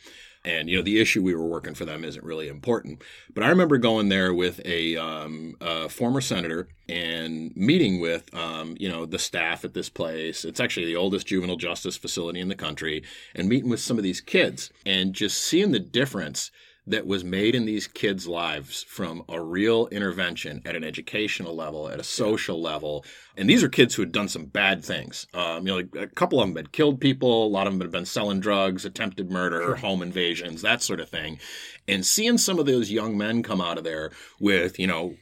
And 0.45 0.71
you 0.71 0.77
know 0.77 0.83
the 0.83 1.01
issue 1.01 1.23
we 1.23 1.35
were 1.35 1.47
working 1.47 1.75
for 1.75 1.85
them 1.85 2.05
isn't 2.05 2.25
really 2.25 2.49
important, 2.49 3.03
but 3.35 3.43
I 3.43 3.49
remember 3.49 3.77
going 3.77 4.09
there 4.09 4.33
with 4.33 4.61
a, 4.65 4.97
um, 4.97 5.57
a 5.61 5.89
former 5.89 6.21
senator 6.21 6.69
and 6.89 7.55
meeting 7.57 8.01
with 8.01 8.33
um, 8.35 8.77
you 8.79 8.89
know 8.89 9.05
the 9.05 9.19
staff 9.19 9.65
at 9.65 9.75
this 9.75 9.89
place. 9.89 10.45
It's 10.45 10.61
actually 10.61 10.87
the 10.87 10.97
oldest 10.97 11.27
juvenile 11.27 11.57
justice 11.57 11.97
facility 11.97 12.41
in 12.41 12.49
the 12.49 12.55
country, 12.55 13.03
and 13.35 13.49
meeting 13.49 13.69
with 13.69 13.81
some 13.81 13.99
of 13.99 14.05
these 14.05 14.21
kids 14.21 14.71
and 14.87 15.13
just 15.13 15.41
seeing 15.43 15.73
the 15.73 15.81
difference 15.81 16.51
that 16.91 17.07
was 17.07 17.25
made 17.25 17.55
in 17.55 17.67
these 17.67 17.87
kids' 17.87 18.27
lives 18.27 18.83
from 18.83 19.23
a 19.29 19.41
real 19.41 19.87
intervention 19.89 20.63
at 20.65 20.75
an 20.75 20.85
educational 20.85 21.55
level, 21.55 21.89
at 21.89 22.01
a 22.01 22.05
social 22.05 22.61
level. 22.61 23.05
And 23.37 23.49
these 23.49 23.63
are 23.63 23.69
kids 23.69 23.95
who 23.95 24.03
had 24.03 24.13
done 24.13 24.29
some 24.29 24.47
bad 24.47 24.85
things. 24.85 25.27
Um, 25.35 25.67
you 25.67 25.73
know, 25.73 25.77
like 25.77 25.95
a 25.97 26.07
couple 26.07 26.41
of 26.41 26.49
them 26.49 26.57
had 26.57 26.73
killed 26.73 27.01
people, 27.01 27.47
a 27.47 27.49
lot 27.49 27.67
of 27.67 27.73
them 27.73 27.81
had 27.81 27.91
been 27.91 28.07
selling 28.07 28.41
drugs, 28.41 28.85
attempted 28.85 29.31
murder, 29.31 29.77
home 29.77 30.03
invasions, 30.03 30.63
that 30.63 30.83
sort 30.83 31.01
of 31.01 31.09
thing. 31.09 31.39
And 31.87 32.05
seeing 32.05 32.39
some 32.39 32.59
of 32.59 32.67
those 32.67 32.91
young 32.91 33.17
men 33.17 33.43
come 33.43 33.61
out 33.61 33.79
of 33.79 33.85
there 33.85 34.11
with, 34.41 34.79
you 34.79 34.87
know, 34.87 35.15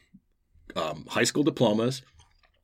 um, 0.75 1.05
high 1.09 1.23
school 1.23 1.43
diplomas, 1.43 2.01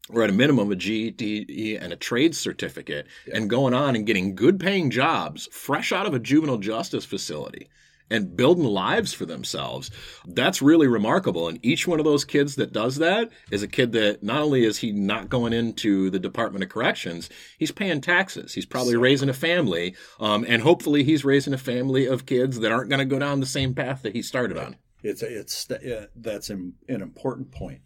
or 0.10 0.24
at 0.24 0.30
a 0.30 0.34
minimum 0.34 0.72
a 0.72 0.76
GED 0.76 1.78
and 1.78 1.94
a 1.94 1.98
trade 1.98 2.36
certificate, 2.36 3.08
and 3.34 3.50
going 3.50 3.74
on 3.74 3.96
and 3.96 4.06
getting 4.06 4.36
good 4.36 4.60
paying 4.60 4.90
jobs 4.90 5.48
fresh 5.52 5.92
out 5.92 6.06
of 6.06 6.14
a 6.14 6.20
juvenile 6.20 6.58
justice 6.58 7.06
facility 7.06 7.70
and 8.14 8.36
building 8.38 8.64
lives 8.64 9.12
for 9.14 9.26
themselves. 9.26 9.90
That's 10.26 10.62
really 10.62 10.88
remarkable. 10.88 11.48
And 11.48 11.60
each 11.66 11.88
one 11.88 12.00
of 12.00 12.06
those 12.06 12.24
kids 12.24 12.56
that 12.56 12.72
does 12.72 12.98
that 12.98 13.30
is 13.52 13.64
a 13.64 13.68
kid 13.68 13.92
that 13.94 14.24
not 14.24 14.42
only 14.42 14.64
is 14.64 14.78
he 14.78 14.92
not 14.92 15.30
going 15.30 15.52
into 15.54 16.10
the 16.10 16.20
Department 16.20 16.64
of 16.64 16.70
Corrections, 16.70 17.30
he's 17.58 17.72
paying 17.72 18.02
taxes. 18.02 18.54
He's 18.54 18.66
probably 18.66 18.96
raising 18.96 19.30
a 19.30 19.34
family, 19.34 19.96
um, 20.20 20.46
and 20.48 20.62
hopefully 20.62 21.04
he's 21.04 21.26
raising 21.26 21.54
a 21.54 21.58
family 21.58 22.06
of 22.06 22.26
kids 22.26 22.60
that 22.60 22.72
aren't 22.72 22.90
going 22.90 23.00
to 23.00 23.06
go 23.06 23.20
down 23.20 23.40
the 23.40 23.46
same 23.46 23.74
path 23.74 24.02
that 24.04 24.14
he 24.16 24.22
started 24.22 24.58
on. 24.58 24.76
It's 25.02 25.22
it's 25.22 25.70
uh, 25.70 26.06
that's 26.16 26.50
an, 26.50 26.76
an 26.88 27.02
important 27.02 27.52
point. 27.52 27.82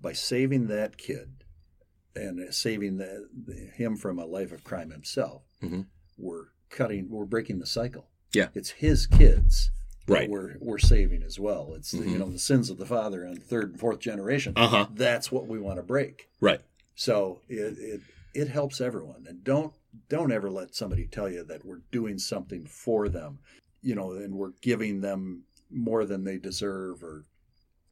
By 0.00 0.12
saving 0.12 0.66
that 0.68 0.98
kid 0.98 1.44
and 2.14 2.52
saving 2.52 2.98
the, 2.98 3.28
the, 3.46 3.54
him 3.74 3.96
from 3.96 4.18
a 4.18 4.26
life 4.26 4.52
of 4.52 4.64
crime 4.64 4.90
himself, 4.90 5.42
Mhm. 5.62 5.86
we're 6.16 6.46
cutting, 6.68 7.08
we're 7.10 7.24
breaking 7.24 7.58
the 7.58 7.66
cycle. 7.66 8.08
Yeah. 8.34 8.48
it's 8.54 8.70
his 8.70 9.06
kids 9.06 9.70
Right. 10.06 10.28
we're 10.30 10.56
we're 10.60 10.78
saving 10.78 11.22
as 11.22 11.38
well. 11.38 11.74
It's 11.74 11.90
the, 11.90 11.98
Mhm. 11.98 12.10
you 12.12 12.18
know 12.18 12.30
the 12.30 12.38
sins 12.38 12.70
of 12.70 12.78
the 12.78 12.86
father 12.86 13.24
and 13.24 13.42
third 13.42 13.70
and 13.72 13.78
fourth 13.80 13.98
generation. 14.00 14.54
Uh 14.56 14.68
huh. 14.68 14.86
That's 14.94 15.30
what 15.30 15.46
we 15.46 15.58
want 15.60 15.76
to 15.76 15.82
break. 15.82 16.28
Right. 16.40 16.60
So 16.94 17.40
it, 17.48 17.76
it 17.78 18.00
it 18.34 18.48
helps 18.48 18.80
everyone, 18.80 19.26
and 19.28 19.44
don't 19.44 19.74
don't 20.08 20.32
ever 20.32 20.50
let 20.50 20.74
somebody 20.74 21.06
tell 21.06 21.28
you 21.30 21.44
that 21.44 21.64
we're 21.64 21.82
doing 21.92 22.18
something 22.18 22.64
for 22.66 23.08
them, 23.10 23.38
you 23.82 23.94
know, 23.94 24.12
and 24.12 24.34
we're 24.34 24.52
giving 24.62 25.00
them 25.02 25.42
more 25.70 26.06
than 26.06 26.24
they 26.24 26.38
deserve 26.38 27.02
or 27.02 27.24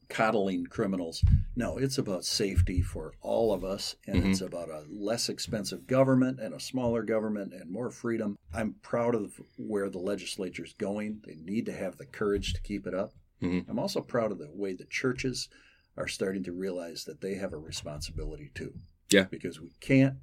coddling 0.08 0.66
criminals. 0.66 1.24
No, 1.54 1.78
it's 1.78 1.98
about 1.98 2.24
safety 2.24 2.82
for 2.82 3.14
all 3.20 3.52
of 3.52 3.64
us, 3.64 3.96
and 4.06 4.22
Mhm. 4.22 4.30
it's 4.30 4.40
about 4.40 4.68
a 4.68 4.84
less 4.88 5.28
expensive 5.28 5.86
government 5.86 6.40
and 6.40 6.54
a 6.54 6.60
smaller 6.60 7.02
government 7.02 7.52
and 7.52 7.70
more 7.70 7.90
freedom. 7.90 8.38
I'm 8.52 8.74
proud 8.74 9.14
of 9.14 9.40
where 9.56 9.88
the 9.90 9.98
legislature's 9.98 10.74
going. 10.74 11.22
They 11.24 11.34
need 11.36 11.66
to 11.66 11.72
have 11.72 11.96
the 11.96 12.06
courage 12.06 12.52
to 12.54 12.60
keep 12.62 12.86
it 12.86 12.94
up. 12.94 13.14
Mhm. 13.42 13.68
I'm 13.68 13.78
also 13.78 14.00
proud 14.00 14.32
of 14.32 14.38
the 14.38 14.50
way 14.52 14.74
the 14.74 14.84
churches 14.86 15.48
are 15.96 16.08
starting 16.08 16.42
to 16.44 16.52
realize 16.52 17.04
that 17.04 17.20
they 17.20 17.34
have 17.34 17.52
a 17.52 17.58
responsibility 17.58 18.50
too. 18.54 18.74
Yeah. 19.10 19.24
Because 19.24 19.60
we 19.60 19.70
can't, 19.80 20.18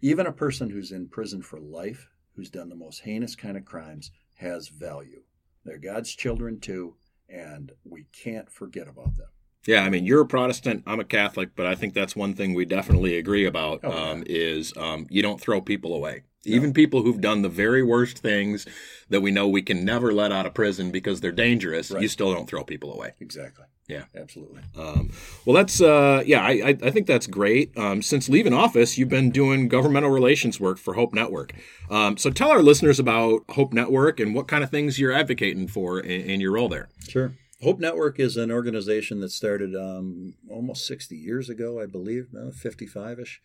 even 0.00 0.26
a 0.26 0.32
person 0.32 0.70
who's 0.70 0.92
in 0.92 1.08
prison 1.08 1.42
for 1.42 1.58
life, 1.60 2.08
who's 2.34 2.50
done 2.50 2.68
the 2.68 2.74
most 2.76 3.00
heinous 3.00 3.34
kind 3.34 3.56
of 3.56 3.64
crimes, 3.64 4.10
has 4.34 4.68
value. 4.68 5.22
They're 5.64 5.78
God's 5.78 6.14
children 6.14 6.60
too, 6.60 6.96
and 7.28 7.72
we 7.84 8.06
can't 8.12 8.50
forget 8.50 8.88
about 8.88 9.16
them. 9.16 9.26
Yeah, 9.66 9.82
I 9.82 9.90
mean, 9.90 10.04
you're 10.06 10.20
a 10.20 10.26
Protestant, 10.26 10.84
I'm 10.86 11.00
a 11.00 11.04
Catholic, 11.04 11.56
but 11.56 11.66
I 11.66 11.74
think 11.74 11.92
that's 11.92 12.14
one 12.14 12.34
thing 12.34 12.54
we 12.54 12.64
definitely 12.64 13.16
agree 13.18 13.44
about 13.44 13.80
Oh, 13.82 13.90
yeah. 13.90 14.10
um, 14.10 14.22
is 14.26 14.72
um, 14.76 15.06
you 15.10 15.22
don't 15.22 15.40
throw 15.40 15.60
people 15.60 15.92
away. 15.92 16.22
Even 16.44 16.72
people 16.72 17.02
who've 17.02 17.20
done 17.20 17.42
the 17.42 17.48
very 17.48 17.82
worst 17.82 18.18
things 18.18 18.64
that 19.08 19.20
we 19.20 19.32
know 19.32 19.48
we 19.48 19.62
can 19.62 19.84
never 19.84 20.12
let 20.12 20.30
out 20.30 20.46
of 20.46 20.54
prison 20.54 20.92
because 20.92 21.20
they're 21.20 21.32
dangerous, 21.32 21.90
Right. 21.90 22.00
you 22.02 22.06
still 22.08 22.32
don't 22.32 22.48
throw 22.48 22.62
people 22.62 22.92
away. 22.94 23.14
Exactly. 23.20 23.64
Yeah. 23.88 24.04
Absolutely. 24.16 24.62
Um, 24.76 25.10
well, 25.44 25.54
that's 25.54 25.80
uh, 25.80 26.22
yeah, 26.26 26.42
I, 26.42 26.50
I, 26.50 26.68
I 26.82 26.90
think 26.90 27.06
that's 27.06 27.26
great. 27.28 27.76
Um, 27.78 28.02
since 28.02 28.28
leaving 28.28 28.52
office, 28.52 28.98
you've 28.98 29.08
been 29.08 29.30
doing 29.30 29.68
governmental 29.68 30.10
relations 30.10 30.58
work 30.58 30.78
for 30.78 30.94
Hope 30.94 31.14
Network. 31.14 31.52
Um, 31.88 32.16
so 32.16 32.30
tell 32.30 32.50
our 32.50 32.62
listeners 32.62 32.98
about 32.98 33.44
Hope 33.50 33.72
Network 33.72 34.18
and 34.18 34.34
what 34.34 34.48
kind 34.48 34.64
of 34.64 34.70
things 34.70 34.98
you're 34.98 35.12
advocating 35.12 35.68
for 35.68 36.00
in, 36.00 36.22
in 36.30 36.40
your 36.40 36.52
role 36.52 36.68
there. 36.68 36.88
Sure. 37.08 37.32
Hope 37.62 37.78
Network 37.78 38.18
is 38.20 38.36
an 38.36 38.50
organization 38.50 39.20
that 39.20 39.30
started 39.30 39.74
um, 39.74 40.34
almost 40.50 40.86
60 40.86 41.16
years 41.16 41.48
ago, 41.48 41.80
I 41.80 41.86
believe, 41.86 42.26
55 42.54 43.20
ish. 43.20 43.40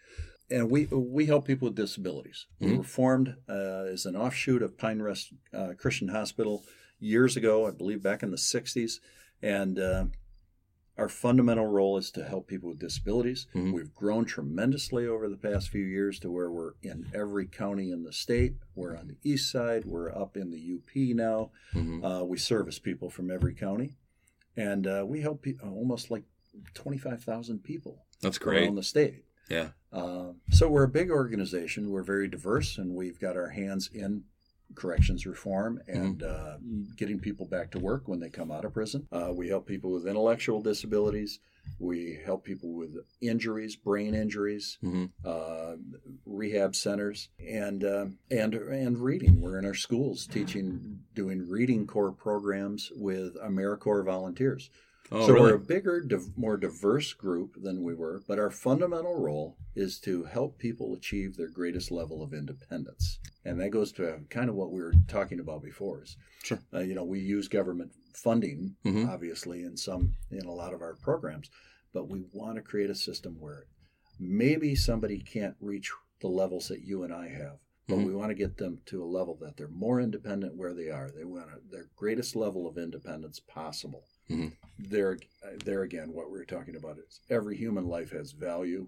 And 0.50 0.70
we 0.70 0.86
we 0.88 1.28
help 1.28 1.46
people 1.48 1.68
with 1.70 1.78
disabilities. 1.78 2.46
We 2.60 2.72
Mhm. 2.72 2.78
were 2.80 2.84
formed 2.84 3.36
uh, 3.48 3.86
as 3.94 4.06
an 4.06 4.18
offshoot 4.18 4.62
of 4.62 4.78
Pine 4.78 5.02
Rest 5.02 5.34
uh, 5.54 5.74
Christian 5.78 6.10
Hospital 6.10 6.66
years 7.00 7.38
ago, 7.38 7.66
I 7.68 7.72
believe 7.72 8.04
back 8.04 8.22
in 8.22 8.32
the 8.32 8.38
60s. 8.38 9.00
And 9.42 9.80
uh, 9.80 10.06
our 10.98 11.08
fundamental 11.10 11.66
role 11.66 11.98
is 11.98 12.12
to 12.12 12.24
help 12.24 12.48
people 12.48 12.70
with 12.70 12.80
disabilities. 12.80 13.48
Mhm. 13.56 13.74
We've 13.74 13.94
grown 13.94 14.26
tremendously 14.26 15.08
over 15.08 15.30
the 15.30 15.38
past 15.38 15.70
few 15.70 15.84
years 15.86 16.20
to 16.20 16.30
where 16.32 16.52
we're 16.52 16.74
in 16.84 17.10
every 17.14 17.48
county 17.48 17.90
in 17.92 18.04
the 18.04 18.14
state. 18.14 18.56
We're 18.76 18.96
on 18.98 19.08
the 19.08 19.18
east 19.24 19.52
side. 19.52 19.86
We're 19.86 20.12
up 20.16 20.36
in 20.38 20.52
the 20.52 20.60
UP 20.60 21.14
now. 21.14 21.52
Mhm. 21.74 22.04
Uh, 22.22 22.26
we 22.26 22.38
service 22.38 22.78
people 22.80 23.10
from 23.10 23.32
every 23.32 23.56
county, 23.56 23.96
and 24.58 24.86
uh, 24.86 25.06
we 25.08 25.22
help 25.22 25.44
pe- 25.44 25.58
almost 25.64 26.12
like 26.12 26.24
25,000 26.74 27.64
people 27.64 28.06
That's 28.22 28.38
great. 28.38 28.64
around 28.64 28.76
the 28.76 28.84
state. 28.84 29.26
Yeah. 29.50 29.72
Uh, 29.92 30.34
so 30.50 30.70
we're 30.70 30.84
a 30.84 30.90
big 30.90 31.10
organization. 31.12 31.90
We're 31.90 32.04
very 32.04 32.28
diverse, 32.28 32.78
and 32.78 32.96
we've 32.96 33.20
got 33.20 33.36
our 33.36 33.50
hands 33.50 33.90
in 33.94 34.24
corrections 34.76 35.26
reform 35.26 35.82
and 35.88 36.24
uh, 36.24 36.58
getting 36.96 37.20
people 37.20 37.46
back 37.46 37.72
to 37.72 37.80
work 37.80 38.08
when 38.08 38.20
they 38.20 38.30
come 38.30 38.52
out 38.52 38.66
of 38.66 38.74
prison. 38.74 39.08
Uh, 39.12 39.32
we 39.34 39.48
help 39.50 39.66
people 39.66 39.92
with 39.92 40.08
intellectual 40.08 40.62
disabilities. 40.62 41.40
We 41.80 42.20
help 42.26 42.44
people 42.44 42.74
with 42.74 42.96
injuries, 43.22 43.76
brain 43.76 44.14
injuries, 44.16 44.78
hmm 44.82 45.06
uh, 45.26 45.74
rehab 46.26 46.76
centers, 46.76 47.30
and 47.40 47.84
uh, 47.84 48.06
and 48.30 48.54
and 48.54 48.98
reading. 48.98 49.42
We're 49.42 49.60
in 49.60 49.66
our 49.66 49.76
schools 49.76 50.26
teaching, 50.26 51.00
doing 51.14 51.48
reading 51.48 51.86
corps 51.88 52.12
programs 52.12 52.92
with 52.96 53.36
AmeriCorps 53.42 54.06
volunteers. 54.06 54.70
Oh, 55.14 55.28
so 55.28 55.34
really? 55.34 55.52
we're 55.52 55.56
a 55.58 55.60
bigger, 55.60 56.00
div- 56.02 56.38
more 56.38 56.56
diverse 56.56 57.12
group 57.14 57.56
than 57.62 57.84
we 57.84 57.94
were, 57.94 58.22
but 58.28 58.40
our 58.40 58.50
fundamental 58.50 59.20
role 59.20 59.58
is 59.76 60.00
to 60.00 60.24
help 60.24 60.58
people 60.58 60.94
achieve 60.94 61.36
their 61.36 61.50
greatest 61.50 61.92
level 61.92 62.24
of 62.24 62.34
independence. 62.34 63.20
And 63.44 63.60
that 63.60 63.72
goes 63.72 63.92
to 63.94 64.22
kind 64.30 64.50
of 64.50 64.56
what 64.56 64.72
we 64.72 64.82
were 64.82 64.94
talking 65.10 65.40
about 65.42 65.64
before. 65.64 66.04
Is, 66.04 66.16
Sure. 66.44 66.60
uh, 66.74 66.80
you 66.80 66.96
know, 66.96 67.04
we 67.04 67.20
use 67.20 67.50
government 67.50 67.92
funding, 68.14 68.78
Mhm. 68.86 69.08
obviously, 69.10 69.64
in 69.64 69.76
some 69.76 70.14
in 70.30 70.46
a 70.46 70.54
lot 70.54 70.74
of 70.74 70.82
our 70.82 70.96
programs, 70.96 71.50
but 71.94 72.08
we 72.10 72.22
want 72.32 72.56
to 72.56 72.62
create 72.62 72.90
a 72.90 72.96
system 72.96 73.38
where 73.40 73.66
maybe 74.18 74.76
somebody 74.76 75.20
can't 75.20 75.56
reach 75.60 75.92
the 76.22 76.30
levels 76.30 76.68
that 76.70 76.82
you 76.82 77.04
and 77.04 77.12
I 77.14 77.28
have, 77.30 77.60
but 77.88 77.98
Mhm. 77.98 78.06
we 78.06 78.14
want 78.14 78.30
to 78.30 78.36
get 78.36 78.58
them 78.58 78.80
to 78.86 79.04
a 79.04 79.06
level 79.06 79.36
that 79.42 79.58
they're 79.58 79.68
more 79.68 80.00
independent 80.00 80.56
where 80.56 80.74
they 80.74 80.90
are. 80.90 81.10
They 81.12 81.26
want 81.26 81.50
to, 81.50 81.60
their 81.70 81.90
greatest 81.98 82.36
level 82.36 82.66
of 82.68 82.78
independence 82.78 83.40
possible. 83.42 84.08
Mhm. 84.32 84.54
There, 84.80 85.18
there 85.64 85.84
again, 85.84 86.14
what 86.14 86.32
we're 86.32 86.46
talking 86.46 86.76
about 86.76 86.98
is 86.98 87.20
every 87.30 87.56
human 87.58 87.88
life 87.88 88.12
has 88.12 88.32
value. 88.32 88.88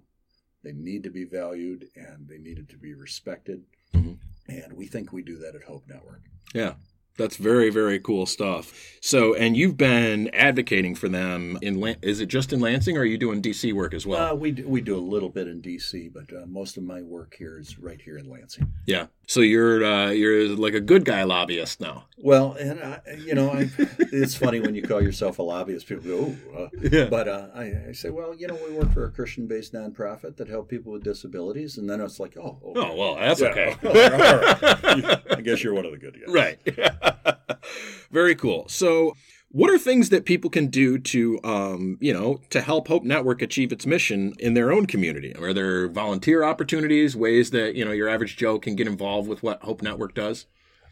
They 0.64 0.72
need 0.74 1.04
to 1.04 1.10
be 1.10 1.26
valued 1.26 1.90
and 1.96 2.28
they 2.28 2.38
needed 2.38 2.70
to 2.70 2.78
be 2.78 2.94
respected. 2.94 3.66
Mhm. 3.94 4.18
And 4.48 4.74
we 4.74 4.88
think 4.88 5.12
we 5.12 5.22
do 5.22 5.38
that 5.38 5.56
at 5.56 5.64
Hope 5.64 5.88
Network. 5.88 6.22
Yeah. 6.54 6.76
That's 7.18 7.38
very, 7.38 7.70
very 7.70 8.00
cool 8.00 8.26
stuff. 8.26 8.74
So, 9.00 9.36
and 9.36 9.56
you've 9.56 9.78
been 9.78 10.30
advocating 10.34 10.96
for 10.96 11.10
them 11.10 11.60
in, 11.62 11.80
Lan- 11.80 11.98
is 12.02 12.22
it 12.22 12.28
just 12.28 12.52
in 12.54 12.60
Lansing 12.60 12.98
or 12.98 13.02
are 13.02 13.06
you 13.06 13.18
doing 13.18 13.42
DC 13.42 13.72
work 13.74 13.94
as 13.94 14.08
well? 14.08 14.32
Uh, 14.32 14.34
we, 14.36 14.52
do, 14.52 14.68
we 14.68 14.82
do 14.82 14.96
a 14.96 15.00
little 15.00 15.30
bit 15.30 15.48
in 15.48 15.62
DC, 15.62 16.12
but 16.14 16.34
uh, 16.36 16.46
most 16.48 16.78
of 16.78 16.84
my 16.84 17.02
work 17.02 17.36
here 17.38 17.60
is 17.60 17.78
right 17.78 18.02
here 18.02 18.18
in 18.18 18.30
Lansing. 18.30 18.72
yeah. 18.88 19.08
So 19.26 19.40
you're, 19.40 19.86
uh, 19.86 20.10
you're 20.10 20.50
like 20.50 20.74
a 20.74 20.82
good 20.82 21.06
guy 21.06 21.24
lobbyist 21.24 21.80
now. 21.80 22.06
Well, 22.18 22.54
and 22.54 22.82
I, 22.82 23.00
you 23.26 23.34
know, 23.36 23.52
I, 23.52 23.70
it's 24.12 24.36
funny 24.36 24.60
when 24.60 24.76
you 24.76 24.82
call 24.82 25.02
yourself 25.02 25.40
a 25.40 25.44
lobbyist. 25.44 25.88
People 25.88 26.04
go, 26.04 26.36
"Oh," 26.58 26.64
uh, 26.66 26.70
Yeah. 26.92 27.06
but 27.06 27.30
uh, 27.30 27.48
I, 27.56 27.72
I 27.90 27.92
say, 27.94 28.10
well, 28.10 28.36
you 28.36 28.48
know, 28.48 28.58
we 28.68 28.74
work 28.74 28.92
for 28.94 29.06
a 29.06 29.12
Christian-based 29.12 29.72
nonprofit 29.74 30.36
that 30.38 30.50
help 30.50 30.68
people 30.70 30.92
with 30.92 31.04
disabilities, 31.04 31.78
and 31.78 31.90
then 31.90 32.02
it's 32.02 32.20
like, 32.20 32.36
oh, 32.38 32.60
okay. 32.66 32.80
Oh, 32.82 32.96
well, 32.96 33.16
that's 33.16 33.40
Yeah. 33.40 33.48
okay. 33.48 33.76
I 35.38 35.42
guess 35.42 35.64
you're 35.64 35.74
one 35.74 35.86
of 35.86 35.92
the 35.92 35.98
good 35.98 36.16
guys, 36.26 36.34
Right. 36.34 36.60
Very 38.12 38.36
cool. 38.36 38.68
So, 38.68 39.16
what 39.50 39.70
are 39.70 39.78
things 39.78 40.10
that 40.10 40.26
people 40.26 40.50
can 40.50 40.68
do 40.68 40.98
to, 40.98 41.40
um, 41.44 41.98
you 42.02 42.12
know, 42.12 42.42
to 42.50 42.60
help 42.60 42.88
Hope 42.88 43.04
Network 43.04 43.42
achieve 43.42 43.72
its 43.72 43.86
mission 43.86 44.34
in 44.40 44.56
their 44.56 44.72
own 44.72 44.88
community? 44.88 45.36
Are 45.36 45.54
there 45.54 45.88
volunteer 45.88 46.44
opportunities, 46.44 47.16
ways 47.16 47.52
that 47.52 47.76
you 47.76 47.86
know 47.86 47.92
your 47.92 48.10
average 48.10 48.36
Joe 48.36 48.60
can 48.60 48.76
get 48.76 48.88
involved 48.88 49.30
with 49.30 49.44
what 49.44 49.62
Hope 49.62 49.82
Network 49.82 50.16
does? 50.16 50.48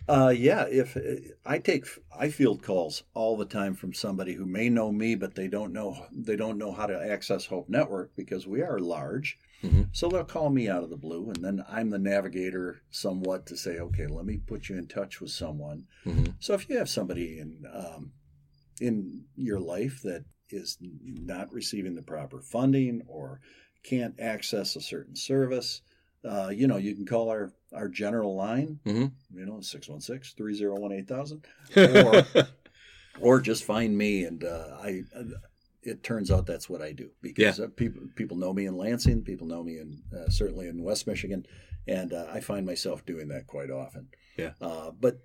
Uh, 0.07 0.34
yeah, 0.36 0.66
if 0.68 0.97
I 1.45 1.59
take 1.59 1.86
I 2.18 2.30
field 2.30 2.64
calls 2.64 3.03
all 3.14 3.38
the 3.38 3.45
time 3.45 3.76
from 3.76 3.93
somebody 3.93 4.34
who 4.34 4.45
may 4.45 4.70
know 4.70 4.91
me, 4.91 5.16
but 5.16 5.36
they 5.36 5.47
don't 5.47 5.74
know 5.74 6.05
they 6.12 6.36
don't 6.36 6.57
know 6.57 6.72
how 6.72 6.86
to 6.86 7.12
access 7.12 7.45
Hope 7.45 7.70
Network 7.70 8.16
because 8.16 8.47
we 8.47 8.62
are 8.62 8.80
large. 8.80 9.39
Mhm. 9.64 9.89
So 9.91 10.09
they'll 10.09 10.24
call 10.24 10.49
me 10.49 10.68
out 10.70 10.84
of 10.84 10.89
the 10.89 10.97
blue, 10.97 11.30
and 11.30 11.43
then 11.43 11.64
I'm 11.68 11.89
the 11.89 11.99
navigator 11.99 12.82
somewhat 12.91 13.45
to 13.47 13.57
say, 13.57 13.78
okay, 13.80 14.07
let 14.07 14.26
me 14.26 14.38
put 14.38 14.70
you 14.70 14.78
in 14.78 14.88
touch 14.88 15.22
with 15.22 15.32
someone. 15.32 15.86
Mhm. 16.05 16.36
So 16.39 16.53
if 16.53 16.70
you 16.70 16.78
have 16.78 16.89
somebody 16.89 17.39
in 17.39 17.66
um, 17.72 18.14
in 18.80 19.26
your 19.36 19.59
life 19.59 20.01
that 20.01 20.26
is 20.49 20.78
not 20.82 21.51
receiving 21.53 21.95
the 21.95 22.01
proper 22.01 22.41
funding 22.41 23.03
or 23.07 23.39
can't 23.84 24.20
access 24.20 24.76
a 24.76 24.82
certain 24.82 25.16
service, 25.16 25.82
uh, 26.26 26.49
you 26.49 26.68
know, 26.68 26.78
you 26.78 26.93
can 26.95 27.05
call 27.05 27.30
our, 27.30 27.53
our 27.74 27.88
general 27.88 28.36
line, 28.36 28.80
Mhm. 28.86 29.12
you 29.34 29.45
know, 29.45 29.62
616 29.62 30.36
301 30.38 30.91
8000, 30.91 31.45
or, 31.78 32.26
or 33.20 33.39
just 33.41 33.64
find 33.64 33.97
me. 33.97 34.24
And 34.24 34.43
uh, 34.43 34.78
I, 34.82 35.03
it 35.84 36.03
turns 36.03 36.29
out 36.32 36.45
that's 36.45 36.69
what 36.69 36.82
I 36.82 36.91
do 36.91 37.09
because 37.21 37.59
uh, 37.59 37.67
people, 37.75 38.01
people 38.15 38.38
know 38.38 38.53
me 38.53 38.65
in 38.65 38.77
Lansing, 38.77 39.23
people 39.23 39.47
know 39.47 39.63
me 39.63 39.79
in 39.79 40.01
uh, 40.15 40.29
certainly 40.29 40.67
in 40.67 40.84
West 40.84 41.07
Michigan, 41.07 41.45
and 41.88 42.13
uh, 42.13 42.27
I 42.32 42.39
find 42.39 42.65
myself 42.65 43.05
doing 43.05 43.27
that 43.29 43.47
quite 43.47 43.71
often. 43.71 44.07
Yeah. 44.38 44.51
Uh, 44.61 44.91
but 44.91 45.17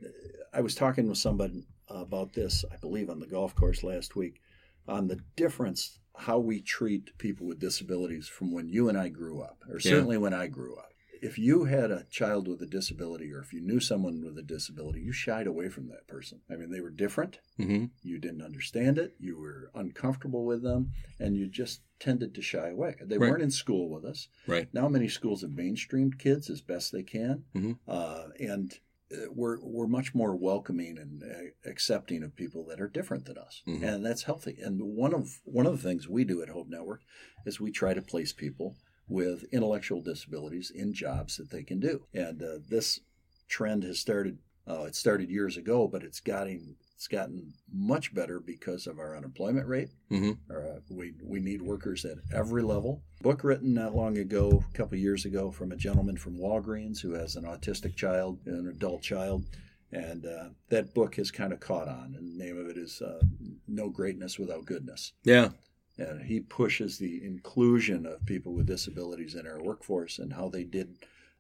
I 0.53 0.61
was 0.61 0.75
talking 0.75 1.09
with 1.09 1.19
somebody 1.19 1.67
about 1.89 2.33
this, 2.33 2.65
I 2.73 2.77
believe, 2.77 3.11
on 3.11 3.21
the 3.21 3.27
golf 3.27 3.55
course 3.55 3.83
last 3.85 4.17
week, 4.17 4.41
on 4.89 5.09
the 5.09 5.21
difference 5.37 5.99
how 6.17 6.39
we 6.39 6.63
treat 6.63 7.17
people 7.19 7.47
with 7.47 7.59
disabilities 7.59 8.27
from 8.27 8.51
when 8.53 8.69
you 8.69 8.89
and 8.89 8.97
I 8.99 9.09
grew 9.09 9.41
up, 9.43 9.59
or 9.69 9.75
Yeah. 9.79 9.91
certainly 9.91 10.17
when 10.17 10.33
I 10.35 10.47
grew 10.47 10.77
up. 10.77 10.91
If 11.27 11.39
you 11.39 11.65
had 11.65 11.91
a 11.91 12.07
child 12.09 12.47
with 12.47 12.63
a 12.63 12.67
disability, 12.67 13.33
or 13.33 13.41
if 13.41 13.53
you 13.53 13.61
knew 13.61 13.81
someone 13.81 14.23
with 14.25 14.39
a 14.39 14.43
disability, 14.45 15.01
you 15.01 15.11
shied 15.13 15.49
away 15.49 15.69
from 15.69 15.89
that 15.89 16.07
person. 16.07 16.41
I 16.49 16.55
mean, 16.55 16.71
they 16.71 16.81
were 16.81 16.91
different. 16.91 17.41
Mhm. 17.59 17.91
You 18.05 18.19
didn't 18.21 18.43
understand 18.43 18.97
it. 18.97 19.17
You 19.19 19.37
were 19.37 19.73
uncomfortable 19.75 20.45
with 20.47 20.63
them, 20.63 20.93
and 21.19 21.37
you 21.37 21.49
just 21.49 21.81
tended 21.99 22.33
to 22.37 22.43
shy 22.43 22.69
away. 22.69 22.95
They 23.03 23.19
Right. 23.19 23.29
weren't 23.31 23.43
in 23.43 23.51
school 23.51 23.89
with 23.91 24.05
us. 24.05 24.29
Right. 24.47 24.73
Now, 24.73 24.89
many 24.89 25.09
schools 25.09 25.43
have 25.43 25.51
mainstreamed 25.51 26.17
kids 26.19 26.49
as 26.49 26.61
best 26.61 26.93
they 26.93 27.03
can, 27.03 27.45
Mhm. 27.57 27.79
uh, 27.89 28.29
and 28.39 28.79
uh, 29.13 29.33
we're 29.33 29.61
we're 29.65 29.87
much 29.87 30.15
more 30.17 30.35
welcoming 30.37 30.99
and 30.99 31.23
uh, 31.25 31.29
accepting 31.65 32.23
of 32.25 32.35
people 32.37 32.65
that 32.67 32.81
are 32.81 32.89
different 32.89 33.25
than 33.25 33.39
us, 33.39 33.63
Mhm. 33.67 33.83
and 33.83 34.05
that's 34.05 34.25
healthy. 34.25 34.59
And 34.61 34.81
one 34.83 35.15
of 35.15 35.41
one 35.45 35.65
of 35.67 35.73
the 35.77 35.89
things 35.89 36.09
we 36.09 36.25
do 36.25 36.43
at 36.43 36.49
Hope 36.51 36.69
Network 36.69 37.03
is 37.45 37.61
we 37.61 37.71
try 37.73 37.95
to 37.95 38.03
place 38.03 38.33
people 38.33 38.77
with 39.09 39.45
intellectual 39.53 40.01
disabilities 40.03 40.71
in 40.71 40.93
jobs 40.93 41.37
that 41.37 41.51
they 41.51 41.63
can 41.63 41.81
do. 41.81 42.03
And 42.13 42.43
uh, 42.43 42.59
this 42.69 43.01
trend 43.49 43.83
has 43.85 43.99
started. 43.99 44.39
Uh, 44.69 44.83
it 44.83 44.97
started 44.97 45.31
years 45.31 45.57
ago, 45.57 45.87
but 45.87 46.03
it's 46.03 46.19
gotten 46.21 46.75
it's 46.97 47.07
gotten 47.07 47.53
much 47.73 48.13
better 48.15 48.41
because 48.41 48.87
of 48.87 48.99
our 48.99 49.15
unemployment 49.17 49.69
rate. 49.69 49.91
Mhm. 50.11 50.39
Uh, 50.51 50.81
we 50.91 51.13
we 51.23 51.39
need 51.41 51.63
workers 51.63 52.05
at 52.05 52.19
every 52.33 52.63
level. 52.63 53.03
Book 53.23 53.45
written 53.45 53.75
not 53.75 53.95
long 53.95 54.19
ago, 54.19 54.65
a 54.69 54.77
couple 54.77 54.95
of 54.97 55.01
years 55.03 55.25
ago, 55.25 55.53
from 55.53 55.71
a 55.71 55.77
gentleman 55.77 56.17
from 56.17 56.39
Walgreens 56.39 57.01
who 57.01 57.13
has 57.13 57.37
an 57.37 57.45
autistic 57.45 57.95
child, 57.95 58.39
an 58.47 58.67
adult 58.67 59.03
child, 59.03 59.45
and 59.93 60.27
uh, 60.27 60.49
that 60.71 60.95
book 60.95 61.15
has 61.15 61.31
kind 61.31 61.53
of 61.53 61.61
caught 61.61 61.87
on. 61.87 62.17
And 62.19 62.27
the 62.41 62.45
name 62.45 62.59
of 62.59 62.67
it 62.67 62.77
is 62.77 63.01
uh, 63.01 63.21
"No 63.69 63.89
Greatness 63.89 64.37
Without 64.39 64.65
Goodness." 64.65 65.13
Yeah. 65.23 65.51
And 65.99 66.23
he 66.27 66.41
pushes 66.41 66.99
the 66.99 67.25
inclusion 67.25 68.05
of 68.07 68.25
people 68.27 68.53
with 68.55 68.67
disabilities 68.67 69.35
in 69.35 69.47
our 69.47 69.63
workforce 69.63 70.19
and 70.19 70.33
how 70.35 70.49
they 70.49 70.65
did 70.65 70.97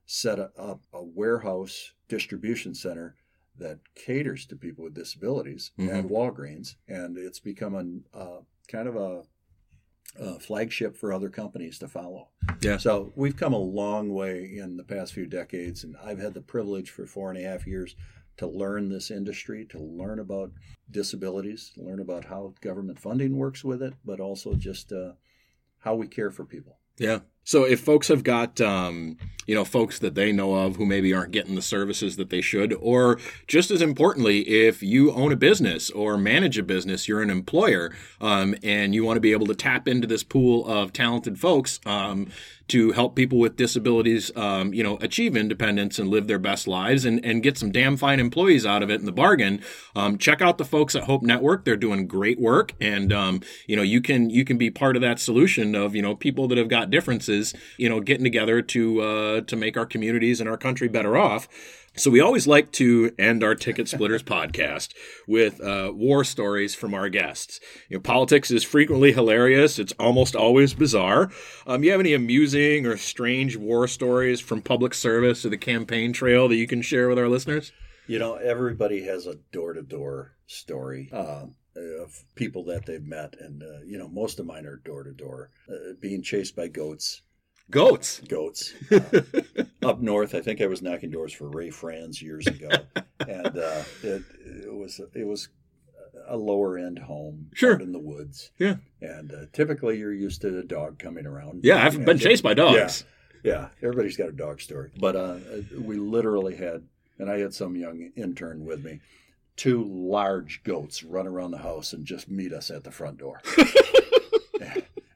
set 0.07 0.38
up 0.38 0.80
a 0.92 1.02
warehouse 1.02 1.92
distribution 2.09 2.74
center 2.74 3.16
that 3.59 3.80
caters 3.94 4.46
to 4.46 4.57
people 4.57 4.84
with 4.84 4.94
disabilities 4.94 5.72
Mhm. 5.78 5.88
at 5.90 6.04
Walgreens, 6.07 6.76
and 6.88 7.16
it's 7.18 7.40
become 7.40 8.04
a 8.14 8.16
uh, 8.16 8.40
kind 8.68 8.86
of 8.88 8.96
a, 8.96 9.22
a 10.18 10.38
flagship 10.38 10.96
for 10.96 11.12
other 11.12 11.28
companies 11.30 11.78
to 11.78 11.88
follow. 11.88 12.28
Yeah. 12.61 12.76
So 12.78 13.12
we've 13.16 13.36
come 13.36 13.52
a 13.52 13.59
long 13.59 14.11
way 14.11 14.57
in 14.57 14.76
the 14.76 14.84
past 14.84 15.12
few 15.12 15.26
decades, 15.26 15.84
and 15.84 15.96
I've 15.98 16.18
had 16.18 16.34
the 16.34 16.40
privilege 16.42 16.90
for 16.90 17.07
four 17.07 17.30
and 17.30 17.38
a 17.38 17.42
half 17.42 17.66
years 17.66 17.96
to 18.37 18.47
learn 18.47 18.89
this 18.89 19.11
industry, 19.11 19.64
to 19.70 19.78
learn 19.78 20.18
about 20.18 20.53
disabilities, 20.91 21.72
learn 21.76 22.01
about 22.01 22.24
how 22.26 22.55
government 22.61 22.99
funding 22.99 23.37
works 23.37 23.64
with 23.64 23.82
it, 23.82 23.95
but 24.05 24.20
also 24.20 24.55
just 24.55 24.93
uh, 24.93 25.12
how 25.78 25.95
we 25.95 26.07
care 26.07 26.30
for 26.30 26.45
people. 26.45 26.78
Yeah. 26.99 27.20
So 27.47 27.62
if 27.62 27.78
folks 27.78 28.09
have 28.09 28.24
got, 28.24 28.61
um, 28.61 29.18
you 29.47 29.55
know, 29.55 29.64
folks 29.64 30.01
that 30.01 30.16
they 30.16 30.32
know 30.32 30.55
of 30.55 30.74
who 30.74 30.84
maybe 30.84 31.14
aren't 31.14 31.30
getting 31.30 31.55
the 31.55 31.62
services 31.62 32.16
that 32.16 32.28
they 32.28 32.40
should, 32.40 32.74
or 32.80 33.20
just 33.47 33.70
as 33.70 33.80
importantly, 33.80 34.40
if 34.40 34.82
you 34.82 35.12
own 35.12 35.30
a 35.30 35.36
business 35.36 35.88
or 35.90 36.18
manage 36.18 36.59
a 36.59 36.64
business, 36.64 37.07
you're 37.07 37.22
an 37.22 37.30
employer, 37.30 37.94
um, 38.20 38.57
and 38.64 38.97
you 38.97 39.05
want 39.05 39.16
to 39.16 39.20
be 39.20 39.30
able 39.30 39.47
to 39.47 39.55
tap 39.55 39.86
into 39.86 40.09
this 40.09 40.24
pool 40.24 40.66
of 40.66 40.92
talented 40.92 41.38
folks 41.38 41.78
um, 41.86 42.26
to 42.66 42.90
help 42.90 43.14
people 43.14 43.38
with 43.38 43.55
disabilities, 43.55 44.32
um, 44.34 44.74
you 44.74 44.82
know, 44.82 44.99
achieve 45.01 45.36
independence 45.36 46.01
and 46.01 46.09
live 46.09 46.26
their 46.26 46.40
best 46.40 46.66
lives, 46.66 47.05
and, 47.05 47.24
and 47.24 47.44
get 47.44 47.57
some 47.57 47.70
damn 47.70 47.97
fine 47.97 48.18
employees 48.18 48.66
out 48.66 48.82
of 48.82 48.90
it 48.90 48.99
in 48.99 49.07
the 49.07 49.12
bargain. 49.12 49.62
Um, 49.94 50.18
check 50.18 50.42
out 50.42 50.59
the 50.59 50.64
folks 50.64 50.97
at 50.97 51.05
Hope 51.05 51.22
Network; 51.22 51.64
they're 51.64 51.76
doing 51.76 52.09
great 52.09 52.40
work, 52.40 52.72
and 52.80 53.12
um, 53.12 53.40
you 53.68 53.76
know, 53.76 53.82
you 53.82 54.01
can 54.01 54.30
you 54.30 54.44
can 54.44 54.59
be 54.59 54.68
part 54.68 54.97
of 54.97 55.03
that 55.03 55.20
solution 55.20 55.76
of 55.76 55.94
you 55.94 56.03
know 56.03 56.16
people 56.16 56.49
that 56.49 56.59
have 56.59 56.68
got 56.68 56.90
differences 56.90 57.36
you 57.76 57.89
know, 57.89 58.01
getting 58.01 58.24
together 58.24 58.62
to 58.62 59.01
uh, 59.01 59.41
to 59.43 59.57
make 59.57 59.76
our 59.76 59.87
communities 59.87 60.41
and 60.41 60.49
our 60.49 60.57
country 60.57 60.89
better 60.89 61.16
off. 61.16 61.49
So 61.99 62.11
we 62.11 62.20
always 62.20 62.47
like 62.47 62.72
to 62.72 63.11
end 63.18 63.43
our 63.43 63.55
Ticket 63.55 63.89
Splitters 63.89 64.22
podcast 64.37 64.93
with 65.26 65.62
uh, 65.62 65.93
war 65.95 66.24
stories 66.24 66.74
from 66.74 66.93
our 66.93 67.09
guests. 67.09 67.59
You 67.89 67.97
know, 67.97 68.03
politics 68.03 68.51
is 68.51 68.62
frequently 68.64 69.12
hilarious; 69.12 69.78
it's 69.78 69.95
almost 69.99 70.37
always 70.37 70.74
bizarre. 70.74 71.30
Um, 71.66 71.82
you 71.82 71.91
have 71.93 72.01
any 72.01 72.12
amusing 72.12 72.84
or 72.84 72.99
strange 72.99 73.57
war 73.57 73.89
stories 73.89 74.41
from 74.41 74.61
public 74.61 74.93
service 74.93 75.47
or 75.47 75.49
the 75.49 75.57
campaign 75.57 76.12
trail 76.12 76.49
that 76.49 76.57
you 76.57 76.66
can 76.66 76.82
share 76.82 77.09
with 77.09 77.18
our 77.18 77.28
listeners? 77.28 77.72
You 78.07 78.18
know, 78.18 78.34
everybody 78.34 79.05
has 79.05 79.26
a 79.26 79.37
door 79.51 79.72
to 79.72 79.82
door 79.82 80.37
story. 80.47 81.09
Uh, 81.12 81.47
of 81.76 82.24
people 82.34 82.64
that 82.64 82.87
they've 82.87 83.05
met, 83.05 83.37
and 83.39 83.62
uh, 83.62 83.80
you 83.84 83.99
know, 83.99 84.09
most 84.09 84.41
of 84.41 84.47
mine 84.47 84.64
are 84.64 84.76
door 84.76 85.03
to 85.05 85.12
door, 85.12 85.51
being 86.01 86.22
chased 86.22 86.57
by 86.57 86.68
goats, 86.68 87.20
Goats. 87.70 88.20
goats. 88.28 88.74
Uh, 88.90 89.00
up 89.82 90.00
north, 90.00 90.34
I 90.34 90.40
think 90.40 90.60
I 90.60 90.66
was 90.66 90.82
knocking 90.82 91.10
doors 91.10 91.32
for 91.32 91.48
Ray 91.48 91.70
Franz 91.70 92.22
years 92.22 92.46
ago, 92.46 92.68
and 93.20 93.58
uh, 93.58 93.82
it, 94.02 94.22
it 94.64 94.72
was 94.74 95.00
it 95.14 95.26
was 95.26 95.48
a 96.28 96.36
lower 96.36 96.78
end 96.78 96.98
home 96.98 97.50
Sure. 97.54 97.78
in 97.78 97.92
the 97.92 97.98
woods. 97.98 98.50
Yeah. 98.58 98.76
And 99.00 99.32
uh, 99.32 99.46
typically 99.52 99.98
you're 99.98 100.12
used 100.12 100.40
to 100.42 100.58
a 100.58 100.62
dog 100.62 100.98
coming 100.98 101.26
around. 101.26 101.60
Yeah, 101.64 101.84
I've 101.84 102.04
been 102.04 102.18
chased 102.18 102.42
by 102.42 102.54
dogs. 102.54 103.04
Yeah, 103.44 103.68
everybody's 103.82 104.16
got 104.16 104.28
a 104.28 104.32
dog 104.32 104.60
story. 104.60 104.90
But 104.98 105.14
uh, 105.14 105.36
we 105.78 105.96
literally 105.96 106.56
had, 106.56 106.84
and 107.18 107.30
I 107.30 107.38
had 107.38 107.54
some 107.54 107.76
young 107.76 108.10
intern 108.16 108.64
with 108.64 108.84
me, 108.84 109.00
two 109.56 109.84
large 109.84 110.62
goats 110.64 111.04
run 111.04 111.26
around 111.28 111.52
the 111.52 111.58
house 111.58 111.92
and 111.92 112.04
just 112.04 112.28
meet 112.28 112.52
us 112.52 112.70
at 112.70 112.82
the 112.82 112.90
front 112.90 113.18
door. 113.18 113.40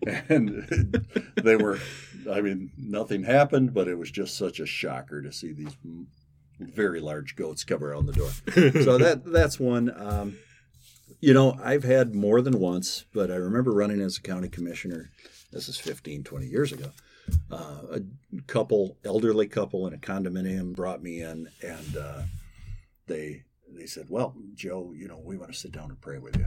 and 0.28 1.04
they 1.42 1.56
were, 1.56 1.78
I 2.30 2.40
mean, 2.40 2.70
nothing 2.76 3.24
happened, 3.24 3.74
but 3.74 3.88
it 3.88 3.96
was 3.96 4.10
just 4.10 4.36
such 4.36 4.60
a 4.60 4.66
shocker 4.66 5.22
to 5.22 5.32
see 5.32 5.52
these 5.52 5.76
very 6.58 7.00
large 7.00 7.36
goats 7.36 7.64
come 7.64 7.82
around 7.82 8.06
the 8.06 8.12
door. 8.12 8.30
so 8.84 8.98
that 8.98 9.22
that's 9.24 9.58
one. 9.58 9.92
Um, 9.96 10.36
you 11.20 11.34
know, 11.34 11.58
I've 11.62 11.84
had 11.84 12.14
more 12.14 12.40
than 12.40 12.58
once, 12.58 13.04
but 13.12 13.30
I 13.30 13.34
remember 13.34 13.72
running 13.72 14.00
as 14.00 14.16
a 14.16 14.22
county 14.22 14.48
commissioner. 14.48 15.10
This 15.52 15.68
is 15.68 15.78
15, 15.78 16.24
20 16.24 16.46
years 16.46 16.72
ago. 16.72 16.92
Uh, 17.50 17.80
a 17.92 18.00
couple, 18.46 18.96
elderly 19.04 19.46
couple 19.46 19.86
in 19.86 19.92
a 19.92 19.98
condominium 19.98 20.74
brought 20.74 21.02
me 21.02 21.20
in 21.20 21.48
and 21.62 21.96
uh, 21.96 22.22
they 23.06 23.42
they 23.72 23.86
said, 23.86 24.06
Well, 24.08 24.34
Joe, 24.54 24.92
you 24.96 25.08
know, 25.08 25.20
we 25.22 25.36
want 25.36 25.52
to 25.52 25.58
sit 25.58 25.72
down 25.72 25.90
and 25.90 26.00
pray 26.00 26.18
with 26.18 26.36
you. 26.36 26.46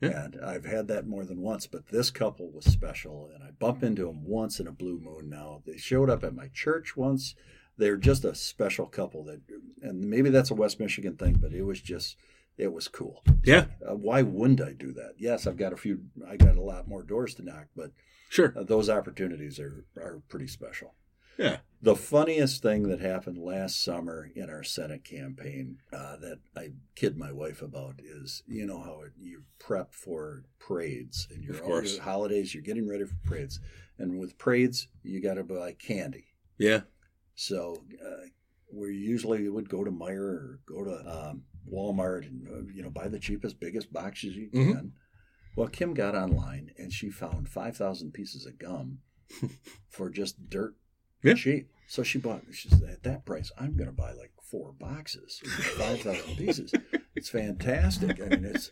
Yeah. 0.00 0.24
And 0.24 0.40
I've 0.44 0.64
had 0.64 0.88
that 0.88 1.06
more 1.06 1.24
than 1.24 1.40
once, 1.42 1.66
but 1.66 1.88
this 1.88 2.10
couple 2.10 2.50
was 2.50 2.64
special. 2.64 3.30
And 3.34 3.44
I 3.44 3.50
bump 3.50 3.82
into 3.82 4.06
them 4.06 4.24
once 4.24 4.58
in 4.58 4.66
a 4.66 4.72
blue 4.72 4.98
moon 4.98 5.28
now. 5.28 5.62
They 5.66 5.76
showed 5.76 6.08
up 6.08 6.24
at 6.24 6.34
my 6.34 6.48
church 6.54 6.96
once. 6.96 7.34
They're 7.76 7.96
just 7.96 8.24
a 8.24 8.34
special 8.34 8.86
couple 8.86 9.24
that, 9.24 9.40
and 9.82 10.00
maybe 10.08 10.30
that's 10.30 10.50
a 10.50 10.54
West 10.54 10.80
Michigan 10.80 11.16
thing, 11.16 11.38
but 11.40 11.52
it 11.52 11.62
was 11.62 11.80
just, 11.80 12.16
it 12.58 12.72
was 12.72 12.88
cool. 12.88 13.22
Yeah, 13.44 13.66
Uh, 13.88 13.94
why 13.94 14.20
wouldn't 14.22 14.60
I 14.60 14.72
do 14.72 14.92
that? 14.92 15.14
Yes, 15.18 15.46
I've 15.46 15.56
got 15.56 15.72
a 15.72 15.78
few, 15.78 16.00
I 16.28 16.36
got 16.36 16.56
a 16.56 16.62
lot 16.62 16.88
more 16.88 17.02
doors 17.02 17.34
to 17.36 17.42
knock, 17.42 17.68
but 17.74 17.92
sure. 18.28 18.52
uh, 18.54 18.64
those 18.64 18.90
opportunities 18.90 19.58
are, 19.58 19.86
are 19.96 20.20
pretty 20.28 20.46
special. 20.46 20.94
Yeah. 21.38 21.58
The 21.82 21.96
funniest 21.96 22.62
thing 22.62 22.88
that 22.88 23.00
happened 23.00 23.38
last 23.38 23.82
summer 23.82 24.30
in 24.34 24.50
our 24.50 24.62
Senate 24.62 25.02
campaign 25.02 25.78
uh, 25.92 26.16
that 26.16 26.40
I 26.54 26.72
kid 26.94 27.16
my 27.16 27.32
wife 27.32 27.62
about 27.62 28.00
is 28.04 28.42
you 28.46 28.66
know 28.66 28.80
how 28.82 29.00
it, 29.06 29.12
you 29.18 29.44
prep 29.58 29.94
for 29.94 30.44
parades 30.58 31.26
and 31.30 31.42
your, 31.42 31.54
your 31.54 32.02
holidays, 32.02 32.52
you're 32.54 32.62
getting 32.62 32.86
ready 32.88 33.04
for 33.04 33.16
parades. 33.24 33.60
And 33.98 34.18
with 34.18 34.36
parades, 34.36 34.88
you 35.02 35.22
got 35.22 35.34
to 35.34 35.44
buy 35.44 35.72
candy. 35.72 36.26
Yeah. 36.58 36.82
So 37.34 37.82
uh, 38.04 38.26
we 38.72 38.94
usually 38.94 39.48
would 39.48 39.70
go 39.70 39.82
to 39.82 39.90
Meijer 39.90 40.18
or 40.18 40.60
go 40.66 40.84
to 40.84 41.30
um, 41.30 41.44
Walmart 41.72 42.26
and 42.26 42.46
uh, 42.46 42.72
you 42.74 42.82
know 42.82 42.90
buy 42.90 43.08
the 43.08 43.18
cheapest, 43.18 43.58
biggest 43.58 43.90
boxes 43.90 44.36
you 44.36 44.50
Mhm. 44.50 44.72
can. 44.74 44.92
Well, 45.56 45.68
Kim 45.68 45.94
got 45.94 46.14
online 46.14 46.72
and 46.76 46.92
she 46.92 47.08
found 47.08 47.48
five 47.48 47.74
thousand 47.76 48.12
pieces 48.12 48.44
of 48.44 48.58
gum 48.58 48.98
for 49.88 50.10
just 50.10 50.48
dirt 50.50 50.74
Yeah. 51.22 51.34
cheap. 51.34 51.70
So 51.86 52.02
she 52.02 52.18
bought. 52.18 52.42
She 52.52 52.68
said, 52.68 52.88
at 52.88 53.02
that 53.02 53.24
price, 53.24 53.50
I'm 53.58 53.76
going 53.76 53.88
to 53.90 53.96
buy 53.96 54.12
like 54.12 54.30
four 54.42 54.72
boxes, 54.72 55.40
five 55.76 56.00
thousand 56.00 56.36
pieces. 56.36 56.72
It's 57.16 57.28
fantastic. 57.28 58.20
I 58.20 58.28
mean, 58.28 58.44
it's. 58.44 58.70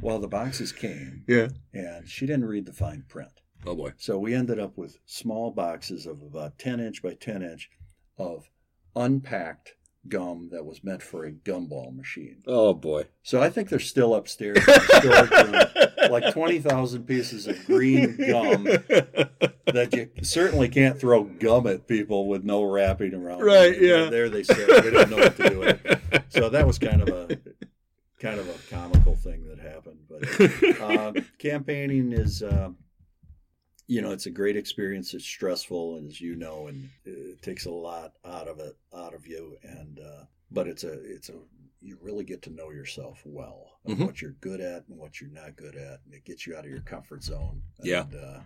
Well, 0.00 0.18
the 0.18 0.28
boxes 0.28 0.72
came, 0.72 1.24
Yeah. 1.26 1.48
and 1.74 2.08
she 2.08 2.24
didn't 2.24 2.46
read 2.46 2.66
the 2.66 2.72
fine 2.72 3.04
print. 3.08 3.32
Oh 3.66 3.74
boy. 3.74 3.92
So 3.98 4.18
we 4.18 4.32
ended 4.34 4.58
up 4.60 4.78
with 4.78 4.98
small 5.04 5.50
boxes 5.50 6.06
of 6.06 6.22
about 6.22 6.58
10 6.58 6.78
inch 6.80 7.02
by 7.02 7.14
10 7.14 7.42
inch 7.42 7.68
of 8.16 8.48
unpacked 8.94 9.74
gum 10.06 10.48
that 10.52 10.64
was 10.64 10.82
meant 10.84 11.02
for 11.02 11.24
a 11.24 11.32
gumball 11.32 11.94
machine. 11.94 12.42
Oh 12.46 12.72
boy. 12.74 13.06
So 13.22 13.42
I 13.42 13.50
think 13.50 13.68
they're 13.68 13.80
still 13.80 14.14
upstairs 14.14 14.58
like 16.10 16.32
20,000 16.32 17.02
pieces 17.04 17.46
of 17.48 17.66
green 17.66 18.16
gum 18.16 18.66
that 19.72 19.92
you 19.94 20.10
certainly 20.22 20.68
can't 20.68 20.98
throw 20.98 21.24
gum 21.24 21.66
at 21.66 21.86
people 21.86 22.26
with 22.28 22.44
no 22.44 22.62
wrapping 22.64 23.14
around. 23.14 23.38
them. 23.38 23.46
Right, 23.48 23.80
yeah. 23.80 24.10
There 24.10 24.28
they 24.28 24.42
sit. 24.42 24.84
We 24.84 24.90
don't 24.90 25.10
know 25.10 25.16
what 25.18 25.36
to 25.36 25.48
do 25.50 25.58
with 25.60 25.84
it. 25.86 26.24
So 26.30 26.48
that 26.50 26.66
was 26.66 26.78
kind 26.78 27.02
of 27.02 27.08
a 27.08 27.38
kind 28.20 28.40
of 28.40 28.48
a 28.48 28.74
comical 28.74 29.14
thing 29.16 29.46
that 29.46 29.58
happened. 29.58 30.00
But 30.08 30.80
uh, 30.80 31.12
campaigning 31.38 32.12
is, 32.12 32.42
uh, 32.42 32.70
you 33.86 34.02
know, 34.02 34.10
it's 34.12 34.26
a 34.26 34.30
great 34.30 34.56
experience. 34.56 35.14
It's 35.14 35.24
stressful, 35.24 36.02
as 36.06 36.20
you 36.20 36.34
know, 36.36 36.66
and 36.66 36.88
it 37.04 37.40
takes 37.42 37.66
a 37.66 37.70
lot 37.70 38.12
out 38.24 38.48
of 38.48 38.58
it, 38.60 38.76
out 38.94 39.14
of 39.14 39.26
you. 39.26 39.56
And 39.62 39.98
uh, 40.00 40.24
but 40.50 40.66
it's 40.66 40.84
a, 40.84 40.92
it's 40.92 41.28
a, 41.28 41.34
you 41.80 41.96
really 42.02 42.24
get 42.24 42.42
to 42.42 42.50
know 42.50 42.70
yourself 42.70 43.22
well, 43.24 43.78
Mhm. 43.86 44.04
what 44.06 44.20
you're 44.20 44.32
good 44.40 44.60
at 44.60 44.84
and 44.88 44.98
what 44.98 45.20
you're 45.20 45.30
not 45.30 45.54
good 45.56 45.76
at, 45.76 46.00
and 46.04 46.12
it 46.12 46.24
gets 46.24 46.46
you 46.46 46.56
out 46.56 46.64
of 46.64 46.70
your 46.70 46.80
comfort 46.80 47.22
zone. 47.22 47.62
Yeah. 47.82 48.02
And, 48.02 48.14
uh, 48.16 48.40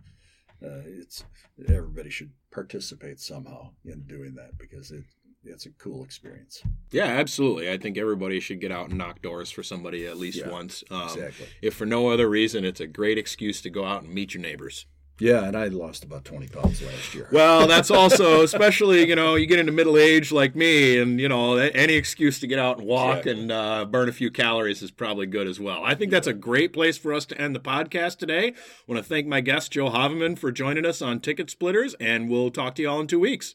uh, 0.64 0.82
it's 0.84 1.24
everybody 1.68 2.10
should 2.10 2.30
participate 2.50 3.20
somehow 3.20 3.70
in 3.84 4.02
doing 4.02 4.34
that 4.34 4.58
because 4.58 4.90
it 4.90 5.04
it's 5.44 5.66
a 5.66 5.70
cool 5.70 6.04
experience. 6.04 6.62
Yeah, 6.92 7.06
absolutely. 7.06 7.70
I 7.70 7.76
think 7.76 7.98
everybody 7.98 8.38
should 8.38 8.60
get 8.60 8.70
out 8.70 8.90
and 8.90 8.98
knock 8.98 9.22
doors 9.22 9.50
for 9.50 9.62
somebody 9.62 10.06
at 10.06 10.16
least 10.16 10.38
Yeah, 10.38 10.50
once. 10.50 10.84
Um, 10.90 11.02
exactly. 11.02 11.46
If 11.60 11.74
for 11.74 11.86
no 11.86 12.08
other 12.10 12.28
reason, 12.28 12.64
it's 12.64 12.80
a 12.80 12.86
great 12.86 13.18
excuse 13.18 13.60
to 13.62 13.70
go 13.70 13.84
out 13.84 14.04
and 14.04 14.14
meet 14.14 14.34
your 14.34 14.42
neighbors. 14.42 14.86
Yeah, 15.18 15.44
and 15.44 15.56
I 15.56 15.68
lost 15.68 16.04
about 16.04 16.24
twenty 16.24 16.48
pounds 16.48 16.82
last 16.82 17.14
year. 17.14 17.28
Well, 17.30 17.66
that's 17.66 17.90
also, 17.92 18.42
especially, 18.42 19.06
you 19.06 19.14
know, 19.14 19.36
you 19.36 19.46
get 19.46 19.58
into 19.58 19.72
middle 19.72 19.96
age 19.96 20.32
like 20.32 20.56
me, 20.56 20.98
and, 20.98 21.20
you 21.20 21.28
know, 21.28 21.56
any 21.56 21.94
excuse 21.94 22.40
to 22.40 22.46
get 22.46 22.58
out 22.58 22.78
and 22.78 22.86
walk 22.86 23.26
and 23.26 23.52
uh, 23.52 23.84
burn 23.84 24.08
a 24.08 24.12
few 24.12 24.30
calories 24.30 24.82
is 24.82 24.90
probably 24.90 25.26
good 25.26 25.46
as 25.46 25.60
well. 25.60 25.82
I 25.84 25.94
think 25.94 26.10
that's 26.10 26.26
a 26.26 26.32
great 26.32 26.72
place 26.72 26.98
for 26.98 27.12
us 27.14 27.24
to 27.26 27.40
end 27.40 27.54
the 27.54 27.60
podcast 27.60 28.18
today. 28.18 28.48
I 28.48 28.54
want 28.86 29.02
to 29.02 29.08
thank 29.08 29.26
my 29.26 29.40
guest, 29.40 29.72
Joe 29.72 29.90
Haveman, 29.90 30.38
for 30.38 30.50
joining 30.50 30.84
us 30.84 31.00
on 31.00 31.20
Ticket 31.20 31.50
Splitters, 31.50 31.94
and 32.00 32.28
we'll 32.28 32.50
talk 32.50 32.74
to 32.76 32.82
you 32.82 32.88
all 32.90 33.00
in 33.00 33.06
two 33.06 33.20
weeks. 33.20 33.54